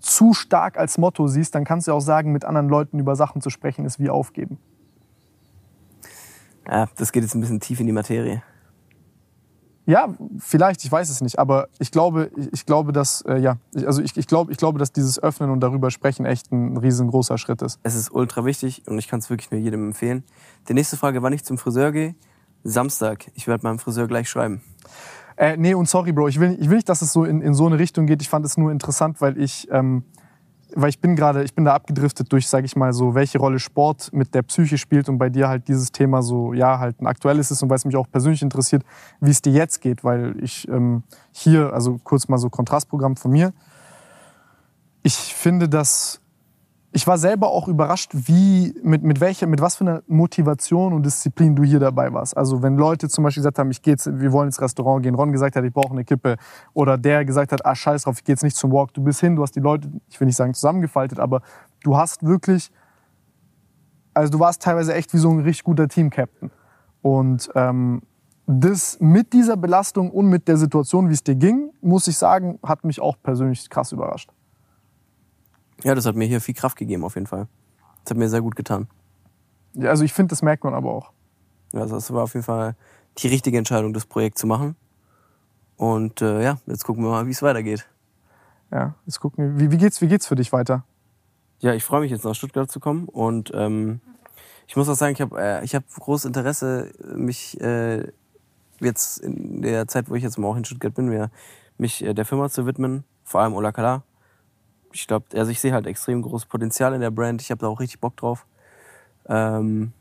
zu 0.00 0.34
stark 0.34 0.76
als 0.76 0.98
Motto 0.98 1.26
siehst, 1.28 1.54
dann 1.54 1.64
kannst 1.64 1.88
du 1.88 1.92
auch 1.92 2.00
sagen, 2.00 2.30
mit 2.30 2.44
anderen 2.44 2.68
Leuten 2.68 2.98
über 2.98 3.16
Sachen 3.16 3.40
zu 3.40 3.48
sprechen, 3.48 3.86
ist 3.86 3.98
wie 3.98 4.10
aufgeben. 4.10 4.58
Ja, 6.68 6.88
das 6.96 7.10
geht 7.10 7.22
jetzt 7.22 7.34
ein 7.34 7.40
bisschen 7.40 7.58
tief 7.58 7.80
in 7.80 7.86
die 7.86 7.92
Materie. 7.92 8.42
Ja, 9.86 10.14
vielleicht, 10.38 10.84
ich 10.84 10.92
weiß 10.92 11.08
es 11.08 11.22
nicht, 11.22 11.38
aber 11.38 11.68
ich 11.78 11.90
glaube, 11.90 12.30
ich 12.52 12.66
glaube, 12.66 12.92
dass 12.92 13.22
äh, 13.22 13.38
ja, 13.38 13.56
also 13.86 14.02
ich, 14.02 14.14
ich 14.14 14.26
glaube, 14.26 14.52
ich 14.52 14.58
glaube, 14.58 14.78
dass 14.78 14.92
dieses 14.92 15.18
Öffnen 15.22 15.48
und 15.48 15.60
darüber 15.60 15.90
sprechen 15.90 16.26
echt 16.26 16.52
ein 16.52 16.76
riesengroßer 16.76 17.38
Schritt 17.38 17.62
ist. 17.62 17.80
Es 17.82 17.94
ist 17.94 18.12
ultra 18.12 18.44
wichtig 18.44 18.82
und 18.86 18.98
ich 18.98 19.08
kann 19.08 19.20
es 19.20 19.30
wirklich 19.30 19.50
nur 19.50 19.58
jedem 19.58 19.86
empfehlen. 19.86 20.22
Die 20.68 20.74
nächste 20.74 20.98
Frage, 20.98 21.22
wann 21.22 21.32
ich 21.32 21.46
zum 21.46 21.56
Friseur 21.56 21.92
gehe? 21.92 22.14
Samstag. 22.62 23.30
Ich 23.34 23.46
werde 23.46 23.66
meinem 23.66 23.78
Friseur 23.78 24.06
gleich 24.06 24.28
schreiben. 24.28 24.60
Äh, 25.38 25.56
nee, 25.56 25.74
und 25.74 25.88
sorry, 25.88 26.12
Bro, 26.12 26.28
ich 26.28 26.40
will, 26.40 26.56
ich 26.60 26.68
will 26.68 26.76
nicht, 26.76 26.88
dass 26.88 27.00
es 27.00 27.12
so 27.12 27.24
in, 27.24 27.40
in 27.40 27.54
so 27.54 27.66
eine 27.66 27.78
Richtung 27.78 28.06
geht. 28.06 28.20
Ich 28.22 28.28
fand 28.28 28.44
es 28.44 28.56
nur 28.56 28.72
interessant, 28.72 29.20
weil 29.20 29.38
ich 29.38 29.68
ähm, 29.70 30.02
weil 30.74 30.90
ich 30.90 31.00
bin 31.00 31.16
gerade, 31.16 31.42
ich 31.44 31.54
bin 31.54 31.64
da 31.64 31.74
abgedriftet 31.74 32.30
durch, 32.32 32.48
sage 32.48 32.66
ich 32.66 32.76
mal 32.76 32.92
so, 32.92 33.14
welche 33.14 33.38
Rolle 33.38 33.58
Sport 33.58 34.12
mit 34.12 34.34
der 34.34 34.42
Psyche 34.42 34.78
spielt 34.78 35.08
und 35.08 35.18
bei 35.18 35.30
dir 35.30 35.48
halt 35.48 35.68
dieses 35.68 35.92
Thema 35.92 36.22
so, 36.22 36.52
ja, 36.52 36.78
halt 36.78 37.00
ein 37.00 37.06
aktuelles 37.06 37.50
ist 37.50 37.62
und 37.62 37.70
weil 37.70 37.76
es 37.76 37.84
mich 37.84 37.96
auch 37.96 38.10
persönlich 38.10 38.42
interessiert, 38.42 38.82
wie 39.20 39.30
es 39.30 39.40
dir 39.40 39.52
jetzt 39.52 39.80
geht, 39.80 40.04
weil 40.04 40.36
ich 40.42 40.68
ähm, 40.68 41.04
hier, 41.32 41.72
also 41.72 41.98
kurz 42.02 42.28
mal 42.28 42.38
so 42.38 42.50
Kontrastprogramm 42.50 43.16
von 43.16 43.30
mir, 43.30 43.52
ich 45.02 45.14
finde, 45.14 45.68
dass 45.68 46.20
ich 46.90 47.06
war 47.06 47.18
selber 47.18 47.48
auch 47.50 47.68
überrascht, 47.68 48.12
wie, 48.14 48.74
mit, 48.82 49.02
mit, 49.02 49.20
welcher, 49.20 49.46
mit 49.46 49.60
was 49.60 49.76
für 49.76 49.84
einer 49.84 50.02
Motivation 50.06 50.94
und 50.94 51.04
Disziplin 51.04 51.54
du 51.54 51.62
hier 51.62 51.80
dabei 51.80 52.12
warst. 52.14 52.36
Also 52.36 52.62
wenn 52.62 52.76
Leute 52.76 53.08
zum 53.08 53.24
Beispiel 53.24 53.42
gesagt 53.42 53.58
haben, 53.58 53.70
ich 53.70 53.82
geh 53.82 53.90
jetzt, 53.90 54.06
wir 54.06 54.32
wollen 54.32 54.48
ins 54.48 54.60
Restaurant 54.60 55.02
gehen, 55.02 55.14
Ron 55.14 55.30
gesagt 55.30 55.54
hat, 55.54 55.64
ich 55.64 55.72
brauche 55.72 55.92
eine 55.92 56.04
Kippe, 56.04 56.36
oder 56.72 56.96
der 56.96 57.26
gesagt 57.26 57.52
hat, 57.52 57.66
ah 57.66 57.74
scheiß 57.74 58.04
drauf, 58.04 58.16
ich 58.18 58.24
gehe 58.24 58.32
jetzt 58.32 58.42
nicht 58.42 58.56
zum 58.56 58.72
Walk, 58.72 58.94
du 58.94 59.02
bist 59.02 59.20
hin, 59.20 59.36
du 59.36 59.42
hast 59.42 59.54
die 59.54 59.60
Leute, 59.60 59.90
ich 60.08 60.18
will 60.18 60.26
nicht 60.26 60.36
sagen 60.36 60.54
zusammengefaltet, 60.54 61.20
aber 61.20 61.42
du 61.82 61.96
hast 61.96 62.24
wirklich, 62.24 62.70
also 64.14 64.32
du 64.32 64.40
warst 64.40 64.62
teilweise 64.62 64.94
echt 64.94 65.12
wie 65.12 65.18
so 65.18 65.30
ein 65.30 65.40
richtig 65.40 65.64
guter 65.64 65.88
Team-Captain. 65.88 66.50
Und 67.02 67.50
ähm, 67.54 68.00
das 68.46 68.98
mit 68.98 69.34
dieser 69.34 69.58
Belastung 69.58 70.10
und 70.10 70.26
mit 70.28 70.48
der 70.48 70.56
Situation, 70.56 71.10
wie 71.10 71.14
es 71.14 71.22
dir 71.22 71.34
ging, 71.34 71.70
muss 71.82 72.06
ich 72.06 72.16
sagen, 72.16 72.58
hat 72.62 72.82
mich 72.82 72.98
auch 72.98 73.16
persönlich 73.22 73.68
krass 73.68 73.92
überrascht. 73.92 74.30
Ja, 75.84 75.94
das 75.94 76.06
hat 76.06 76.16
mir 76.16 76.26
hier 76.26 76.40
viel 76.40 76.54
Kraft 76.54 76.76
gegeben, 76.76 77.04
auf 77.04 77.14
jeden 77.14 77.26
Fall. 77.26 77.46
Das 78.04 78.10
hat 78.10 78.18
mir 78.18 78.28
sehr 78.28 78.40
gut 78.40 78.56
getan. 78.56 78.88
Ja, 79.74 79.90
also 79.90 80.04
ich 80.04 80.12
finde, 80.12 80.30
das 80.30 80.42
merkt 80.42 80.64
man 80.64 80.74
aber 80.74 80.90
auch. 80.90 81.12
Ja, 81.72 81.80
also 81.80 81.94
das 81.94 82.12
war 82.12 82.24
auf 82.24 82.34
jeden 82.34 82.44
Fall 82.44 82.74
die 83.18 83.28
richtige 83.28 83.58
Entscheidung, 83.58 83.92
das 83.92 84.06
Projekt 84.06 84.38
zu 84.38 84.46
machen. 84.46 84.76
Und 85.76 86.22
äh, 86.22 86.42
ja, 86.42 86.58
jetzt 86.66 86.84
gucken 86.84 87.04
wir 87.04 87.10
mal, 87.10 87.26
wie 87.26 87.30
es 87.30 87.42
weitergeht. 87.42 87.88
Ja, 88.72 88.94
jetzt 89.06 89.20
gucken 89.20 89.56
wir. 89.56 89.60
Wie, 89.60 89.72
wie, 89.72 89.78
geht's, 89.78 90.00
wie 90.00 90.08
geht's 90.08 90.26
für 90.26 90.34
dich 90.34 90.52
weiter? 90.52 90.84
Ja, 91.60 91.74
ich 91.74 91.84
freue 91.84 92.00
mich 92.00 92.10
jetzt 92.10 92.24
nach 92.24 92.34
Stuttgart 92.34 92.70
zu 92.70 92.80
kommen 92.80 93.06
und 93.06 93.50
ähm, 93.54 94.00
ich 94.66 94.76
muss 94.76 94.88
auch 94.88 94.94
sagen, 94.94 95.12
ich 95.12 95.20
habe 95.20 95.40
äh, 95.40 95.64
ich 95.64 95.74
hab 95.74 95.88
großes 95.88 96.26
Interesse, 96.26 96.92
mich 97.16 97.60
äh, 97.60 98.12
jetzt 98.80 99.18
in 99.18 99.62
der 99.62 99.88
Zeit, 99.88 100.08
wo 100.08 100.14
ich 100.14 100.22
jetzt 100.22 100.38
mal 100.38 100.48
auch 100.48 100.56
in 100.56 100.64
Stuttgart 100.64 100.94
bin, 100.94 101.08
mir, 101.08 101.30
mich 101.76 102.04
äh, 102.04 102.14
der 102.14 102.24
Firma 102.24 102.48
zu 102.48 102.66
widmen, 102.66 103.04
vor 103.24 103.40
allem 103.40 103.54
Ola 103.54 103.72
Kala 103.72 104.02
ich 104.92 105.06
glaube, 105.06 105.26
also 105.34 105.50
ich 105.50 105.60
sehe 105.60 105.72
halt 105.72 105.86
extrem 105.86 106.22
großes 106.22 106.46
Potenzial 106.46 106.94
in 106.94 107.00
der 107.00 107.10
Brand. 107.10 107.42
Ich 107.42 107.50
habe 107.50 107.60
da 107.60 107.68
auch 107.68 107.80
richtig 107.80 108.00
Bock 108.00 108.16
drauf. 108.16 108.46
Ähm, 109.26 109.92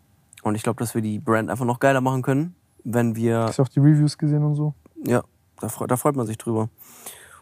und 0.44 0.56
ich 0.56 0.64
glaube, 0.64 0.80
dass 0.80 0.96
wir 0.96 1.02
die 1.02 1.20
Brand 1.20 1.50
einfach 1.50 1.66
noch 1.66 1.80
geiler 1.80 2.02
machen 2.02 2.22
können, 2.22 2.56
wenn 2.84 3.16
wir. 3.16 3.40
Hast 3.40 3.60
du 3.60 3.64
auch 3.64 3.68
die 3.68 3.80
Reviews 3.80 4.18
gesehen 4.18 4.44
und 4.44 4.56
so? 4.56 4.74
Ja, 5.06 5.24
da, 5.60 5.68
da 5.88 5.98
freut 5.98 6.16
man 6.16 6.26
sich 6.26 6.38
drüber. 6.38 6.70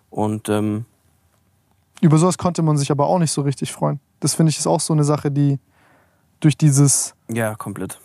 Und 0.09 0.49
ähm, 0.49 0.85
über 2.01 2.17
sowas 2.17 2.37
konnte 2.37 2.61
man 2.61 2.77
sich 2.77 2.91
aber 2.91 3.07
auch 3.07 3.19
nicht 3.19 3.31
so 3.31 3.41
richtig 3.41 3.71
freuen. 3.71 3.99
Das 4.19 4.33
finde 4.33 4.49
ich 4.49 4.57
ist 4.57 4.67
auch 4.67 4.79
so 4.79 4.93
eine 4.93 5.03
Sache, 5.03 5.31
die 5.31 5.59
durch 6.39 6.57
dieses. 6.57 7.15
Ja, 7.27 7.55
komplett 7.55 7.99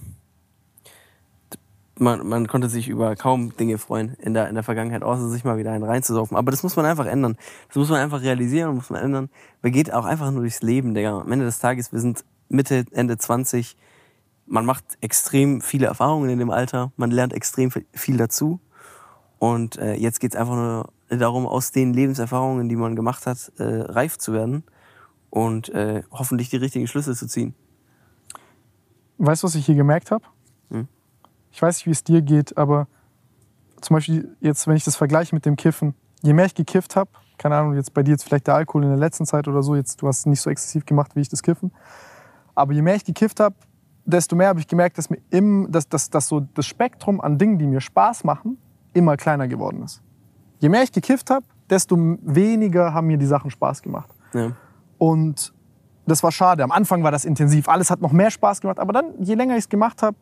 man, 2.00 2.26
man 2.26 2.48
konnte 2.48 2.68
sich 2.68 2.88
über 2.88 3.14
kaum 3.14 3.54
Dinge 3.56 3.76
freuen 3.76 4.14
in 4.14 4.32
der, 4.32 4.48
in 4.48 4.54
der 4.54 4.64
Vergangenheit, 4.64 5.02
außer 5.02 5.28
sich 5.28 5.44
mal 5.44 5.58
wieder 5.58 5.72
einen 5.72 5.84
reinzusaufen. 5.84 6.36
Aber 6.36 6.50
das 6.50 6.62
muss 6.62 6.74
man 6.76 6.86
einfach 6.86 7.06
ändern. 7.06 7.36
Das 7.68 7.76
muss 7.76 7.90
man 7.90 8.00
einfach 8.00 8.22
realisieren 8.22 8.70
und 8.70 8.76
muss 8.76 8.90
man 8.90 9.02
ändern. 9.02 9.28
Man 9.62 9.72
geht 9.72 9.92
auch 9.92 10.06
einfach 10.06 10.30
nur 10.30 10.40
durchs 10.40 10.62
Leben, 10.62 10.94
Digga. 10.94 11.20
Am 11.20 11.30
Ende 11.30 11.44
des 11.44 11.58
Tages, 11.58 11.92
wir 11.92 12.00
sind 12.00 12.24
Mitte, 12.48 12.86
Ende 12.92 13.18
20. 13.18 13.76
Man 14.46 14.64
macht 14.64 14.84
extrem 15.00 15.60
viele 15.60 15.86
Erfahrungen 15.86 16.30
in 16.30 16.38
dem 16.38 16.50
Alter. 16.50 16.90
Man 16.96 17.10
lernt 17.10 17.34
extrem 17.34 17.70
viel 17.70 18.16
dazu. 18.16 18.60
Und 19.38 19.76
äh, 19.76 19.94
jetzt 19.94 20.20
geht's 20.20 20.36
einfach 20.36 20.56
nur 20.56 20.92
darum, 21.10 21.46
aus 21.46 21.70
den 21.70 21.92
Lebenserfahrungen, 21.92 22.68
die 22.68 22.76
man 22.76 22.96
gemacht 22.96 23.26
hat, 23.26 23.52
äh, 23.58 23.62
reif 23.62 24.16
zu 24.16 24.32
werden 24.32 24.64
und 25.28 25.68
äh, 25.70 26.02
hoffentlich 26.10 26.48
die 26.48 26.56
richtigen 26.56 26.86
Schlüsse 26.86 27.14
zu 27.14 27.26
ziehen. 27.26 27.54
Weißt 29.18 29.42
du, 29.42 29.46
was 29.46 29.54
ich 29.54 29.66
hier 29.66 29.74
gemerkt 29.74 30.10
habe? 30.10 30.24
Hm? 30.70 30.88
Ich 31.50 31.60
weiß 31.60 31.76
nicht, 31.76 31.86
wie 31.86 31.90
es 31.90 32.04
dir 32.04 32.22
geht, 32.22 32.56
aber 32.56 32.86
zum 33.80 33.94
Beispiel 33.94 34.36
jetzt, 34.40 34.66
wenn 34.66 34.76
ich 34.76 34.84
das 34.84 34.96
vergleiche 34.96 35.34
mit 35.34 35.46
dem 35.46 35.56
Kiffen, 35.56 35.94
je 36.22 36.32
mehr 36.32 36.46
ich 36.46 36.54
gekifft 36.54 36.96
habe, 36.96 37.10
keine 37.38 37.56
Ahnung, 37.56 37.74
jetzt 37.74 37.94
bei 37.94 38.02
dir 38.02 38.12
jetzt 38.12 38.24
vielleicht 38.24 38.46
der 38.46 38.54
Alkohol 38.54 38.84
in 38.84 38.90
der 38.90 38.98
letzten 38.98 39.24
Zeit 39.24 39.48
oder 39.48 39.62
so, 39.62 39.74
jetzt 39.74 40.02
du 40.02 40.08
hast 40.08 40.20
es 40.20 40.26
nicht 40.26 40.40
so 40.40 40.50
exzessiv 40.50 40.84
gemacht, 40.84 41.16
wie 41.16 41.20
ich 41.20 41.28
das 41.28 41.42
Kiffen, 41.42 41.72
aber 42.54 42.72
je 42.72 42.82
mehr 42.82 42.94
ich 42.94 43.04
gekifft 43.04 43.40
habe, 43.40 43.54
desto 44.04 44.36
mehr 44.36 44.48
habe 44.48 44.60
ich 44.60 44.66
gemerkt, 44.66 44.98
dass 44.98 45.10
mir 45.10 45.18
im, 45.30 45.68
dass, 45.70 45.88
dass, 45.88 46.10
dass 46.10 46.28
so 46.28 46.40
das 46.40 46.66
Spektrum 46.66 47.20
an 47.20 47.38
Dingen, 47.38 47.58
die 47.58 47.66
mir 47.66 47.80
Spaß 47.80 48.24
machen, 48.24 48.58
immer 48.92 49.16
kleiner 49.16 49.48
geworden 49.48 49.82
ist. 49.82 50.02
Je 50.58 50.68
mehr 50.68 50.82
ich 50.82 50.92
gekifft 50.92 51.30
habe, 51.30 51.44
desto 51.68 51.96
weniger 51.96 52.92
haben 52.92 53.06
mir 53.06 53.16
die 53.16 53.26
Sachen 53.26 53.50
Spaß 53.50 53.82
gemacht. 53.82 54.10
Ja. 54.34 54.52
Und 54.98 55.54
das 56.06 56.22
war 56.22 56.32
schade. 56.32 56.64
Am 56.64 56.72
Anfang 56.72 57.02
war 57.02 57.10
das 57.10 57.24
intensiv, 57.24 57.68
alles 57.68 57.90
hat 57.90 58.00
noch 58.00 58.12
mehr 58.12 58.30
Spaß 58.30 58.60
gemacht, 58.60 58.78
aber 58.78 58.92
dann, 58.92 59.14
je 59.20 59.34
länger 59.34 59.54
ich 59.54 59.64
es 59.64 59.68
gemacht 59.68 60.02
habe, 60.02 60.16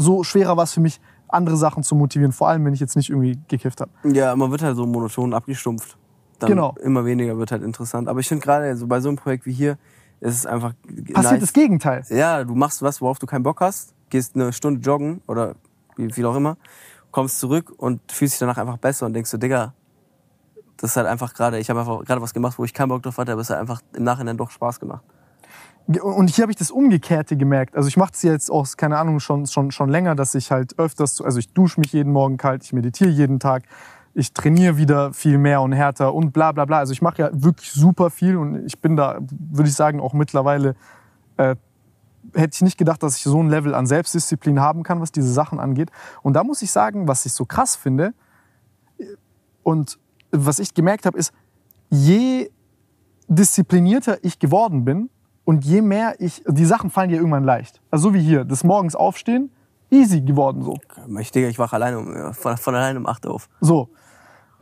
so 0.00 0.24
schwerer 0.24 0.56
war 0.56 0.64
es 0.64 0.72
für 0.72 0.80
mich, 0.80 1.00
andere 1.28 1.56
Sachen 1.56 1.82
zu 1.82 1.94
motivieren, 1.94 2.32
vor 2.32 2.48
allem 2.48 2.64
wenn 2.64 2.74
ich 2.74 2.80
jetzt 2.80 2.96
nicht 2.96 3.10
irgendwie 3.10 3.38
gekifft 3.48 3.80
habe. 3.80 3.90
Ja, 4.04 4.34
man 4.34 4.50
wird 4.50 4.62
halt 4.62 4.76
so 4.76 4.86
monoton 4.86 5.32
abgestumpft. 5.32 5.96
Dann 6.38 6.48
genau. 6.50 6.74
Immer 6.82 7.04
weniger 7.04 7.36
wird 7.38 7.52
halt 7.52 7.62
interessant. 7.62 8.08
Aber 8.08 8.20
ich 8.20 8.28
finde 8.28 8.44
gerade 8.44 8.74
so 8.76 8.86
bei 8.86 9.00
so 9.00 9.08
einem 9.08 9.16
Projekt 9.16 9.46
wie 9.46 9.52
hier, 9.52 9.78
ist 10.20 10.34
es 10.34 10.46
einfach. 10.46 10.72
Passiert 11.12 11.34
nice. 11.34 11.40
das 11.40 11.52
Gegenteil. 11.52 12.04
Ja, 12.08 12.44
du 12.44 12.54
machst 12.54 12.82
was, 12.82 13.00
worauf 13.00 13.18
du 13.18 13.26
keinen 13.26 13.42
Bock 13.42 13.60
hast, 13.60 13.94
gehst 14.08 14.34
eine 14.34 14.52
Stunde 14.52 14.80
joggen 14.80 15.22
oder 15.26 15.54
wie 15.96 16.10
viel 16.12 16.26
auch 16.26 16.36
immer, 16.36 16.56
kommst 17.10 17.38
zurück 17.38 17.72
und 17.76 18.00
fühlst 18.10 18.34
dich 18.34 18.40
danach 18.40 18.58
einfach 18.58 18.78
besser 18.78 19.06
und 19.06 19.12
denkst 19.12 19.30
so, 19.30 19.38
Digga, 19.38 19.74
das 20.78 20.90
ist 20.90 20.96
halt 20.96 21.06
einfach 21.06 21.34
gerade, 21.34 21.58
ich 21.58 21.68
habe 21.68 21.80
einfach 21.80 22.04
gerade 22.04 22.22
was 22.22 22.32
gemacht, 22.32 22.58
wo 22.58 22.64
ich 22.64 22.72
keinen 22.72 22.88
Bock 22.88 23.02
drauf 23.02 23.18
hatte, 23.18 23.32
aber 23.32 23.42
es 23.42 23.50
hat 23.50 23.58
einfach 23.58 23.82
im 23.94 24.04
Nachhinein 24.04 24.36
doch 24.36 24.50
Spaß 24.50 24.80
gemacht. 24.80 25.04
Und 25.86 26.30
hier 26.30 26.42
habe 26.42 26.52
ich 26.52 26.58
das 26.58 26.70
Umgekehrte 26.70 27.36
gemerkt. 27.36 27.76
Also 27.76 27.88
ich 27.88 27.96
mache 27.96 28.12
es 28.14 28.22
jetzt 28.22 28.50
auch, 28.50 28.66
keine 28.76 28.98
Ahnung, 28.98 29.18
schon, 29.18 29.46
schon, 29.46 29.72
schon 29.72 29.88
länger, 29.88 30.14
dass 30.14 30.34
ich 30.34 30.52
halt 30.52 30.78
öfters, 30.78 31.20
also 31.20 31.38
ich 31.38 31.52
dusche 31.52 31.80
mich 31.80 31.92
jeden 31.92 32.12
Morgen 32.12 32.36
kalt, 32.36 32.62
ich 32.64 32.72
meditiere 32.72 33.10
jeden 33.10 33.40
Tag, 33.40 33.64
ich 34.14 34.32
trainiere 34.32 34.76
wieder 34.76 35.12
viel 35.12 35.38
mehr 35.38 35.62
und 35.62 35.72
härter 35.72 36.14
und 36.14 36.32
bla 36.32 36.52
bla 36.52 36.64
bla. 36.64 36.78
Also 36.78 36.92
ich 36.92 37.02
mache 37.02 37.22
ja 37.22 37.30
wirklich 37.32 37.72
super 37.72 38.10
viel 38.10 38.36
und 38.36 38.66
ich 38.66 38.80
bin 38.80 38.96
da, 38.96 39.18
würde 39.20 39.68
ich 39.68 39.74
sagen, 39.74 40.00
auch 40.00 40.12
mittlerweile, 40.12 40.76
äh, 41.36 41.56
hätte 42.34 42.54
ich 42.54 42.62
nicht 42.62 42.78
gedacht, 42.78 43.02
dass 43.02 43.16
ich 43.16 43.22
so 43.22 43.42
ein 43.42 43.48
Level 43.48 43.74
an 43.74 43.86
Selbstdisziplin 43.86 44.60
haben 44.60 44.82
kann, 44.82 45.00
was 45.00 45.10
diese 45.10 45.32
Sachen 45.32 45.58
angeht. 45.58 45.90
Und 46.22 46.34
da 46.34 46.44
muss 46.44 46.62
ich 46.62 46.70
sagen, 46.70 47.08
was 47.08 47.26
ich 47.26 47.32
so 47.32 47.44
krass 47.44 47.76
finde 47.76 48.12
und 49.62 49.98
was 50.30 50.58
ich 50.58 50.74
gemerkt 50.74 51.06
habe, 51.06 51.18
ist, 51.18 51.32
je 51.88 52.50
disziplinierter 53.28 54.18
ich 54.22 54.38
geworden 54.38 54.84
bin, 54.84 55.10
und 55.44 55.64
je 55.64 55.82
mehr 55.82 56.14
ich, 56.18 56.42
die 56.46 56.64
Sachen 56.64 56.90
fallen 56.90 57.08
dir 57.08 57.16
irgendwann 57.16 57.44
leicht. 57.44 57.80
Also 57.90 58.08
so 58.08 58.14
wie 58.14 58.20
hier, 58.20 58.44
das 58.44 58.64
morgens 58.64 58.94
aufstehen, 58.94 59.50
easy 59.90 60.20
geworden 60.20 60.62
so. 60.62 60.76
Ich 61.18 61.32
denke, 61.32 61.48
ich 61.48 61.58
wache 61.58 61.76
alleine 61.76 61.98
um, 61.98 62.34
von, 62.34 62.56
von 62.56 62.74
alleine 62.74 62.98
um 62.98 63.06
8 63.06 63.26
Uhr 63.26 63.34
auf. 63.34 63.48
So. 63.60 63.88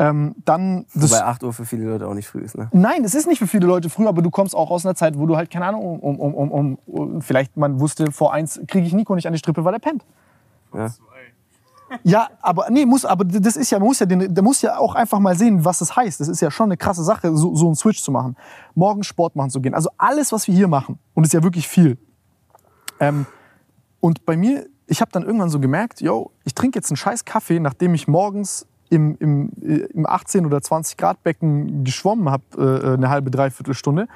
Ähm, 0.01 0.37
dann 0.45 0.87
das, 0.95 1.11
Wobei 1.11 1.25
8 1.25 1.43
Uhr 1.43 1.53
für 1.53 1.65
viele 1.65 1.85
Leute 1.85 2.07
auch 2.07 2.15
nicht 2.15 2.29
früh 2.29 2.41
ist, 2.41 2.57
ne? 2.57 2.69
Nein, 2.73 3.03
es 3.03 3.15
ist 3.15 3.27
nicht 3.27 3.41
für 3.41 3.49
viele 3.49 3.67
Leute 3.67 3.91
früh, 3.91 4.07
aber 4.07 4.23
du 4.23 4.31
kommst 4.31 4.55
auch 4.55 4.71
aus 4.71 4.87
einer 4.87 4.95
Zeit, 4.95 5.19
wo 5.19 5.27
du 5.27 5.37
halt, 5.37 5.51
keine 5.51 5.67
Ahnung, 5.67 5.99
um, 5.99 6.21
um, 6.21 6.35
um, 6.35 6.51
um, 6.53 6.79
um 6.87 7.23
vielleicht 7.23 7.57
man 7.57 7.81
wusste, 7.81 8.13
vor 8.13 8.33
eins 8.33 8.61
kriege 8.69 8.87
ich 8.87 8.93
Nico 8.93 9.17
nicht 9.17 9.27
an 9.27 9.33
die 9.33 9.41
Strippe, 9.41 9.65
weil 9.65 9.75
er 9.75 9.81
pennt. 9.81 10.05
Ja. 10.73 10.87
Ja, 12.03 12.29
aber 12.41 12.69
nee, 12.71 12.87
muss, 12.87 13.05
aber 13.05 13.25
das 13.25 13.57
ist 13.57 13.71
ja, 13.71 13.79
man 13.79 13.89
muss 13.89 13.99
ja, 13.99 14.07
den, 14.07 14.35
der 14.35 14.45
muss 14.45 14.63
ja 14.63 14.79
auch 14.79 14.95
einfach 14.95 15.19
mal 15.19 15.37
sehen, 15.37 15.65
was 15.65 15.79
das 15.79 15.97
heißt. 15.97 16.21
Das 16.21 16.29
ist 16.29 16.41
ja 16.41 16.51
schon 16.51 16.67
eine 16.67 16.77
krasse 16.77 17.03
Sache, 17.03 17.35
so, 17.37 17.55
so 17.55 17.67
einen 17.67 17.77
Switch 17.77 18.03
zu 18.03 18.11
machen. 18.11 18.37
Morgen 18.75 19.03
Sport 19.03 19.37
machen 19.37 19.51
zu 19.51 19.61
gehen. 19.61 19.75
Also 19.75 19.91
alles, 19.97 20.33
was 20.33 20.47
wir 20.49 20.55
hier 20.55 20.69
machen, 20.69 20.99
und 21.15 21.25
ist 21.25 21.33
ja 21.33 21.43
wirklich 21.43 21.69
viel. 21.69 21.99
Ähm, 23.01 23.27
und 24.01 24.25
bei 24.27 24.37
mir, 24.37 24.67
ich 24.87 25.01
habe 25.01 25.11
dann 25.13 25.23
irgendwann 25.23 25.51
so 25.51 25.61
gemerkt, 25.61 26.01
yo, 26.01 26.31
ich 26.45 26.55
trinke 26.55 26.79
jetzt 26.79 26.91
einen 26.91 26.97
scheiß 26.97 27.25
Kaffee, 27.25 27.61
nachdem 27.61 27.95
ich 27.95 28.09
morgens 28.09 28.67
im, 28.91 29.17
im, 29.19 29.51
im 29.61 30.07
18 30.07 30.47
oder 30.47 30.63
20 30.63 30.97
Grad 30.97 31.23
Becken 31.23 31.85
geschwommen 31.85 32.31
habe, 32.31 32.45
äh, 32.57 32.95
eine 32.95 33.11
halbe, 33.11 33.31
dreiviertel 33.31 33.75
Stunde. 33.75 34.09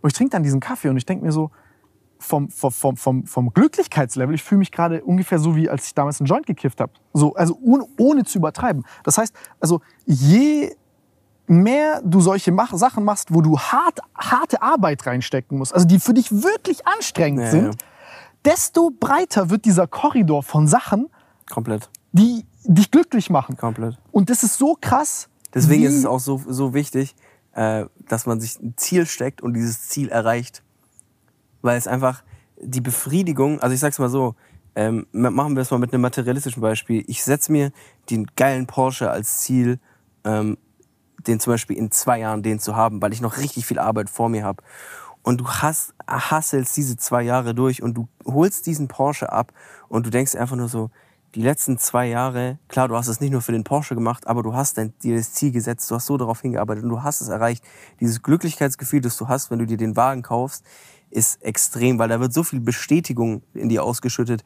Und 0.00 0.10
ich 0.10 0.14
trinke 0.14 0.32
dann 0.32 0.42
diesen 0.42 0.60
Kaffee 0.60 0.88
und 0.88 0.96
ich 0.96 1.06
denke 1.06 1.24
mir 1.24 1.32
so, 1.32 1.50
vom, 2.18 2.50
vom, 2.50 2.96
vom, 2.96 3.26
vom 3.26 3.52
Glücklichkeitslevel, 3.52 4.34
ich 4.34 4.42
fühle 4.42 4.58
mich 4.60 4.72
gerade 4.72 5.04
ungefähr 5.04 5.38
so, 5.38 5.54
wie 5.56 5.68
als 5.70 5.86
ich 5.86 5.94
damals 5.94 6.20
einen 6.20 6.26
Joint 6.26 6.46
gekifft 6.46 6.80
habe. 6.80 6.92
So, 7.12 7.34
also 7.34 7.58
ohne, 7.62 7.84
ohne 7.98 8.24
zu 8.24 8.38
übertreiben. 8.38 8.84
Das 9.04 9.18
heißt, 9.18 9.34
also 9.60 9.80
je 10.04 10.74
mehr 11.46 12.02
du 12.04 12.20
solche 12.20 12.52
mach 12.52 12.74
Sachen 12.74 13.04
machst, 13.04 13.32
wo 13.32 13.40
du 13.40 13.58
hart, 13.58 14.00
harte 14.14 14.60
Arbeit 14.62 15.06
reinstecken 15.06 15.58
musst, 15.58 15.72
also 15.72 15.86
die 15.86 15.98
für 15.98 16.14
dich 16.14 16.30
wirklich 16.30 16.86
anstrengend 16.86 17.40
Ja, 17.44 17.50
sind, 17.50 17.64
ja. 17.64 17.70
desto 18.44 18.90
breiter 18.90 19.48
wird 19.50 19.64
dieser 19.64 19.86
Korridor 19.86 20.42
von 20.42 20.66
Sachen, 20.66 21.08
Komplett. 21.48 21.88
die 22.12 22.44
dich 22.64 22.90
glücklich 22.90 23.30
machen. 23.30 23.56
Komplett. 23.56 23.96
Und 24.12 24.28
das 24.28 24.42
ist 24.42 24.58
so 24.58 24.76
krass. 24.80 25.28
Deswegen 25.54 25.84
ist 25.84 25.94
es 25.94 26.04
auch 26.04 26.20
so, 26.20 26.42
so 26.46 26.74
wichtig, 26.74 27.16
äh, 27.54 27.86
dass 28.08 28.26
man 28.26 28.40
sich 28.40 28.60
ein 28.60 28.74
Ziel 28.76 29.06
steckt 29.06 29.40
und 29.40 29.54
dieses 29.54 29.88
Ziel 29.88 30.10
erreicht. 30.10 30.62
Weil 31.62 31.76
es 31.76 31.86
einfach 31.86 32.22
die 32.60 32.80
Befriedigung, 32.80 33.60
also 33.60 33.74
ich 33.74 33.80
sag's 33.80 33.98
mal 33.98 34.08
so, 34.08 34.34
ähm, 34.74 35.06
ma- 35.12 35.30
machen 35.30 35.56
wir 35.56 35.62
es 35.62 35.70
mal 35.70 35.78
mit 35.78 35.92
einem 35.92 36.02
materialistischen 36.02 36.60
Beispiel. 36.62 37.04
Ich 37.06 37.24
setze 37.24 37.50
mir 37.52 37.72
den 38.10 38.26
geilen 38.36 38.66
Porsche 38.66 39.10
als 39.10 39.38
Ziel, 39.38 39.78
ähm, 40.24 40.58
den 41.26 41.40
zum 41.40 41.52
Beispiel 41.52 41.76
in 41.76 41.90
zwei 41.90 42.20
Jahren 42.20 42.42
den 42.42 42.60
zu 42.60 42.76
haben, 42.76 43.02
weil 43.02 43.12
ich 43.12 43.20
noch 43.20 43.38
richtig 43.38 43.66
viel 43.66 43.78
Arbeit 43.78 44.08
vor 44.08 44.28
mir 44.28 44.44
habe. 44.44 44.62
Und 45.22 45.40
du 45.40 45.48
hast, 45.48 45.94
hasselst 46.06 46.76
diese 46.76 46.96
zwei 46.96 47.22
Jahre 47.22 47.54
durch 47.54 47.82
und 47.82 47.94
du 47.94 48.08
holst 48.24 48.66
diesen 48.66 48.88
Porsche 48.88 49.32
ab 49.32 49.52
und 49.88 50.06
du 50.06 50.10
denkst 50.10 50.36
einfach 50.36 50.56
nur 50.56 50.68
so, 50.68 50.90
die 51.34 51.42
letzten 51.42 51.76
zwei 51.76 52.06
Jahre, 52.06 52.58
klar, 52.68 52.88
du 52.88 52.96
hast 52.96 53.08
es 53.08 53.20
nicht 53.20 53.32
nur 53.32 53.42
für 53.42 53.52
den 53.52 53.64
Porsche 53.64 53.94
gemacht, 53.94 54.26
aber 54.26 54.42
du 54.42 54.54
hast 54.54 54.78
dein, 54.78 54.94
dir 55.02 55.16
das 55.16 55.34
Ziel 55.34 55.52
gesetzt, 55.52 55.90
du 55.90 55.94
hast 55.94 56.06
so 56.06 56.16
darauf 56.16 56.40
hingearbeitet 56.40 56.84
und 56.84 56.90
du 56.90 57.02
hast 57.02 57.20
es 57.20 57.28
erreicht. 57.28 57.62
Dieses 58.00 58.22
Glücklichkeitsgefühl, 58.22 59.02
das 59.02 59.16
du 59.18 59.28
hast, 59.28 59.50
wenn 59.50 59.58
du 59.58 59.66
dir 59.66 59.76
den 59.76 59.96
Wagen 59.96 60.22
kaufst, 60.22 60.64
ist 61.10 61.42
extrem, 61.42 61.98
weil 61.98 62.08
da 62.08 62.20
wird 62.20 62.32
so 62.32 62.42
viel 62.42 62.60
Bestätigung 62.60 63.42
in 63.54 63.68
dir 63.68 63.84
ausgeschüttet. 63.84 64.44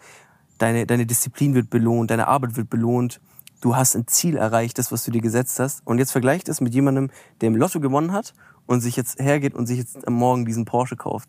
Deine, 0.58 0.86
deine 0.86 1.06
Disziplin 1.06 1.54
wird 1.54 1.70
belohnt, 1.70 2.10
deine 2.10 2.28
Arbeit 2.28 2.56
wird 2.56 2.70
belohnt. 2.70 3.20
Du 3.60 3.76
hast 3.76 3.94
ein 3.94 4.06
Ziel 4.06 4.36
erreicht, 4.36 4.78
das, 4.78 4.92
was 4.92 5.04
du 5.04 5.10
dir 5.10 5.20
gesetzt 5.20 5.58
hast. 5.58 5.86
Und 5.86 5.98
jetzt 5.98 6.12
vergleicht 6.12 6.48
es 6.48 6.60
mit 6.60 6.74
jemandem, 6.74 7.10
der 7.40 7.48
im 7.48 7.56
Lotto 7.56 7.80
gewonnen 7.80 8.12
hat 8.12 8.34
und 8.66 8.80
sich 8.80 8.96
jetzt 8.96 9.20
hergeht 9.20 9.54
und 9.54 9.66
sich 9.66 9.78
jetzt 9.78 10.06
am 10.06 10.14
Morgen 10.14 10.44
diesen 10.44 10.64
Porsche 10.64 10.96
kauft. 10.96 11.28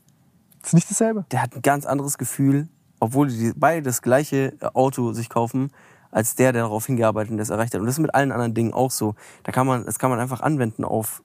Das 0.61 0.69
ist 0.69 0.73
nicht 0.73 0.89
dasselbe. 0.89 1.25
Der 1.31 1.41
hat 1.41 1.55
ein 1.55 1.61
ganz 1.61 1.85
anderes 1.85 2.17
Gefühl, 2.17 2.69
obwohl 2.99 3.27
die 3.27 3.53
beide 3.55 3.81
das 3.81 4.01
gleiche 4.01 4.53
Auto 4.73 5.13
sich 5.13 5.29
kaufen, 5.29 5.71
als 6.09 6.35
der, 6.35 6.53
der 6.53 6.63
darauf 6.63 6.85
hingearbeitet 6.85 7.31
und 7.31 7.37
das 7.37 7.49
erreicht 7.49 7.73
hat. 7.73 7.81
Und 7.81 7.87
das 7.87 7.95
ist 7.95 8.01
mit 8.01 8.15
allen 8.15 8.31
anderen 8.31 8.53
Dingen 8.53 8.73
auch 8.73 8.91
so. 8.91 9.15
Da 9.43 9.51
kann 9.51 9.67
man, 9.67 9.85
das 9.85 9.99
kann 9.99 10.09
man 10.09 10.19
einfach 10.19 10.41
anwenden 10.41 10.85
auf 10.85 11.23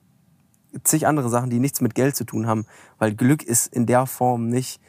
zig 0.83 1.07
andere 1.07 1.29
Sachen, 1.29 1.49
die 1.49 1.59
nichts 1.59 1.81
mit 1.81 1.95
Geld 1.95 2.15
zu 2.15 2.25
tun 2.25 2.47
haben, 2.47 2.65
weil 2.97 3.15
Glück 3.15 3.43
ist 3.43 3.67
in 3.67 3.85
der 3.85 4.05
Form 4.05 4.47
nicht 4.47 4.79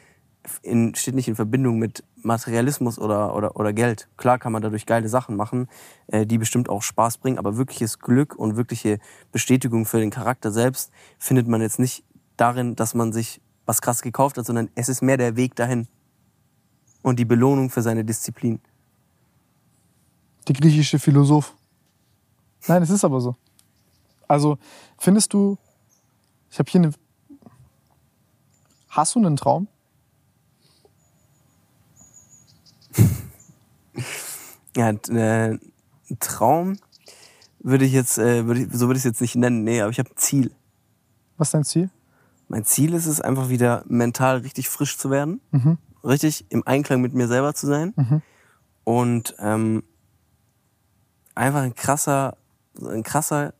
in, 0.61 0.95
steht 0.95 1.15
nicht 1.15 1.27
in 1.27 1.35
Verbindung 1.35 1.77
mit 1.77 2.03
Materialismus 2.15 2.99
oder, 2.99 3.35
oder, 3.35 3.55
oder 3.55 3.73
Geld. 3.73 4.07
Klar 4.17 4.39
kann 4.39 4.51
man 4.51 4.61
dadurch 4.61 4.85
geile 4.85 5.07
Sachen 5.07 5.35
machen, 5.35 5.67
äh, 6.07 6.25
die 6.25 6.37
bestimmt 6.37 6.69
auch 6.69 6.81
Spaß 6.81 7.19
bringen, 7.19 7.37
aber 7.37 7.57
wirkliches 7.57 7.99
Glück 7.99 8.35
und 8.35 8.55
wirkliche 8.55 8.99
Bestätigung 9.31 9.85
für 9.85 9.99
den 9.99 10.09
Charakter 10.09 10.51
selbst 10.51 10.91
findet 11.19 11.47
man 11.47 11.61
jetzt 11.61 11.79
nicht 11.79 12.03
darin, 12.37 12.75
dass 12.75 12.95
man 12.95 13.13
sich 13.13 13.41
was 13.65 13.81
krass 13.81 14.01
gekauft 14.01 14.37
hat, 14.37 14.45
sondern 14.45 14.69
es 14.75 14.89
ist 14.89 15.01
mehr 15.01 15.17
der 15.17 15.35
Weg 15.35 15.55
dahin 15.55 15.87
und 17.01 17.19
die 17.19 17.25
Belohnung 17.25 17.69
für 17.69 17.81
seine 17.81 18.03
Disziplin. 18.03 18.59
Die 20.47 20.53
griechische 20.53 20.97
Philosoph. 20.97 21.55
Nein, 22.67 22.81
es 22.81 22.89
ist 22.89 23.05
aber 23.05 23.21
so. 23.21 23.35
Also, 24.27 24.57
findest 24.97 25.33
du, 25.33 25.57
ich 26.51 26.59
habe 26.59 26.69
hier 26.69 26.81
eine. 26.81 26.91
Hast 28.89 29.15
du 29.15 29.19
einen 29.19 29.37
Traum? 29.37 29.67
Ja, 34.75 34.89
äh, 34.89 35.57
ein 35.57 35.59
Traum 36.21 36.77
würde 37.59 37.83
ich 37.83 37.91
jetzt, 37.91 38.17
äh, 38.17 38.45
würde 38.47 38.61
ich, 38.61 38.71
so 38.71 38.87
würde 38.87 38.93
ich 38.97 39.01
es 39.01 39.11
jetzt 39.11 39.19
nicht 39.21 39.35
nennen, 39.35 39.65
nee, 39.65 39.81
aber 39.81 39.91
ich 39.91 39.99
habe 39.99 40.09
ein 40.09 40.15
Ziel. 40.17 40.51
Was 41.37 41.49
ist 41.49 41.53
dein 41.53 41.63
Ziel? 41.65 41.89
Mein 42.47 42.63
Ziel 42.63 42.93
ist 42.93 43.05
es, 43.05 43.19
einfach 43.19 43.49
wieder 43.49 43.83
mental 43.87 44.37
richtig 44.37 44.69
frisch 44.69 44.97
zu 44.97 45.09
werden, 45.09 45.41
Mhm. 45.51 45.77
richtig 46.05 46.45
im 46.49 46.65
Einklang 46.65 47.01
mit 47.01 47.13
mir 47.13 47.27
selber 47.27 47.53
zu 47.53 47.67
sein 47.67 47.93
Mhm. 47.97 48.21
und 48.85 49.35
ähm, 49.39 49.83
einfach 51.35 51.61
ein 51.63 51.75
krasser, 51.75 52.37
ein 52.81 53.03
krasser 53.03 53.53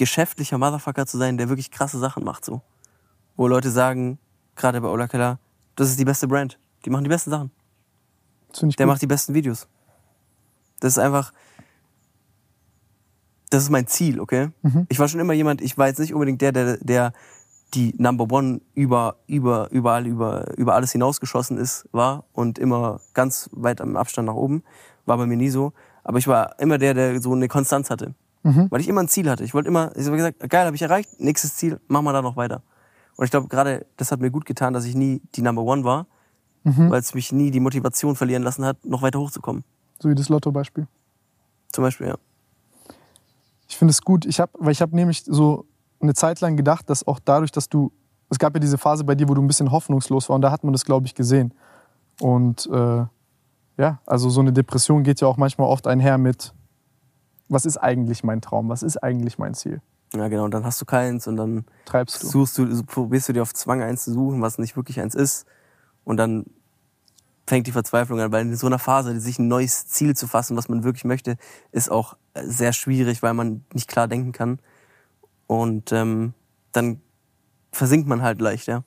geschäftlicher 0.00 0.56
Motherfucker 0.56 1.06
zu 1.06 1.18
sein, 1.18 1.36
der 1.36 1.50
wirklich 1.50 1.70
krasse 1.70 1.98
Sachen 1.98 2.24
macht, 2.24 2.42
so. 2.42 2.62
Wo 3.36 3.46
Leute 3.46 3.70
sagen, 3.70 4.18
gerade 4.56 4.80
bei 4.80 4.88
Ola 4.88 5.06
Keller, 5.08 5.38
das 5.76 5.90
ist 5.90 6.00
die 6.00 6.06
beste 6.06 6.26
Brand. 6.26 6.58
Die 6.86 6.90
machen 6.90 7.04
die 7.04 7.10
besten 7.10 7.30
Sachen. 7.30 7.50
Der 8.60 8.70
gut. 8.70 8.86
macht 8.86 9.02
die 9.02 9.06
besten 9.06 9.34
Videos. 9.34 9.68
Das 10.80 10.94
ist 10.94 10.98
einfach. 10.98 11.34
Das 13.50 13.62
ist 13.62 13.68
mein 13.68 13.86
Ziel, 13.88 14.20
okay? 14.20 14.48
Mhm. 14.62 14.86
Ich 14.88 14.98
war 14.98 15.06
schon 15.06 15.20
immer 15.20 15.34
jemand, 15.34 15.60
ich 15.60 15.76
war 15.76 15.88
jetzt 15.88 15.98
nicht 15.98 16.14
unbedingt 16.14 16.40
der, 16.40 16.52
der, 16.52 16.78
der 16.78 17.12
die 17.74 17.94
Number 17.98 18.24
One 18.34 18.62
über, 18.74 19.16
über, 19.26 19.68
überall, 19.70 20.06
über, 20.06 20.56
über 20.56 20.74
alles 20.74 20.92
hinausgeschossen 20.92 21.58
ist, 21.58 21.86
war 21.92 22.24
und 22.32 22.58
immer 22.58 23.00
ganz 23.12 23.50
weit 23.52 23.82
am 23.82 23.96
Abstand 23.96 24.26
nach 24.26 24.34
oben. 24.34 24.62
War 25.04 25.18
bei 25.18 25.26
mir 25.26 25.36
nie 25.36 25.50
so. 25.50 25.74
Aber 26.04 26.16
ich 26.16 26.26
war 26.26 26.58
immer 26.58 26.78
der, 26.78 26.94
der 26.94 27.20
so 27.20 27.32
eine 27.34 27.48
Konstanz 27.48 27.90
hatte. 27.90 28.14
Mhm. 28.42 28.68
Weil 28.70 28.80
ich 28.80 28.88
immer 28.88 29.02
ein 29.02 29.08
Ziel 29.08 29.28
hatte. 29.28 29.44
Ich 29.44 29.52
wollte 29.52 29.68
immer, 29.68 29.94
ich 29.96 30.06
habe 30.06 30.16
gesagt, 30.16 30.48
geil, 30.48 30.64
habe 30.66 30.74
ich 30.76 30.82
erreicht, 30.82 31.20
nächstes 31.20 31.56
Ziel, 31.56 31.78
machen 31.88 32.04
wir 32.04 32.12
da 32.12 32.22
noch 32.22 32.36
weiter. 32.36 32.62
Und 33.16 33.24
ich 33.26 33.30
glaube, 33.30 33.48
gerade 33.48 33.84
das 33.98 34.10
hat 34.12 34.20
mir 34.20 34.30
gut 34.30 34.46
getan, 34.46 34.72
dass 34.72 34.84
ich 34.86 34.94
nie 34.94 35.20
die 35.34 35.42
Number 35.42 35.62
One 35.62 35.84
war, 35.84 36.06
Mhm. 36.62 36.90
weil 36.90 37.00
es 37.00 37.14
mich 37.14 37.32
nie 37.32 37.50
die 37.50 37.60
Motivation 37.60 38.16
verlieren 38.16 38.42
lassen 38.42 38.64
hat, 38.64 38.84
noch 38.84 39.00
weiter 39.02 39.18
hochzukommen. 39.18 39.64
So 39.98 40.08
wie 40.10 40.14
das 40.14 40.28
Lotto-Beispiel. 40.28 40.86
Zum 41.72 41.84
Beispiel, 41.84 42.08
ja. 42.08 42.16
Ich 43.68 43.76
finde 43.78 43.92
es 43.92 44.02
gut. 44.02 44.26
Ich 44.26 44.40
habe, 44.40 44.52
weil 44.58 44.72
ich 44.72 44.82
habe 44.82 44.94
nämlich 44.96 45.22
so 45.24 45.66
eine 46.00 46.14
Zeit 46.14 46.40
lang 46.40 46.56
gedacht, 46.56 46.90
dass 46.90 47.06
auch 47.06 47.18
dadurch, 47.22 47.50
dass 47.52 47.68
du, 47.68 47.92
es 48.30 48.38
gab 48.38 48.54
ja 48.54 48.60
diese 48.60 48.78
Phase 48.78 49.04
bei 49.04 49.14
dir, 49.14 49.28
wo 49.28 49.34
du 49.34 49.42
ein 49.42 49.46
bisschen 49.46 49.70
hoffnungslos 49.70 50.28
war 50.28 50.36
und 50.36 50.42
da 50.42 50.50
hat 50.50 50.64
man 50.64 50.72
das, 50.72 50.84
glaube 50.84 51.06
ich, 51.06 51.14
gesehen. 51.14 51.52
Und 52.20 52.66
äh, 52.72 53.04
ja, 53.78 54.00
also 54.06 54.28
so 54.28 54.40
eine 54.40 54.52
Depression 54.52 55.02
geht 55.02 55.20
ja 55.20 55.28
auch 55.28 55.36
manchmal 55.36 55.68
oft 55.68 55.86
einher 55.86 56.18
mit, 56.18 56.52
was 57.50 57.66
ist 57.66 57.76
eigentlich 57.76 58.24
mein 58.24 58.40
Traum, 58.40 58.68
was 58.68 58.82
ist 58.82 58.96
eigentlich 58.96 59.38
mein 59.38 59.54
Ziel? 59.54 59.82
Ja, 60.14 60.28
genau. 60.28 60.44
Und 60.44 60.52
dann 60.52 60.64
hast 60.64 60.80
du 60.80 60.84
keins 60.84 61.26
und 61.26 61.36
dann 61.36 61.64
Treibst 61.84 62.22
du. 62.22 62.28
suchst 62.28 62.58
du, 62.58 62.82
probierst 62.84 63.28
du 63.28 63.32
dir 63.32 63.42
auf 63.42 63.52
Zwang 63.52 63.82
eins 63.82 64.04
zu 64.04 64.12
suchen, 64.12 64.40
was 64.40 64.58
nicht 64.58 64.76
wirklich 64.76 65.00
eins 65.00 65.14
ist. 65.14 65.46
Und 66.04 66.16
dann 66.16 66.46
fängt 67.46 67.66
die 67.66 67.72
Verzweiflung 67.72 68.20
an, 68.20 68.32
weil 68.32 68.46
in 68.46 68.56
so 68.56 68.66
einer 68.66 68.78
Phase, 68.78 69.18
sich 69.20 69.38
ein 69.38 69.48
neues 69.48 69.88
Ziel 69.88 70.14
zu 70.16 70.26
fassen, 70.26 70.56
was 70.56 70.68
man 70.68 70.84
wirklich 70.84 71.04
möchte, 71.04 71.36
ist 71.72 71.90
auch 71.90 72.16
sehr 72.34 72.72
schwierig, 72.72 73.22
weil 73.22 73.34
man 73.34 73.64
nicht 73.74 73.88
klar 73.88 74.08
denken 74.08 74.32
kann. 74.32 74.60
Und 75.46 75.90
ähm, 75.92 76.34
dann 76.72 77.00
versinkt 77.72 78.08
man 78.08 78.22
halt 78.22 78.40
leicht, 78.40 78.68
ja. 78.68 78.84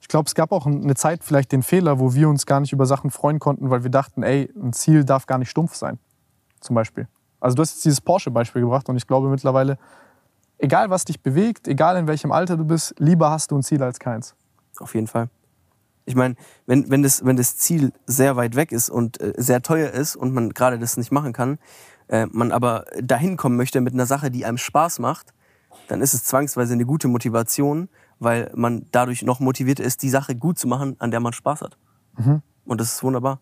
Ich 0.00 0.08
glaube, 0.08 0.26
es 0.26 0.34
gab 0.34 0.52
auch 0.52 0.66
eine 0.66 0.94
Zeit 0.94 1.22
vielleicht 1.22 1.52
den 1.52 1.62
Fehler, 1.62 2.00
wo 2.00 2.14
wir 2.14 2.28
uns 2.28 2.46
gar 2.46 2.60
nicht 2.60 2.72
über 2.72 2.86
Sachen 2.86 3.10
freuen 3.10 3.38
konnten, 3.38 3.68
weil 3.68 3.84
wir 3.84 3.90
dachten, 3.90 4.22
ey, 4.22 4.50
ein 4.56 4.72
Ziel 4.72 5.04
darf 5.04 5.26
gar 5.26 5.38
nicht 5.38 5.50
stumpf 5.50 5.74
sein. 5.74 5.98
Zum 6.60 6.74
Beispiel. 6.74 7.06
Also 7.40 7.56
du 7.56 7.62
hast 7.62 7.72
jetzt 7.72 7.84
dieses 7.84 8.00
Porsche-Beispiel 8.00 8.62
gebracht 8.62 8.88
und 8.88 8.96
ich 8.96 9.06
glaube 9.06 9.28
mittlerweile, 9.28 9.78
egal 10.58 10.90
was 10.90 11.04
dich 11.04 11.22
bewegt, 11.22 11.66
egal 11.66 11.96
in 11.96 12.06
welchem 12.06 12.32
Alter 12.32 12.56
du 12.56 12.64
bist, 12.64 12.94
lieber 12.98 13.30
hast 13.30 13.50
du 13.50 13.56
ein 13.56 13.62
Ziel 13.62 13.82
als 13.82 13.98
keins. 13.98 14.34
Auf 14.78 14.94
jeden 14.94 15.06
Fall. 15.06 15.28
Ich 16.04 16.14
meine, 16.14 16.34
wenn, 16.66 16.90
wenn, 16.90 17.02
das, 17.02 17.24
wenn 17.24 17.36
das 17.36 17.56
Ziel 17.56 17.92
sehr 18.06 18.36
weit 18.36 18.56
weg 18.56 18.72
ist 18.72 18.90
und 18.90 19.20
äh, 19.20 19.32
sehr 19.36 19.62
teuer 19.62 19.90
ist 19.90 20.16
und 20.16 20.32
man 20.32 20.50
gerade 20.50 20.78
das 20.78 20.96
nicht 20.96 21.12
machen 21.12 21.32
kann, 21.32 21.58
äh, 22.08 22.26
man 22.30 22.52
aber 22.52 22.84
dahin 23.00 23.36
kommen 23.36 23.56
möchte 23.56 23.80
mit 23.80 23.94
einer 23.94 24.06
Sache, 24.06 24.30
die 24.30 24.44
einem 24.44 24.58
Spaß 24.58 24.98
macht, 24.98 25.32
dann 25.88 26.00
ist 26.00 26.14
es 26.14 26.24
zwangsweise 26.24 26.72
eine 26.72 26.84
gute 26.84 27.08
Motivation, 27.08 27.88
weil 28.18 28.50
man 28.54 28.86
dadurch 28.92 29.22
noch 29.22 29.40
motivierter 29.40 29.84
ist, 29.84 30.02
die 30.02 30.10
Sache 30.10 30.34
gut 30.34 30.58
zu 30.58 30.68
machen, 30.68 30.96
an 30.98 31.10
der 31.10 31.20
man 31.20 31.32
Spaß 31.32 31.62
hat. 31.62 31.78
Mhm. 32.18 32.42
Und 32.64 32.80
das 32.80 32.94
ist 32.94 33.02
wunderbar. 33.02 33.40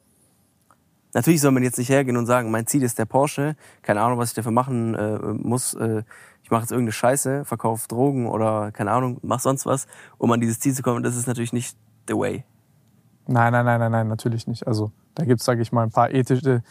Natürlich 1.15 1.41
soll 1.41 1.53
man 1.53 1.63
jetzt 1.63 1.79
nicht 1.79 1.89
hergehen 1.89 2.17
und 2.17 2.27
sagen, 2.27 2.51
mein 2.51 2.67
Ziel 2.67 2.83
ist 2.83 2.99
der 2.99 3.07
Porsche, 3.07 3.57
keine 3.83 4.03
Ahnung, 4.03 4.19
was 4.19 4.31
ich 4.31 4.35
dafür 4.35 4.53
machen 4.53 4.95
äh, 4.95 5.19
muss. 5.19 5.75
Äh, 5.75 6.03
ich 6.43 6.51
mache 6.51 6.63
jetzt 6.63 6.71
irgendeine 6.71 6.93
Scheiße, 6.93 7.45
verkaufe 7.45 7.89
Drogen 7.89 8.27
oder 8.27 8.73
keine 8.73 8.91
Ahnung, 8.91 9.19
mach 9.23 9.41
sonst 9.41 9.67
was, 9.67 9.87
um 10.19 10.31
an 10.33 10.41
dieses 10.41 10.61
Ziel 10.61 10.75
zu 10.75 10.83
kommen. 10.83 11.03
Das 11.03 11.17
ist 11.17 11.27
natürlich 11.27 11.53
nicht 11.53 11.77
the 12.09 12.15
way. 12.15 12.45
Nein, 13.27 13.53
nein, 13.53 13.65
nein, 13.65 13.81
nein, 13.81 13.93
nein, 13.93 14.09
natürlich 14.09 14.47
nicht. 14.47 14.67
Also 14.67 14.91
da 15.15 15.25
gibt 15.25 15.41
es, 15.41 15.47
sage 15.47 15.63
ich 15.63 15.73
mal, 15.73 15.83
ein 15.83 15.91
paar 15.91 16.11
ethische, 16.11 16.63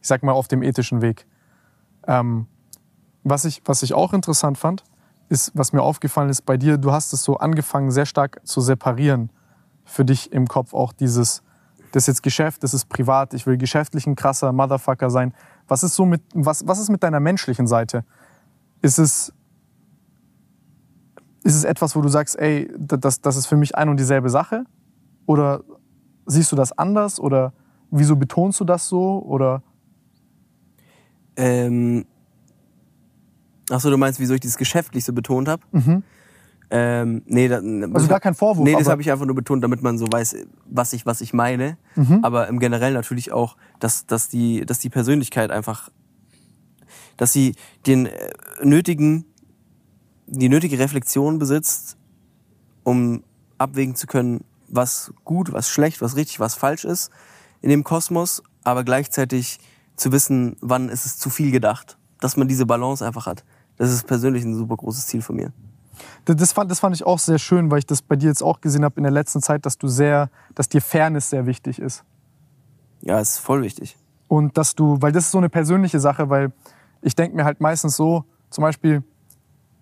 ich 0.00 0.08
sag 0.08 0.22
mal, 0.22 0.32
auf 0.32 0.48
dem 0.48 0.62
ethischen 0.62 1.00
Weg. 1.00 1.26
Ähm, 2.06 2.46
was, 3.24 3.44
ich, 3.44 3.62
was 3.64 3.82
ich 3.82 3.94
auch 3.94 4.12
interessant 4.12 4.58
fand, 4.58 4.84
ist, 5.28 5.52
was 5.54 5.72
mir 5.72 5.82
aufgefallen 5.82 6.28
ist 6.28 6.42
bei 6.42 6.56
dir, 6.56 6.76
du 6.76 6.92
hast 6.92 7.12
es 7.12 7.24
so 7.24 7.36
angefangen, 7.38 7.90
sehr 7.90 8.06
stark 8.06 8.40
zu 8.44 8.60
separieren 8.60 9.30
für 9.84 10.04
dich 10.04 10.32
im 10.32 10.46
Kopf 10.46 10.74
auch 10.74 10.92
dieses, 10.92 11.42
das 11.92 12.04
ist 12.04 12.06
jetzt 12.08 12.22
Geschäft, 12.22 12.62
das 12.62 12.74
ist 12.74 12.88
privat, 12.88 13.34
ich 13.34 13.46
will 13.46 13.56
geschäftlich 13.56 14.06
ein 14.06 14.16
krasser 14.16 14.52
Motherfucker 14.52 15.10
sein. 15.10 15.34
Was 15.68 15.82
ist 15.82 15.94
so 15.94 16.04
mit, 16.04 16.22
was, 16.34 16.66
was 16.66 16.78
ist 16.78 16.90
mit 16.90 17.02
deiner 17.02 17.20
menschlichen 17.20 17.66
Seite? 17.66 18.04
Ist 18.80 18.98
es, 18.98 19.32
ist 21.44 21.54
es 21.54 21.64
etwas, 21.64 21.94
wo 21.94 22.00
du 22.00 22.08
sagst, 22.08 22.38
ey, 22.38 22.70
das, 22.76 23.20
das 23.20 23.36
ist 23.36 23.46
für 23.46 23.56
mich 23.56 23.76
ein 23.76 23.88
und 23.88 23.98
dieselbe 23.98 24.30
Sache? 24.30 24.64
Oder 25.26 25.62
siehst 26.26 26.50
du 26.50 26.56
das 26.56 26.76
anders? 26.76 27.20
Oder 27.20 27.52
wieso 27.90 28.16
betonst 28.16 28.58
du 28.60 28.64
das 28.64 28.88
so? 28.88 29.22
Oder 29.24 29.62
Ähm, 31.36 32.04
Achso, 33.70 33.88
du 33.90 33.96
meinst, 33.96 34.20
wieso 34.20 34.34
ich 34.34 34.40
dieses 34.40 34.58
geschäftlich 34.58 35.04
so 35.04 35.12
betont 35.12 35.48
habe? 35.48 35.62
Mhm. 35.72 36.02
Ähm, 36.74 37.22
nee, 37.26 37.48
da, 37.48 37.56
also 37.56 38.08
gar 38.08 38.18
kein 38.18 38.34
Vorwurf. 38.34 38.64
Nee, 38.64 38.72
das 38.72 38.88
habe 38.88 39.02
ich 39.02 39.10
einfach 39.12 39.26
nur 39.26 39.34
betont, 39.34 39.62
damit 39.62 39.82
man 39.82 39.98
so 39.98 40.06
weiß, 40.10 40.36
was 40.64 40.94
ich, 40.94 41.04
was 41.04 41.20
ich 41.20 41.34
meine. 41.34 41.76
Mhm. 41.96 42.20
Aber 42.24 42.48
im 42.48 42.58
Generell 42.58 42.94
natürlich 42.94 43.30
auch, 43.30 43.58
dass, 43.78 44.06
dass, 44.06 44.30
die, 44.30 44.64
dass 44.64 44.78
die 44.78 44.88
Persönlichkeit 44.88 45.50
einfach, 45.50 45.90
dass 47.18 47.32
sie 47.32 47.56
den 47.86 48.06
äh, 48.06 48.30
nötigen, 48.62 49.26
die 50.26 50.48
nötige 50.48 50.78
Reflexion 50.78 51.38
besitzt, 51.38 51.98
um 52.84 53.22
abwägen 53.58 53.94
zu 53.94 54.06
können, 54.06 54.42
was 54.68 55.12
gut, 55.24 55.52
was 55.52 55.68
schlecht, 55.68 56.00
was 56.00 56.16
richtig, 56.16 56.40
was 56.40 56.54
falsch 56.54 56.86
ist 56.86 57.10
in 57.62 57.70
dem 57.70 57.84
Kosmos, 57.84 58.42
aber 58.64 58.84
gleichzeitig 58.84 59.58
zu 59.96 60.10
wissen, 60.12 60.56
wann 60.60 60.88
ist 60.88 61.06
es 61.06 61.18
zu 61.18 61.30
viel 61.30 61.50
gedacht. 61.50 61.96
Dass 62.20 62.36
man 62.36 62.48
diese 62.48 62.66
Balance 62.66 63.04
einfach 63.04 63.26
hat. 63.26 63.44
Das 63.76 63.90
ist 63.90 64.06
persönlich 64.06 64.44
ein 64.44 64.54
super 64.54 64.76
großes 64.76 65.06
Ziel 65.06 65.22
von 65.22 65.36
mir. 65.36 65.52
Das 66.24 66.52
fand, 66.52 66.70
das 66.70 66.80
fand 66.80 66.94
ich 66.94 67.04
auch 67.04 67.18
sehr 67.18 67.38
schön, 67.38 67.70
weil 67.70 67.78
ich 67.78 67.86
das 67.86 68.02
bei 68.02 68.16
dir 68.16 68.28
jetzt 68.28 68.42
auch 68.42 68.60
gesehen 68.60 68.84
habe 68.84 68.96
in 68.96 69.02
der 69.02 69.12
letzten 69.12 69.42
Zeit, 69.42 69.66
dass 69.66 69.78
du 69.78 69.88
sehr, 69.88 70.30
dass 70.54 70.68
dir 70.68 70.80
Fairness 70.80 71.30
sehr 71.30 71.46
wichtig 71.46 71.78
ist. 71.78 72.04
Ja, 73.02 73.18
ist 73.18 73.38
voll 73.38 73.62
wichtig. 73.62 73.96
Und 74.28 74.56
dass 74.56 74.74
du, 74.74 74.96
weil 75.00 75.12
das 75.12 75.24
ist 75.24 75.32
so 75.32 75.38
eine 75.38 75.48
persönliche 75.48 76.00
Sache, 76.00 76.30
weil 76.30 76.52
ich 77.02 77.14
denke 77.14 77.36
mir 77.36 77.44
halt 77.44 77.60
meistens 77.60 77.96
so, 77.96 78.24
zum 78.48 78.62
Beispiel 78.62 79.02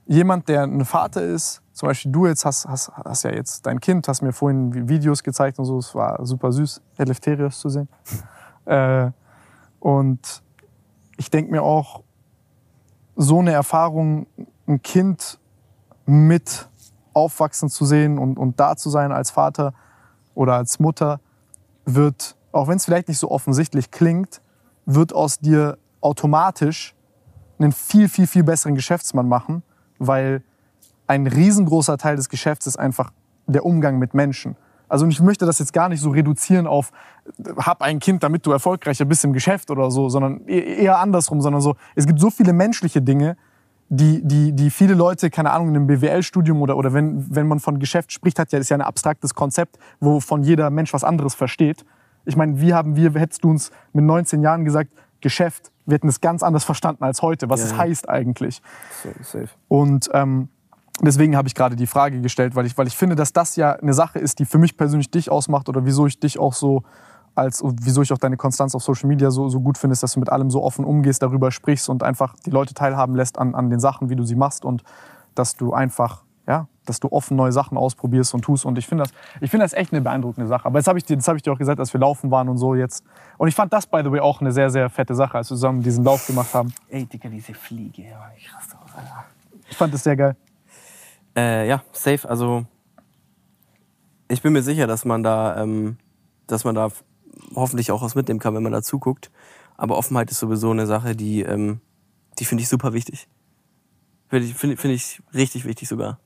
jemand, 0.07 0.49
der 0.49 0.65
ein 0.65 0.85
Vater 0.85 1.23
ist, 1.23 1.63
zum 1.73 1.89
Beispiel 1.89 2.11
du 2.11 2.27
jetzt 2.27 2.45
hast, 2.45 2.67
hast, 2.67 2.91
hast 2.91 3.25
ja 3.25 3.33
jetzt 3.33 3.65
dein 3.67 3.81
Kind, 3.81 4.09
hast 4.09 4.23
mir 4.23 4.33
vorhin 4.33 4.89
Videos 4.89 5.23
gezeigt 5.23 5.59
und 5.59 5.67
so, 5.67 5.79
es 5.79 5.95
war 5.95 6.25
super 6.27 6.51
süß, 6.51 6.83
Eleftherios 6.97 7.61
zu 7.61 7.69
sehen. 7.69 7.89
äh, 8.65 9.11
und 9.79 10.43
ich 11.17 11.31
denke 11.31 11.53
mir 11.53 11.63
auch, 11.63 12.03
so 13.17 13.39
eine 13.39 13.53
Erfahrung, 13.53 14.27
ein 14.67 14.83
Kind 14.83 15.39
mit 16.11 16.69
aufwachsen 17.13 17.69
zu 17.69 17.85
sehen 17.85 18.19
und, 18.19 18.39
und 18.39 18.61
da 18.61 18.77
zu 18.77 18.91
sein 18.91 19.13
als 19.13 19.31
Vater 19.31 19.73
oder 20.35 20.55
als 20.55 20.79
Mutter, 20.79 21.21
wird, 21.85 22.37
auch 22.53 22.69
wenn 22.69 22.77
es 22.77 22.85
vielleicht 22.85 23.09
nicht 23.09 23.19
so 23.19 23.31
offensichtlich 23.31 23.91
klingt, 23.91 24.43
wird 24.87 25.13
aus 25.13 25.39
dir 25.39 25.79
automatisch 26.01 26.95
einen 27.59 27.73
viel, 27.73 28.09
viel, 28.09 28.27
viel 28.27 28.43
besseren 28.43 28.75
Geschäftsmann 28.75 29.29
machen, 29.29 29.63
weil 29.99 30.43
ein 31.07 31.27
riesengroßer 31.27 31.99
Teil 31.99 32.17
des 32.17 32.29
Geschäfts 32.29 32.67
ist 32.67 32.79
einfach 32.79 33.13
der 33.47 33.65
Umgang 33.65 33.99
mit 33.99 34.15
Menschen. 34.15 34.57
Also 34.89 35.07
ich 35.07 35.21
möchte 35.21 35.47
das 35.47 35.59
jetzt 35.59 35.73
gar 35.73 35.89
nicht 35.89 36.01
so 36.01 36.11
reduzieren 36.11 36.67
auf, 36.67 36.91
hab 37.57 37.83
ein 37.83 38.01
Kind, 38.01 38.23
damit 38.23 38.45
du 38.47 38.53
erfolgreicher 38.53 39.05
bist 39.05 39.25
im 39.25 39.33
Geschäft 39.33 39.71
oder 39.71 39.91
so, 39.91 40.09
sondern 40.09 40.41
e-, 40.47 40.83
eher 40.83 40.99
andersrum, 40.99 41.41
sondern 41.41 41.61
so, 41.61 41.77
es 41.95 42.07
gibt 42.07 42.19
so 42.19 42.31
viele 42.31 42.53
menschliche 42.53 43.01
Dinge, 43.01 43.37
die, 43.93 44.23
die, 44.23 44.53
die 44.53 44.71
viele 44.71 44.95
Leute, 44.95 45.31
keine 45.31 45.51
Ahnung, 45.51 45.71
in 45.71 45.77
einem 45.77 45.87
BWL-Studium 45.89 46.63
oder, 46.63 46.77
oder 46.77 46.93
wenn, 46.93 47.35
wenn 47.35 47.49
man 47.49 47.59
von 47.59 47.81
Geschäft 47.81 48.13
spricht, 48.13 48.39
hat 48.39 48.53
ja, 48.53 48.61
ist 48.61 48.71
ja 48.71 48.77
ein 48.77 48.83
abstraktes 48.83 49.35
Konzept, 49.35 49.79
wovon 49.99 50.45
jeder 50.45 50.71
Mensch 50.71 50.95
was 50.95 51.03
anderes 51.03 51.35
versteht. 51.35 51.85
Ich 52.25 52.37
meine, 52.37 52.61
wie 52.61 52.73
haben 52.73 52.95
wir, 52.95 53.13
hättest 53.15 53.43
du 53.43 53.51
uns 53.51 53.73
mit 53.93 54.05
19 54.05 54.43
Jahren 54.43 54.65
gesagt, 54.65 54.91
Geschäft, 55.21 55.73
wir 55.87 55.97
hätten 55.97 56.09
es 56.09 56.21
ganz 56.21 56.45
anders 56.45 56.63
verstanden 56.63 57.03
als 57.03 57.21
heute, 57.21 57.51
was 57.51 57.61
ja, 57.61 57.67
es 57.67 57.77
heißt 57.77 58.09
eigentlich. 58.09 58.63
Safe. 59.23 59.49
Und 59.67 60.09
ähm, 60.15 60.49
deswegen 61.03 61.37
habe 61.37 61.49
ich 61.49 61.57
gerade 61.57 61.75
die 61.75 61.89
Frage 61.89 62.21
gestellt, 62.21 62.55
weil 62.55 62.67
ich, 62.67 62.79
weil 62.79 62.87
ich 62.87 62.97
finde, 62.97 63.17
dass 63.17 63.33
das 63.33 63.57
ja 63.57 63.73
eine 63.73 63.93
Sache 63.93 64.21
ist, 64.21 64.39
die 64.39 64.45
für 64.45 64.59
mich 64.59 64.77
persönlich 64.77 65.11
dich 65.11 65.31
ausmacht 65.31 65.69
oder 65.69 65.85
wieso 65.85 66.07
ich 66.07 66.21
dich 66.21 66.39
auch 66.39 66.55
so 66.55 66.85
als 67.41 67.63
wieso 67.65 68.03
ich 68.03 68.13
auch 68.13 68.19
deine 68.19 68.37
Konstanz 68.37 68.75
auf 68.75 68.83
Social 68.83 69.09
Media 69.09 69.31
so, 69.31 69.49
so 69.49 69.61
gut 69.61 69.79
finde, 69.79 69.93
ist, 69.93 70.03
dass 70.03 70.13
du 70.13 70.21
mit 70.21 70.31
allem 70.31 70.51
so 70.51 70.63
offen 70.63 70.85
umgehst, 70.85 71.23
darüber 71.23 71.51
sprichst 71.51 71.89
und 71.89 72.03
einfach 72.03 72.35
die 72.45 72.51
Leute 72.51 72.75
teilhaben 72.75 73.17
lässt 73.17 73.39
an, 73.39 73.55
an 73.55 73.71
den 73.71 73.81
Sachen, 73.81 74.11
wie 74.11 74.17
du 74.17 74.25
sie 74.25 74.37
machst 74.37 74.65
und 74.65 74.85
dass 75.35 75.57
du 75.57 75.73
einfach, 75.73 76.25
ja, 76.47 76.69
dass 76.85 77.01
du 77.01 77.09
offen 77.11 77.37
neue 77.37 77.53
Sachen 77.53 77.79
ausprobierst 77.79 78.35
und 78.35 78.43
tust. 78.43 78.65
Und 78.67 78.77
ich 78.77 78.87
finde 78.87 79.05
das, 79.05 79.13
ich 79.41 79.51
finde 79.51 79.65
das 79.65 79.73
echt 79.73 79.93
eine 79.93 80.03
beeindruckende 80.03 80.49
Sache. 80.49 80.67
Aber 80.67 80.79
jetzt 80.79 80.89
habe 80.89 80.99
ich, 80.99 81.05
dir, 81.05 81.17
das 81.17 81.27
hab 81.29 81.37
ich 81.37 81.43
dir 81.43 81.53
auch 81.53 81.59
gesagt, 81.59 81.81
als 81.81 81.93
wir 81.93 82.01
laufen 82.01 82.31
waren 82.31 82.49
und 82.49 82.59
so 82.59 82.75
jetzt. 82.75 83.05
Und 83.39 83.49
ich 83.49 83.55
fand 83.55 83.73
das, 83.73 83.87
by 83.87 84.03
the 84.05 84.11
way, 84.11 84.21
auch 84.21 84.41
eine 84.41 84.53
sehr, 84.53 84.71
sehr 84.71 84.91
fette 84.91 85.15
Sache, 85.15 85.39
als 85.39 85.49
wir 85.49 85.57
zusammen 85.57 85.83
diesen 85.83 86.05
Lauf 86.05 86.27
gemacht 86.27 86.53
haben. 86.53 86.73
Ey, 86.89 87.07
Digga, 87.07 87.29
diese 87.29 87.55
Fliege, 87.55 88.03
ja, 88.03 88.31
ich 88.37 88.55
raste 88.55 88.77
aus, 88.77 88.91
Alter. 88.95 89.25
Ich 89.69 89.77
fand 89.77 89.95
das 89.95 90.03
sehr 90.03 90.17
geil. 90.17 90.37
Äh, 91.37 91.69
ja, 91.69 91.83
safe. 91.93 92.29
Also 92.29 92.67
ich 94.29 94.43
bin 94.43 94.53
mir 94.53 94.63
sicher, 94.63 94.87
dass 94.87 95.05
man 95.05 95.23
da, 95.23 95.63
ähm, 95.63 95.97
dass 96.47 96.65
man 96.65 96.75
da 96.75 96.91
hoffentlich 97.55 97.91
auch 97.91 98.03
was 98.03 98.15
mitnehmen 98.15 98.41
kann, 98.41 98.55
wenn 98.55 98.63
man 98.63 98.73
da 98.73 98.83
zuguckt. 98.83 99.31
Aber 99.77 99.97
Offenheit 99.97 100.31
ist 100.31 100.39
sowieso 100.39 100.71
eine 100.71 100.87
Sache, 100.87 101.17
die, 101.17 101.43
ähm, 101.43 101.81
die 102.39 102.45
finde 102.45 102.63
ich 102.63 102.69
super 102.69 102.93
wichtig. 102.93 103.29
Finde 104.29 104.47
ich, 104.47 104.55
find, 104.55 104.79
find 104.79 104.95
ich 104.95 105.23
richtig 105.35 105.65
wichtig 105.65 105.89
sogar. 105.89 106.19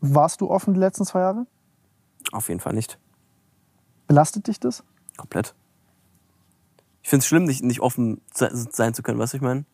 Warst 0.00 0.40
du 0.40 0.50
offen 0.50 0.74
die 0.74 0.80
letzten 0.80 1.04
zwei 1.04 1.20
Jahre? 1.20 1.46
Auf 2.32 2.48
jeden 2.48 2.60
Fall 2.60 2.74
nicht. 2.74 2.98
Belastet 4.06 4.46
dich 4.46 4.60
das? 4.60 4.84
Komplett. 5.16 5.54
Ich 7.02 7.08
finde 7.08 7.22
es 7.22 7.26
schlimm, 7.26 7.44
nicht, 7.44 7.62
nicht 7.62 7.80
offen 7.80 8.20
sein 8.32 8.94
zu 8.94 9.02
können, 9.02 9.18
weißt 9.18 9.32
du, 9.32 9.36
ich 9.36 9.42
meine? 9.42 9.64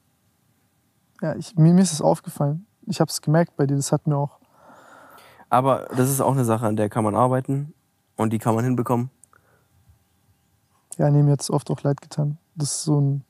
Ja, 1.20 1.34
ich, 1.34 1.56
mir, 1.56 1.72
mir 1.72 1.82
ist 1.82 1.92
es 1.92 2.02
aufgefallen 2.02 2.66
ich 2.86 3.00
habe 3.00 3.10
es 3.10 3.20
gemerkt 3.20 3.56
bei 3.56 3.66
dir, 3.66 3.76
das 3.76 3.92
hat 3.92 4.06
mir 4.06 4.16
auch. 4.16 4.38
Aber 5.48 5.88
das 5.96 6.10
ist 6.10 6.20
auch 6.20 6.32
eine 6.32 6.44
Sache, 6.44 6.66
an 6.66 6.76
der 6.76 6.88
kann 6.88 7.04
man 7.04 7.14
arbeiten 7.14 7.74
und 8.22 8.32
die 8.32 8.38
kann 8.38 8.54
man 8.54 8.64
hinbekommen. 8.64 9.10
Ja, 10.98 11.10
nee, 11.10 11.22
mir 11.22 11.32
hat 11.32 11.42
es 11.42 11.50
oft 11.50 11.70
auch 11.70 11.82
leid 11.82 12.00
getan. 12.00 12.38
Das 12.54 12.70
ist 12.70 12.84
so 12.84 13.00
ein. 13.00 13.24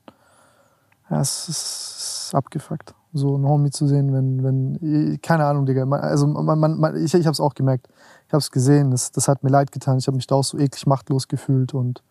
Ja, 1.11 1.21
es 1.21 1.49
ist 1.49 2.31
abgefuckt, 2.35 2.95
so 3.13 3.37
ein 3.37 3.45
Homie 3.45 3.71
zu 3.71 3.87
sehen, 3.87 4.13
wenn, 4.13 4.43
wenn. 4.43 5.21
Keine 5.23 5.45
Ahnung, 5.45 5.67
Digga. 5.67 5.85
Also, 5.85 6.27
man, 6.27 6.59
man, 6.59 6.79
man 6.79 6.97
ich, 6.97 7.15
ich 7.15 7.27
habe 7.27 7.33
es 7.33 7.41
auch 7.41 7.55
gemerkt. 7.55 7.89
Ich 8.27 8.33
habe 8.33 8.41
es 8.41 8.51
gesehen, 8.51 8.91
das, 8.91 9.13
das 9.13 9.29
hat 9.29 9.43
mir 9.43 9.51
leid 9.51 9.73
getan. 9.73 9.99
Ich 9.99 10.07
habe 10.07 10.17
mich 10.17 10.27
da 10.27 10.37
auch 10.37 10.45
so 10.45 10.59
eklig 10.59 10.87
machtlos 10.87 11.29
gefühlt 11.29 11.75
und. 11.75 12.03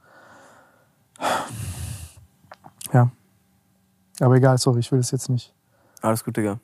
Ja. 2.93 3.09
Aber 4.19 4.35
egal, 4.35 4.57
sorry, 4.57 4.79
ich 4.79 4.91
will 4.91 4.99
das 4.99 5.11
jetzt 5.11 5.29
nicht. 5.29 5.53
Alles 6.01 6.23
gut, 6.23 6.37
Digga. 6.37 6.59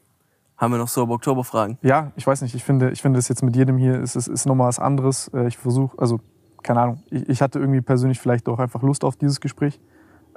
Haben 0.58 0.74
wir 0.74 0.80
noch 0.80 0.88
so 0.88 1.08
Oktober-Fragen? 1.08 1.78
Ja, 1.84 2.12
ich 2.16 2.26
weiß 2.26 2.41
nicht. 2.41 2.55
Ich 2.55 2.64
finde, 2.64 2.89
ich 2.89 3.01
finde 3.01 3.20
das 3.20 3.28
jetzt 3.28 3.43
mit 3.43 3.55
jedem 3.55 3.78
hier 3.78 4.01
ist, 4.01 4.16
ist, 4.16 4.28
ist 4.28 4.45
nochmal 4.47 4.68
was 4.68 4.80
anderes. 4.80 5.30
Äh, 5.34 5.47
ich 5.47 5.58
versuche, 5.58 5.97
also 5.99 6.20
keine 6.64 6.82
Ahnung. 6.82 7.03
Ich, 7.12 7.30
ich, 7.30 7.41
hatte 7.41 7.60
irgendwie 7.60 7.82
persönlich 7.82 8.20
vielleicht 8.20 8.49
auch 8.49 8.58
einfach 8.58 8.82
Lust 8.82 9.03
auf 9.03 9.16
dieses 9.16 9.39
Gespräch. 9.39 9.80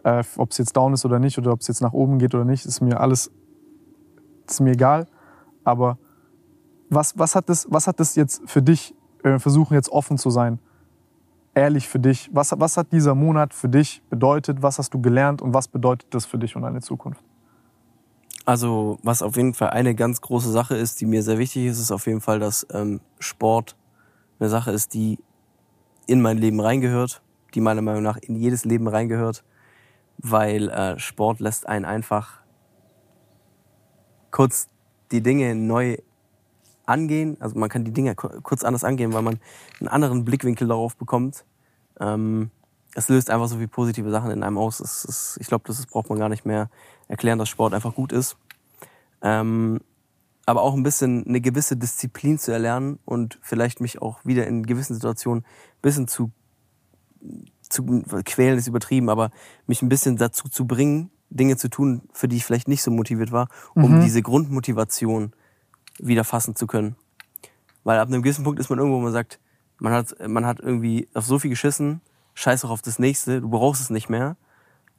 Äh, 0.05 0.23
ob 0.37 0.51
es 0.51 0.59
jetzt 0.59 0.77
down 0.77 0.93
ist 0.93 1.07
oder 1.07 1.19
nicht 1.19 1.39
oder 1.39 1.53
ob 1.53 1.61
es 1.61 1.69
jetzt 1.69 1.81
nach 1.81 1.95
oben 1.95 2.19
geht 2.19 2.35
oder 2.35 2.45
nicht, 2.45 2.67
ist 2.67 2.83
mir 2.83 3.01
alles, 3.01 3.31
ist 4.47 4.61
mir 4.61 4.73
egal. 4.73 5.07
Aber 5.65 5.97
was, 6.91 7.19
was, 7.19 7.35
hat 7.35 7.49
das, 7.49 7.67
was 7.71 7.87
hat 7.87 7.99
das 7.99 8.15
jetzt 8.15 8.43
für 8.45 8.61
dich, 8.61 8.95
äh, 9.23 9.39
versuchen 9.39 9.73
jetzt 9.75 9.89
offen 9.89 10.19
zu 10.19 10.29
sein, 10.29 10.59
ehrlich 11.55 11.89
für 11.89 11.99
dich, 11.99 12.29
was, 12.33 12.55
was 12.59 12.77
hat 12.77 12.93
dieser 12.93 13.15
Monat 13.15 13.55
für 13.55 13.69
dich 13.71 14.03
bedeutet, 14.11 14.63
was 14.63 14.79
hast 14.79 14.93
du 14.93 15.01
gelernt 15.01 15.41
und 15.41 15.55
was 15.55 15.69
bedeutet 15.69 16.13
das 16.15 16.27
für 16.27 16.39
dich 16.39 16.57
und 16.57 16.63
deine 16.63 16.81
Zukunft? 16.81 17.25
Also, 18.51 18.99
was 19.05 19.23
auf 19.23 19.37
jeden 19.37 19.55
Fall 19.55 19.71
eine 19.71 19.95
ganz 19.95 20.21
große 20.21 20.51
Sache 20.51 20.75
ist, 20.75 21.01
die 21.01 21.07
mir 21.07 21.23
sehr 21.23 21.39
wichtig 21.39 21.67
ist, 21.67 21.79
ist 21.79 21.93
auf 21.93 22.09
jeden 22.09 22.21
Fall, 22.21 22.41
dass 22.41 22.67
ähm, 22.73 23.01
Sport 23.21 23.77
eine 24.41 24.49
Sache 24.49 24.73
ist, 24.73 24.93
die 24.93 25.21
in 26.09 26.21
mein 26.21 26.37
Leben 26.37 26.59
reingehört, 26.59 27.23
die 27.55 27.61
meiner 27.61 27.81
Meinung 27.81 28.03
nach 28.03 28.17
in 28.17 28.35
jedes 28.35 28.65
Leben 28.65 28.89
reingehört, 28.89 29.45
weil 30.19 30.69
äh, 30.69 30.99
Sport 30.99 31.39
lässt 31.39 31.69
einen 31.69 31.85
einfach 31.85 32.41
kurz 34.33 34.67
die 35.13 35.23
Dinge 35.23 35.55
neu 35.55 35.99
angehen. 36.87 37.37
Also 37.39 37.57
man 37.57 37.69
kann 37.69 37.85
die 37.85 37.93
Dinge 37.93 38.17
kurz 38.17 38.65
anders 38.65 38.83
angehen, 38.83 39.13
weil 39.13 39.23
man 39.23 39.39
einen 39.79 39.89
anderen 39.89 40.25
Blickwinkel 40.25 40.67
darauf 40.67 40.97
bekommt. 40.97 41.45
Ähm, 42.01 42.51
es 42.95 43.09
löst 43.09 43.31
einfach 43.31 43.49
so 43.49 43.57
viele 43.57 43.69
positive 43.69 44.11
Sachen 44.11 44.31
in 44.31 44.43
einem 44.43 44.59
aus. 44.59 44.81
Ist, 44.81 45.39
ich 45.41 45.47
glaube, 45.47 45.65
das 45.67 45.85
braucht 45.87 46.09
man 46.09 46.19
gar 46.19 46.29
nicht 46.29 46.45
mehr 46.45 46.71
erklären, 47.09 47.39
dass 47.39 47.49
Sport 47.49 47.75
einfach 47.75 47.95
gut 47.95 48.13
ist. 48.13 48.37
Ähm, 49.23 49.81
aber 50.47 50.63
auch 50.63 50.75
ein 50.75 50.83
bisschen 50.83 51.27
eine 51.27 51.41
gewisse 51.41 51.77
Disziplin 51.77 52.39
zu 52.39 52.51
erlernen 52.51 52.99
und 53.05 53.39
vielleicht 53.43 53.81
mich 53.81 54.03
auch 54.03 54.25
wieder 54.25 54.47
in 54.47 54.65
gewissen 54.65 54.95
Situationen 54.95 55.45
ein 55.45 55.83
bisschen 55.83 56.09
zu, 56.09 56.33
zu 57.69 57.85
quälen, 58.25 58.59
ist 58.59 58.67
übertrieben, 58.67 59.11
aber 59.11 59.31
mich 59.67 59.83
ein 59.83 59.89
bisschen 59.89 60.17
dazu 60.17 60.49
zu 60.49 60.67
bringen, 60.67 61.11
Dinge 61.29 61.57
zu 61.57 61.69
tun, 61.69 62.03
für 62.13 62.27
die 62.27 62.37
ich 62.37 62.45
vielleicht 62.45 62.67
nicht 62.67 62.83
so 62.83 62.91
motiviert 62.91 63.31
war, 63.31 63.49
um 63.75 63.99
mhm. 63.99 64.03
diese 64.03 64.23
Grundmotivation 64.23 65.33
wieder 65.99 66.25
fassen 66.25 66.57
zu 66.57 66.67
können. 66.67 66.97
Weil 67.85 68.01
ab 68.01 68.09
einem 68.09 68.23
gewissen 68.23 68.43
Punkt 68.43 68.59
ist 68.59 68.71
man 68.71 68.79
irgendwo, 68.79 68.99
wo 68.99 69.03
man 69.03 69.13
sagt, 69.13 69.39
man 69.79 69.93
hat, 69.93 70.17
man 70.27 70.45
hat 70.45 70.59
irgendwie 70.59 71.09
auf 71.15 71.25
so 71.25 71.39
viel 71.39 71.51
geschissen, 71.51 72.01
scheiß 72.35 72.65
auch 72.65 72.71
auf 72.71 72.83
das 72.83 72.99
nächste, 72.99 73.41
du 73.41 73.49
brauchst 73.49 73.81
es 73.81 73.91
nicht 73.91 74.09
mehr. 74.09 74.37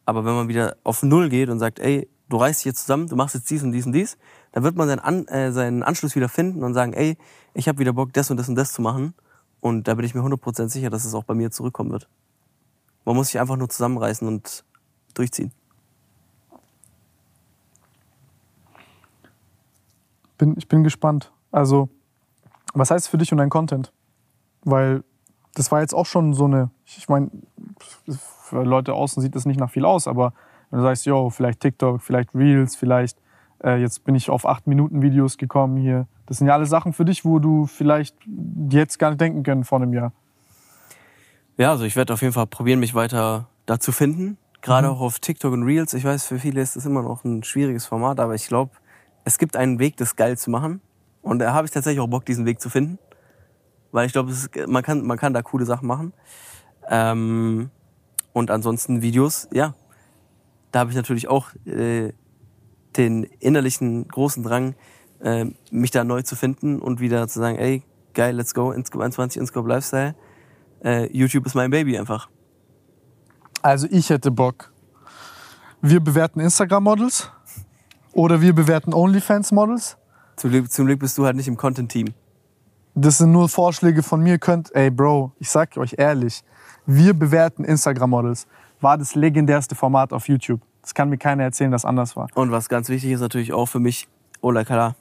Aber 0.06 0.26
wenn 0.26 0.34
man 0.34 0.48
wieder 0.48 0.78
auf 0.84 1.04
Null 1.04 1.30
geht 1.30 1.50
und 1.50 1.60
sagt, 1.60 1.80
ey, 1.80 2.10
du 2.30 2.38
reißt 2.38 2.62
dich 2.62 2.66
jetzt 2.66 2.82
zusammen, 2.82 3.08
du 3.08 3.16
machst 3.16 3.36
jetzt 3.36 3.50
dies 3.50 3.64
und 3.64 3.72
dies 3.72 3.86
und 3.86 3.92
dies, 3.92 4.18
dann 4.52 4.64
wird 4.64 4.76
man 4.76 4.88
seinen, 4.88 5.00
An 5.00 5.28
äh, 5.28 5.52
seinen 5.52 5.84
Anschluss 5.84 6.16
wieder 6.16 6.30
finden 6.30 6.64
und 6.64 6.74
sagen, 6.74 6.94
ey, 6.94 7.18
ich 7.54 7.68
habe 7.68 7.80
wieder 7.80 7.94
Bock, 7.94 8.14
das 8.14 8.32
und 8.32 8.38
das 8.38 8.50
und 8.50 8.56
das 8.56 8.74
zu 8.74 8.82
machen. 8.82 9.14
Und 9.60 9.88
da 9.88 9.96
bin 9.96 10.06
ich 10.06 10.16
mir 10.16 10.22
100% 10.22 10.70
sicher, 10.70 10.90
dass 10.90 11.06
es 11.06 11.14
auch 11.14 11.24
bei 11.24 11.34
mir 11.34 11.52
zurückkommen 11.52 11.92
wird. 11.92 12.08
Man 13.06 13.16
muss 13.16 13.28
sich 13.28 13.40
einfach 13.40 13.58
nur 13.58 13.70
zusammenreißen 13.70 14.28
und 14.28 14.64
durchziehen. 15.14 15.52
bin, 20.42 20.56
ich 20.58 20.68
bin 20.68 20.84
gespannt. 20.84 21.32
Also, 21.52 21.90
was 22.74 22.90
heißt 22.90 23.06
es 23.06 23.10
für 23.10 23.18
dich 23.20 23.32
und 23.32 23.38
dein 23.38 23.50
Content? 23.50 23.94
Weil 24.64 25.04
das 25.54 25.72
war 25.72 25.82
jetzt 25.82 25.94
auch 25.94 26.06
schon 26.06 26.34
so 26.34 26.46
eine, 26.46 26.70
ich 26.86 27.10
meine, 27.10 27.30
für 28.08 28.64
Leute 28.64 28.94
außen 28.94 29.22
sieht 29.22 29.36
das 29.36 29.46
nicht 29.46 29.60
nach 29.60 29.70
viel 29.70 29.86
aus, 29.86 30.08
aber 30.08 30.34
wenn 30.70 30.80
du 30.80 30.86
sagst, 30.86 31.06
yo, 31.06 31.30
vielleicht 31.30 31.60
TikTok, 31.60 32.02
vielleicht 32.02 32.34
Reels, 32.34 32.76
vielleicht 32.76 33.18
äh, 33.64 33.82
jetzt 33.82 34.04
bin 34.04 34.16
ich 34.16 34.30
auf 34.30 34.46
8 34.46 34.68
Minuten 34.68 35.02
Videos 35.02 35.38
gekommen 35.38 35.78
hier. 35.78 36.08
Das 36.26 36.38
sind 36.38 36.48
ja 36.48 36.54
alle 36.54 36.66
Sachen 36.66 36.94
für 36.94 37.06
dich, 37.06 37.26
wo 37.26 37.40
du 37.40 37.66
vielleicht 37.66 38.16
jetzt 38.70 38.98
gar 39.00 39.10
nicht 39.10 39.22
denken 39.22 39.44
können 39.44 39.64
vor 39.64 39.82
einem 39.82 39.94
Jahr. 39.94 40.14
Ja, 41.58 41.72
also 41.72 41.84
ich 41.84 41.96
werde 41.96 42.14
auf 42.14 42.22
jeden 42.22 42.34
Fall 42.34 42.48
probieren, 42.48 42.80
mich 42.80 42.96
weiter 42.96 43.48
da 43.66 43.80
zu 43.80 43.92
finden. 43.92 44.38
Gerade 44.62 44.88
mhm. 44.88 44.94
auch 44.94 45.02
auf 45.02 45.20
TikTok 45.20 45.54
und 45.54 45.64
Reels. 45.64 45.94
Ich 45.94 46.06
weiß, 46.06 46.26
für 46.26 46.40
viele 46.40 46.62
ist 46.62 46.76
das 46.76 46.86
immer 46.86 47.04
noch 47.04 47.24
ein 47.24 47.44
schwieriges 47.44 47.86
Format, 47.86 48.20
aber 48.20 48.36
ich 48.36 48.48
glaube, 48.48 48.72
es 49.26 49.38
gibt 49.38 49.56
einen 49.56 49.80
Weg, 49.80 49.98
das 49.98 50.16
geil 50.16 50.38
zu 50.38 50.50
machen. 50.50 50.82
Und 51.22 51.40
da 51.40 51.54
habe 51.54 51.66
ich 51.66 51.72
tatsächlich 51.72 52.00
auch 52.00 52.08
Bock, 52.08 52.26
diesen 52.26 52.46
Weg 52.46 52.62
zu 52.62 52.70
finden. 52.70 52.98
Weil 53.92 54.06
ich 54.06 54.14
glaube, 54.14 54.34
man 54.68 54.84
kann, 54.84 55.06
man 55.06 55.18
kann 55.18 55.34
da 55.34 55.42
coole 55.42 55.66
Sachen 55.66 55.88
machen. 55.88 56.14
Ähm, 56.90 57.70
und 58.34 58.52
ansonsten 58.52 59.02
Videos, 59.02 59.48
ja. 59.52 59.76
Da 60.72 60.80
habe 60.80 60.92
ich 60.92 60.96
natürlich 60.96 61.28
auch 61.28 61.50
äh, 61.66 62.14
den 62.96 63.24
innerlichen 63.40 64.08
großen 64.08 64.44
Drang, 64.44 64.76
äh, 65.20 65.46
mich 65.70 65.92
da 65.92 66.04
neu 66.04 66.22
zu 66.22 66.36
finden 66.36 66.80
und 66.80 67.00
wieder 67.00 67.28
zu 67.28 67.40
sagen, 67.40 67.58
ey, 67.58 67.84
geil, 68.14 68.36
let's 68.36 68.54
go, 68.54 68.72
Inscope 68.72 69.04
21, 69.04 69.40
Inscope 69.40 69.68
Lifestyle. 69.68 70.16
Äh, 70.84 71.16
YouTube 71.16 71.46
ist 71.46 71.56
mein 71.56 71.72
Baby 71.72 71.98
einfach. 71.98 72.30
Also 73.62 73.88
ich 73.92 74.10
hätte 74.10 74.32
Bock. 74.32 74.72
Wir 75.82 76.00
bewerten 76.00 76.40
Instagram-Models 76.40 77.32
oder 78.14 78.42
wir 78.42 78.54
bewerten 78.54 78.94
OnlyFans-Models. 78.94 79.98
Zum 80.38 80.50
Glück, 80.50 80.72
zum 80.72 80.86
Glück 80.86 81.00
bist 81.00 81.18
du 81.18 81.26
halt 81.26 81.36
nicht 81.36 81.48
im 81.48 81.58
Content-Team. 81.58 82.14
Das 82.94 83.20
sind 83.20 83.32
nur 83.32 83.48
Vorschläge 83.48 84.04
von 84.04 84.22
mir. 84.22 84.38
Könnt, 84.38 84.76
ey 84.76 84.90
Bro, 84.90 85.32
ich 85.40 85.50
sag 85.50 85.78
euch 85.78 85.96
ehrlich, 85.98 86.44
wir 86.86 87.14
bewerten 87.14 87.64
Instagram-Models. 87.64 88.48
War 88.82 88.98
das 88.98 89.16
legendärste 89.16 89.76
Format 89.76 90.12
auf 90.12 90.28
YouTube. 90.28 90.62
Das 90.82 90.94
kann 90.94 91.10
mir 91.10 91.18
keiner 91.18 91.44
erzählen, 91.44 91.72
dass 91.72 91.86
anders 91.86 92.16
war. 92.16 92.28
Und 92.34 92.52
was 92.52 92.68
ganz 92.68 92.90
wichtig 92.90 93.12
ist 93.12 93.22
natürlich 93.22 93.54
auch 93.54 93.68
für 93.68 93.80
mich, 93.80 94.10
Ola 94.42 94.66
Kala, 94.66 94.96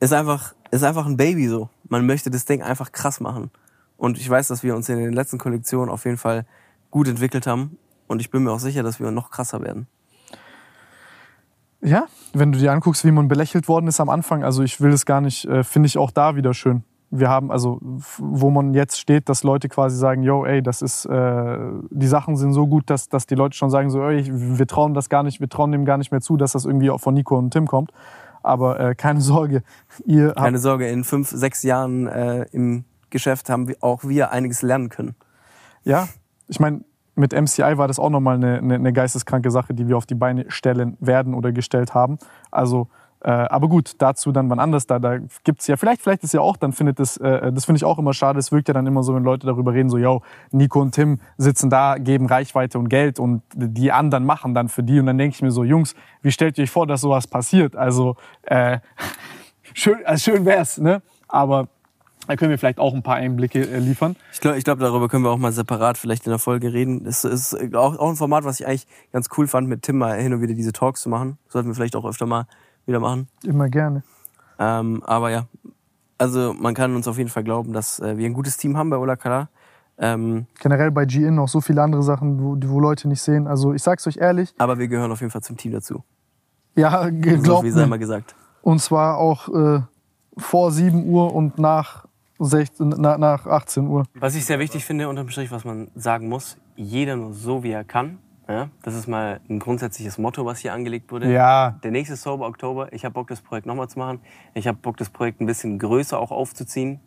ist 0.00 0.12
einfach, 0.12 0.54
ist 0.70 0.84
einfach 0.84 1.04
ein 1.04 1.16
Baby 1.16 1.48
so. 1.48 1.68
Man 1.88 2.06
möchte 2.06 2.30
das 2.30 2.44
Ding 2.44 2.62
einfach 2.62 2.92
krass 2.92 3.20
machen. 3.20 3.50
Und 3.96 4.16
ich 4.16 4.30
weiß, 4.30 4.48
dass 4.48 4.62
wir 4.62 4.76
uns 4.76 4.88
in 4.88 4.98
den 4.98 5.12
letzten 5.12 5.38
Kollektionen 5.38 5.90
auf 5.90 6.04
jeden 6.04 6.18
Fall 6.18 6.46
gut 6.90 7.08
entwickelt 7.08 7.46
haben. 7.46 7.76
Und 8.06 8.20
ich 8.20 8.30
bin 8.30 8.44
mir 8.44 8.52
auch 8.52 8.60
sicher, 8.60 8.82
dass 8.82 9.00
wir 9.00 9.10
noch 9.10 9.30
krasser 9.30 9.60
werden. 9.60 9.88
Ja, 11.80 12.06
wenn 12.32 12.52
du 12.52 12.58
dir 12.58 12.72
anguckst, 12.72 13.04
wie 13.04 13.12
man 13.12 13.28
belächelt 13.28 13.68
worden 13.68 13.86
ist 13.86 14.00
am 14.00 14.08
Anfang, 14.08 14.42
also 14.42 14.62
ich 14.62 14.80
will 14.80 14.90
das 14.90 15.06
gar 15.06 15.20
nicht, 15.20 15.44
äh, 15.44 15.62
finde 15.62 15.86
ich 15.86 15.96
auch 15.96 16.10
da 16.10 16.34
wieder 16.34 16.54
schön. 16.54 16.82
Wir 17.10 17.30
haben 17.30 17.50
also, 17.50 17.78
wo 18.18 18.50
man 18.50 18.74
jetzt 18.74 19.00
steht, 19.00 19.28
dass 19.30 19.42
Leute 19.42 19.68
quasi 19.68 19.96
sagen, 19.96 20.22
yo, 20.22 20.44
ey, 20.44 20.62
das 20.62 20.82
ist, 20.82 21.06
äh, 21.06 21.58
die 21.90 22.06
Sachen 22.06 22.36
sind 22.36 22.52
so 22.52 22.66
gut, 22.66 22.90
dass, 22.90 23.08
dass 23.08 23.26
die 23.26 23.34
Leute 23.34 23.56
schon 23.56 23.70
sagen, 23.70 23.88
so, 23.90 24.02
ey, 24.02 24.24
wir 24.28 24.66
trauen 24.66 24.92
das 24.92 25.08
gar 25.08 25.22
nicht, 25.22 25.40
wir 25.40 25.48
trauen 25.48 25.72
dem 25.72 25.86
gar 25.86 25.96
nicht 25.96 26.10
mehr 26.10 26.20
zu, 26.20 26.36
dass 26.36 26.52
das 26.52 26.66
irgendwie 26.66 26.90
auch 26.90 27.00
von 27.00 27.14
Nico 27.14 27.38
und 27.38 27.50
Tim 27.50 27.66
kommt. 27.66 27.92
Aber 28.42 28.78
äh, 28.78 28.94
keine 28.94 29.20
Sorge, 29.20 29.62
ihr 30.04 30.32
Keine 30.32 30.58
Sorge, 30.58 30.88
in 30.88 31.04
fünf, 31.04 31.30
sechs 31.30 31.62
Jahren 31.62 32.08
äh, 32.08 32.46
im 32.52 32.84
Geschäft 33.10 33.48
haben 33.48 33.68
wir 33.68 33.76
auch 33.80 34.04
wir 34.04 34.32
einiges 34.32 34.60
lernen 34.62 34.90
können. 34.90 35.14
Ja, 35.84 36.08
ich 36.46 36.60
meine, 36.60 36.82
mit 37.18 37.32
MCI 37.32 37.76
war 37.76 37.88
das 37.88 37.98
auch 37.98 38.10
nochmal 38.10 38.36
eine, 38.36 38.58
eine, 38.58 38.74
eine 38.76 38.92
geisteskranke 38.92 39.50
Sache, 39.50 39.74
die 39.74 39.88
wir 39.88 39.96
auf 39.96 40.06
die 40.06 40.14
Beine 40.14 40.46
stellen 40.48 40.96
werden 41.00 41.34
oder 41.34 41.52
gestellt 41.52 41.94
haben. 41.94 42.18
Also, 42.50 42.88
äh, 43.20 43.30
aber 43.30 43.68
gut, 43.68 43.96
dazu 43.98 44.30
dann 44.30 44.48
wann 44.48 44.60
anders. 44.60 44.86
Da, 44.86 45.00
da 45.00 45.18
gibt 45.42 45.60
es 45.60 45.66
ja, 45.66 45.76
vielleicht, 45.76 46.00
vielleicht 46.00 46.22
ist 46.22 46.32
ja 46.32 46.40
auch, 46.40 46.56
dann 46.56 46.72
findet 46.72 47.00
das, 47.00 47.16
äh, 47.16 47.52
das 47.52 47.64
finde 47.64 47.78
ich 47.78 47.84
auch 47.84 47.98
immer 47.98 48.14
schade. 48.14 48.38
Es 48.38 48.52
wirkt 48.52 48.68
ja 48.68 48.74
dann 48.74 48.86
immer 48.86 49.02
so, 49.02 49.14
wenn 49.14 49.24
Leute 49.24 49.46
darüber 49.46 49.74
reden, 49.74 49.90
so, 49.90 49.98
yo, 49.98 50.22
Nico 50.52 50.80
und 50.80 50.92
Tim 50.92 51.20
sitzen 51.36 51.68
da, 51.68 51.98
geben 51.98 52.26
Reichweite 52.26 52.78
und 52.78 52.88
Geld 52.88 53.18
und 53.18 53.42
die 53.54 53.90
anderen 53.90 54.24
machen 54.24 54.54
dann 54.54 54.68
für 54.68 54.84
die. 54.84 55.00
Und 55.00 55.06
dann 55.06 55.18
denke 55.18 55.34
ich 55.34 55.42
mir 55.42 55.50
so, 55.50 55.64
Jungs, 55.64 55.96
wie 56.22 56.30
stellt 56.30 56.56
ihr 56.58 56.64
euch 56.64 56.70
vor, 56.70 56.86
dass 56.86 57.00
sowas 57.00 57.26
passiert? 57.26 57.74
Also, 57.74 58.14
äh, 58.42 58.78
schön, 59.74 59.98
also 60.04 60.30
schön 60.30 60.44
wär's, 60.44 60.78
ne? 60.78 61.02
Aber 61.26 61.68
da 62.28 62.36
können 62.36 62.50
wir 62.50 62.58
vielleicht 62.58 62.78
auch 62.78 62.94
ein 62.94 63.02
paar 63.02 63.16
Einblicke 63.16 63.60
äh, 63.60 63.78
liefern. 63.78 64.14
Ich 64.32 64.40
glaube, 64.40 64.58
ich 64.58 64.64
glaub, 64.64 64.78
darüber 64.78 65.08
können 65.08 65.24
wir 65.24 65.30
auch 65.30 65.38
mal 65.38 65.50
separat 65.50 65.96
vielleicht 65.96 66.26
in 66.26 66.30
der 66.30 66.38
Folge 66.38 66.74
reden. 66.74 67.06
Es 67.06 67.24
ist 67.24 67.56
auch, 67.74 67.98
auch 67.98 68.10
ein 68.10 68.16
Format, 68.16 68.44
was 68.44 68.60
ich 68.60 68.66
eigentlich 68.66 68.86
ganz 69.12 69.28
cool 69.38 69.46
fand, 69.48 69.66
mit 69.66 69.82
Tim 69.82 69.96
mal 69.96 70.20
hin 70.20 70.34
und 70.34 70.42
wieder 70.42 70.52
diese 70.52 70.72
Talks 70.72 71.00
zu 71.00 71.08
machen. 71.08 71.38
Sollten 71.48 71.68
wir 71.68 71.74
vielleicht 71.74 71.96
auch 71.96 72.04
öfter 72.04 72.26
mal 72.26 72.46
wieder 72.84 73.00
machen. 73.00 73.28
Immer 73.44 73.70
gerne. 73.70 74.02
Ähm, 74.58 75.02
aber 75.04 75.30
ja, 75.30 75.46
also 76.18 76.52
man 76.52 76.74
kann 76.74 76.94
uns 76.94 77.08
auf 77.08 77.16
jeden 77.16 77.30
Fall 77.30 77.44
glauben, 77.44 77.72
dass 77.72 77.98
äh, 78.00 78.18
wir 78.18 78.26
ein 78.26 78.34
gutes 78.34 78.58
Team 78.58 78.76
haben 78.76 78.90
bei 78.90 78.98
Ola 78.98 79.16
Kala. 79.16 79.48
Ähm, 79.96 80.46
Generell 80.60 80.90
bei 80.90 81.06
GIN 81.06 81.34
noch 81.34 81.48
so 81.48 81.62
viele 81.62 81.82
andere 81.82 82.02
Sachen, 82.02 82.42
wo, 82.42 82.56
wo 82.68 82.78
Leute 82.78 83.08
nicht 83.08 83.22
sehen. 83.22 83.46
Also 83.46 83.72
ich 83.72 83.82
sag's 83.82 84.06
euch 84.06 84.18
ehrlich. 84.18 84.54
Aber 84.58 84.78
wir 84.78 84.88
gehören 84.88 85.10
auf 85.10 85.20
jeden 85.20 85.30
Fall 85.30 85.42
zum 85.42 85.56
Team 85.56 85.72
dazu. 85.72 86.04
Ja, 86.76 87.08
glaubt 87.08 87.46
so 87.46 87.62
viel 87.62 87.72
sei 87.72 87.86
mal 87.86 87.98
gesagt. 87.98 88.34
Und 88.60 88.80
zwar 88.80 89.16
auch 89.16 89.48
äh, 89.48 89.80
vor 90.36 90.70
7 90.70 91.08
Uhr 91.08 91.34
und 91.34 91.58
nach 91.58 92.07
16, 92.38 92.94
na, 92.98 93.18
nach 93.18 93.46
18 93.46 93.86
Uhr. 93.86 94.04
Was 94.14 94.34
ich 94.34 94.44
sehr 94.44 94.58
wichtig 94.58 94.84
finde, 94.84 95.08
unterm 95.08 95.28
Strich, 95.28 95.50
was 95.50 95.64
man 95.64 95.90
sagen 95.94 96.28
muss, 96.28 96.56
jeder 96.76 97.16
nur 97.16 97.32
so, 97.32 97.62
wie 97.62 97.70
er 97.70 97.84
kann. 97.84 98.18
Ja, 98.48 98.70
das 98.82 98.94
ist 98.94 99.06
mal 99.06 99.40
ein 99.50 99.58
grundsätzliches 99.58 100.16
Motto, 100.16 100.46
was 100.46 100.60
hier 100.60 100.72
angelegt 100.72 101.12
wurde. 101.12 101.30
Ja. 101.30 101.72
Der 101.82 101.90
nächste 101.90 102.16
Sober 102.16 102.46
Oktober, 102.46 102.90
ich 102.94 103.04
habe 103.04 103.12
Bock, 103.12 103.28
das 103.28 103.42
Projekt 103.42 103.66
nochmal 103.66 103.88
zu 103.88 103.98
machen. 103.98 104.20
Ich 104.54 104.66
habe 104.66 104.78
Bock, 104.80 104.96
das 104.96 105.10
Projekt 105.10 105.42
ein 105.42 105.46
bisschen 105.46 105.78
größer 105.78 106.18
auch 106.18 106.30
aufzuziehen. 106.30 106.98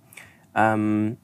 Ähm, 0.53 1.17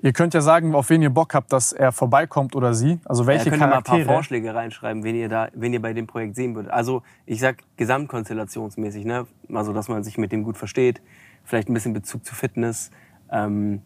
ihr 0.00 0.14
könnt 0.14 0.32
ja 0.32 0.40
sagen, 0.40 0.74
auf 0.74 0.88
wen 0.88 1.02
ihr 1.02 1.10
Bock 1.10 1.34
habt, 1.34 1.52
dass 1.52 1.74
er 1.74 1.92
vorbeikommt 1.92 2.56
oder 2.56 2.72
sie. 2.72 2.98
Also 3.04 3.26
welche 3.26 3.46
ja, 3.46 3.50
könnt 3.50 3.62
Charaktere. 3.62 3.98
Ihr 3.98 3.98
mal 3.98 4.02
ein 4.02 4.06
paar 4.06 4.14
Vorschläge 4.16 4.54
reinschreiben, 4.54 5.04
wen 5.04 5.16
ihr 5.16 5.28
da, 5.28 5.48
wen 5.52 5.74
ihr 5.74 5.82
bei 5.82 5.92
dem 5.92 6.06
Projekt 6.06 6.36
sehen 6.36 6.54
würdet. 6.54 6.72
Also 6.72 7.02
ich 7.26 7.40
sag 7.40 7.58
gesamtkonstellationsmäßig, 7.76 9.04
ne? 9.04 9.26
Also 9.52 9.74
dass 9.74 9.88
man 9.88 10.02
sich 10.02 10.16
mit 10.16 10.32
dem 10.32 10.44
gut 10.44 10.56
versteht, 10.56 11.02
vielleicht 11.44 11.68
ein 11.68 11.74
bisschen 11.74 11.92
Bezug 11.92 12.24
zu 12.24 12.34
Fitness, 12.34 12.90
ähm, 13.30 13.82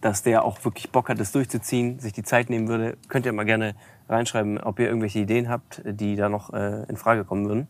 dass 0.00 0.22
der 0.22 0.44
auch 0.44 0.64
wirklich 0.64 0.90
Bock 0.90 1.08
hat, 1.08 1.20
das 1.20 1.32
durchzuziehen, 1.32 1.98
sich 1.98 2.12
die 2.12 2.22
Zeit 2.22 2.50
nehmen 2.50 2.68
würde. 2.68 2.96
Könnt 3.08 3.26
ihr 3.26 3.32
mal 3.32 3.44
gerne 3.44 3.74
reinschreiben, 4.08 4.58
ob 4.58 4.78
ihr 4.78 4.86
irgendwelche 4.86 5.18
Ideen 5.18 5.48
habt, 5.48 5.82
die 5.84 6.16
da 6.16 6.28
noch 6.28 6.52
äh, 6.52 6.84
in 6.88 6.96
Frage 6.96 7.24
kommen 7.24 7.46
würden. 7.46 7.68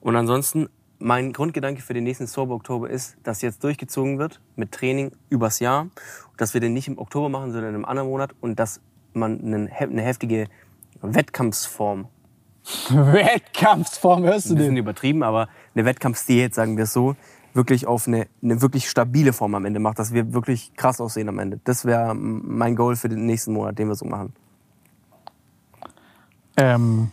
Und 0.00 0.16
ansonsten, 0.16 0.68
mein 0.98 1.32
Grundgedanke 1.32 1.82
für 1.82 1.94
den 1.94 2.04
nächsten 2.04 2.26
Sober 2.26 2.54
Oktober 2.54 2.88
ist, 2.88 3.16
dass 3.22 3.42
jetzt 3.42 3.64
durchgezogen 3.64 4.18
wird 4.18 4.40
mit 4.54 4.72
Training 4.72 5.12
übers 5.28 5.58
Jahr, 5.58 5.88
dass 6.36 6.54
wir 6.54 6.60
den 6.60 6.74
nicht 6.74 6.88
im 6.88 6.98
Oktober 6.98 7.28
machen, 7.28 7.52
sondern 7.52 7.74
im 7.74 7.84
anderen 7.84 8.08
Monat 8.08 8.34
und 8.40 8.58
dass 8.58 8.80
man 9.12 9.40
eine 9.40 10.02
heftige 10.02 10.46
Wettkampfsform 11.00 12.08
Wettkampfsform, 12.90 14.24
hörst 14.24 14.46
du 14.46 14.50
den? 14.50 14.56
Ein 14.56 14.58
bisschen 14.58 14.76
übertrieben, 14.76 15.22
aber 15.22 15.48
eine 15.74 15.84
Wettkampfdiät, 15.84 16.54
sagen 16.54 16.76
wir 16.76 16.84
es 16.84 16.92
so, 16.92 17.16
wirklich 17.54 17.86
auf 17.86 18.06
eine, 18.06 18.26
eine 18.42 18.62
wirklich 18.62 18.88
stabile 18.88 19.32
Form 19.32 19.54
am 19.54 19.64
Ende 19.64 19.80
macht, 19.80 19.98
dass 19.98 20.12
wir 20.12 20.32
wirklich 20.32 20.72
krass 20.74 21.00
aussehen 21.00 21.28
am 21.28 21.38
Ende. 21.38 21.60
Das 21.64 21.84
wäre 21.84 22.14
mein 22.14 22.76
Goal 22.76 22.96
für 22.96 23.08
den 23.08 23.26
nächsten 23.26 23.52
Monat, 23.52 23.78
den 23.78 23.88
wir 23.88 23.94
so 23.94 24.06
machen. 24.06 24.32
Ähm, 26.56 27.12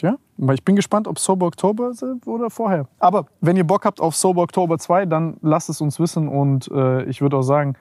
ja, 0.00 0.16
ich 0.52 0.64
bin 0.64 0.76
gespannt, 0.76 1.06
ob 1.08 1.18
Sober 1.18 1.46
Oktober 1.46 1.92
oder 2.24 2.50
vorher. 2.50 2.86
Aber 2.98 3.26
wenn 3.40 3.56
ihr 3.56 3.66
Bock 3.66 3.84
habt 3.84 4.00
auf 4.00 4.16
Sober 4.16 4.42
Oktober 4.42 4.78
2, 4.78 5.06
dann 5.06 5.36
lasst 5.42 5.68
es 5.68 5.80
uns 5.80 5.98
wissen 6.00 6.28
und 6.28 6.70
äh, 6.72 7.04
ich 7.04 7.20
würde 7.20 7.36
auch 7.36 7.42
sagen, 7.42 7.74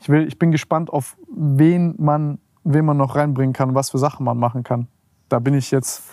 ich, 0.00 0.08
will, 0.08 0.26
ich 0.26 0.38
bin 0.38 0.50
gespannt, 0.50 0.90
auf 0.90 1.16
wen 1.28 1.94
man, 1.98 2.38
wen 2.64 2.84
man 2.84 2.96
noch 2.96 3.16
reinbringen 3.16 3.52
kann, 3.52 3.74
was 3.74 3.90
für 3.90 3.98
Sachen 3.98 4.24
man 4.24 4.38
machen 4.38 4.62
kann. 4.62 4.86
Da 5.28 5.40
bin 5.40 5.54
ich 5.54 5.70
jetzt 5.70 6.04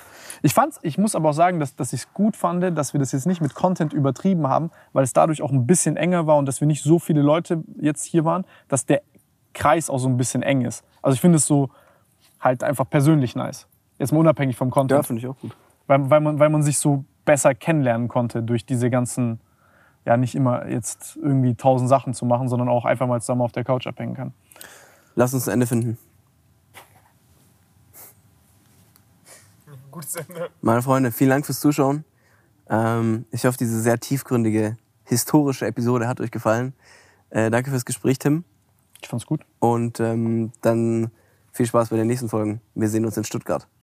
ich, 0.42 0.54
fand's, 0.54 0.80
ich 0.82 0.98
muss 0.98 1.16
aber 1.16 1.30
auch 1.30 1.34
sagen, 1.34 1.60
dass, 1.60 1.76
dass 1.76 1.94
ich 1.94 2.02
es 2.02 2.14
gut 2.14 2.36
fand, 2.36 2.78
dass 2.78 2.94
wir 2.94 3.00
das 3.00 3.12
jetzt 3.12 3.26
nicht 3.26 3.42
mit 3.42 3.54
Content 3.54 3.94
übertrieben 3.94 4.48
haben, 4.48 4.72
weil 4.94 5.04
es 5.04 5.14
dadurch 5.14 5.42
auch 5.42 5.52
ein 5.52 5.68
bisschen 5.68 5.98
enger 5.98 6.28
war 6.28 6.38
und 6.38 6.46
dass 6.46 6.62
wir 6.62 6.68
nicht 6.68 6.84
so 6.84 7.00
viele 7.00 7.22
Leute 7.22 7.64
jetzt 7.80 8.06
hier 8.06 8.26
waren, 8.26 8.46
dass 8.68 8.86
der 8.86 9.02
Kreis 9.54 9.90
auch 9.90 10.00
so 10.00 10.08
ein 10.08 10.18
bisschen 10.18 10.44
eng 10.44 10.62
ist. 10.62 10.84
Also 11.02 11.16
ich 11.16 11.22
finde 11.22 11.38
es 11.38 11.46
so 11.46 11.70
halt 12.40 12.64
einfach 12.64 12.90
persönlich 12.90 13.36
nice. 13.36 13.68
Jetzt 13.98 14.12
mal 14.12 14.20
unabhängig 14.20 14.58
vom 14.58 14.70
Content. 14.70 15.00
Ja, 15.00 15.04
finde 15.04 15.22
ich 15.22 15.28
auch 15.28 15.40
gut. 15.40 15.56
Weil, 15.88 16.10
weil, 16.10 16.20
man, 16.20 16.40
weil 16.40 16.50
man 16.50 16.64
sich 16.64 16.78
so 16.78 17.06
besser 17.24 17.56
kennenlernen 17.56 18.08
konnte 18.08 18.44
durch 18.44 18.66
diese 18.66 18.90
ganzen, 18.90 19.40
ja 20.06 20.18
nicht 20.18 20.36
immer 20.36 20.68
jetzt 20.68 21.18
irgendwie 21.22 21.56
tausend 21.56 21.90
Sachen 21.90 22.14
zu 22.14 22.26
machen, 22.26 22.48
sondern 22.48 22.70
auch 22.70 22.86
einfach 22.86 23.08
mal 23.08 23.22
zusammen 23.22 23.42
auf 23.42 23.52
der 23.52 23.64
Couch 23.64 23.88
abhängen 23.88 24.14
kann. 24.14 24.34
Lass 25.16 25.34
uns 25.34 25.48
ein 25.48 25.54
Ende 25.54 25.68
finden. 25.68 25.98
Gutes 29.96 30.18
Ende. 30.18 30.50
Meine 30.60 30.82
Freunde, 30.82 31.10
vielen 31.10 31.30
Dank 31.30 31.46
fürs 31.46 31.62
Zuschauen. 31.62 32.04
Ähm, 32.70 33.24
ich 33.32 33.46
hoffe, 33.46 33.58
diese 33.58 33.80
sehr 33.82 33.98
tiefgründige, 33.98 34.76
historische 35.06 35.66
Episode 35.68 36.06
hat 36.10 36.20
euch 36.20 36.32
gefallen. 36.32 36.74
Äh, 37.30 37.50
danke 37.50 37.70
fürs 37.70 37.86
Gespräch, 37.86 38.20
Tim. 38.20 38.44
Ich 39.02 39.08
fand's 39.08 39.26
gut. 39.26 39.46
Und 39.60 40.02
ähm, 40.02 40.52
dann 40.60 41.12
viel 41.54 41.66
Spaß 41.66 41.92
bei 41.92 41.96
den 41.96 42.08
nächsten 42.08 42.28
Folgen. 42.28 42.60
Wir 42.74 42.90
sehen 42.90 43.06
uns 43.06 43.16
in 43.16 43.24
Stuttgart. 43.24 43.70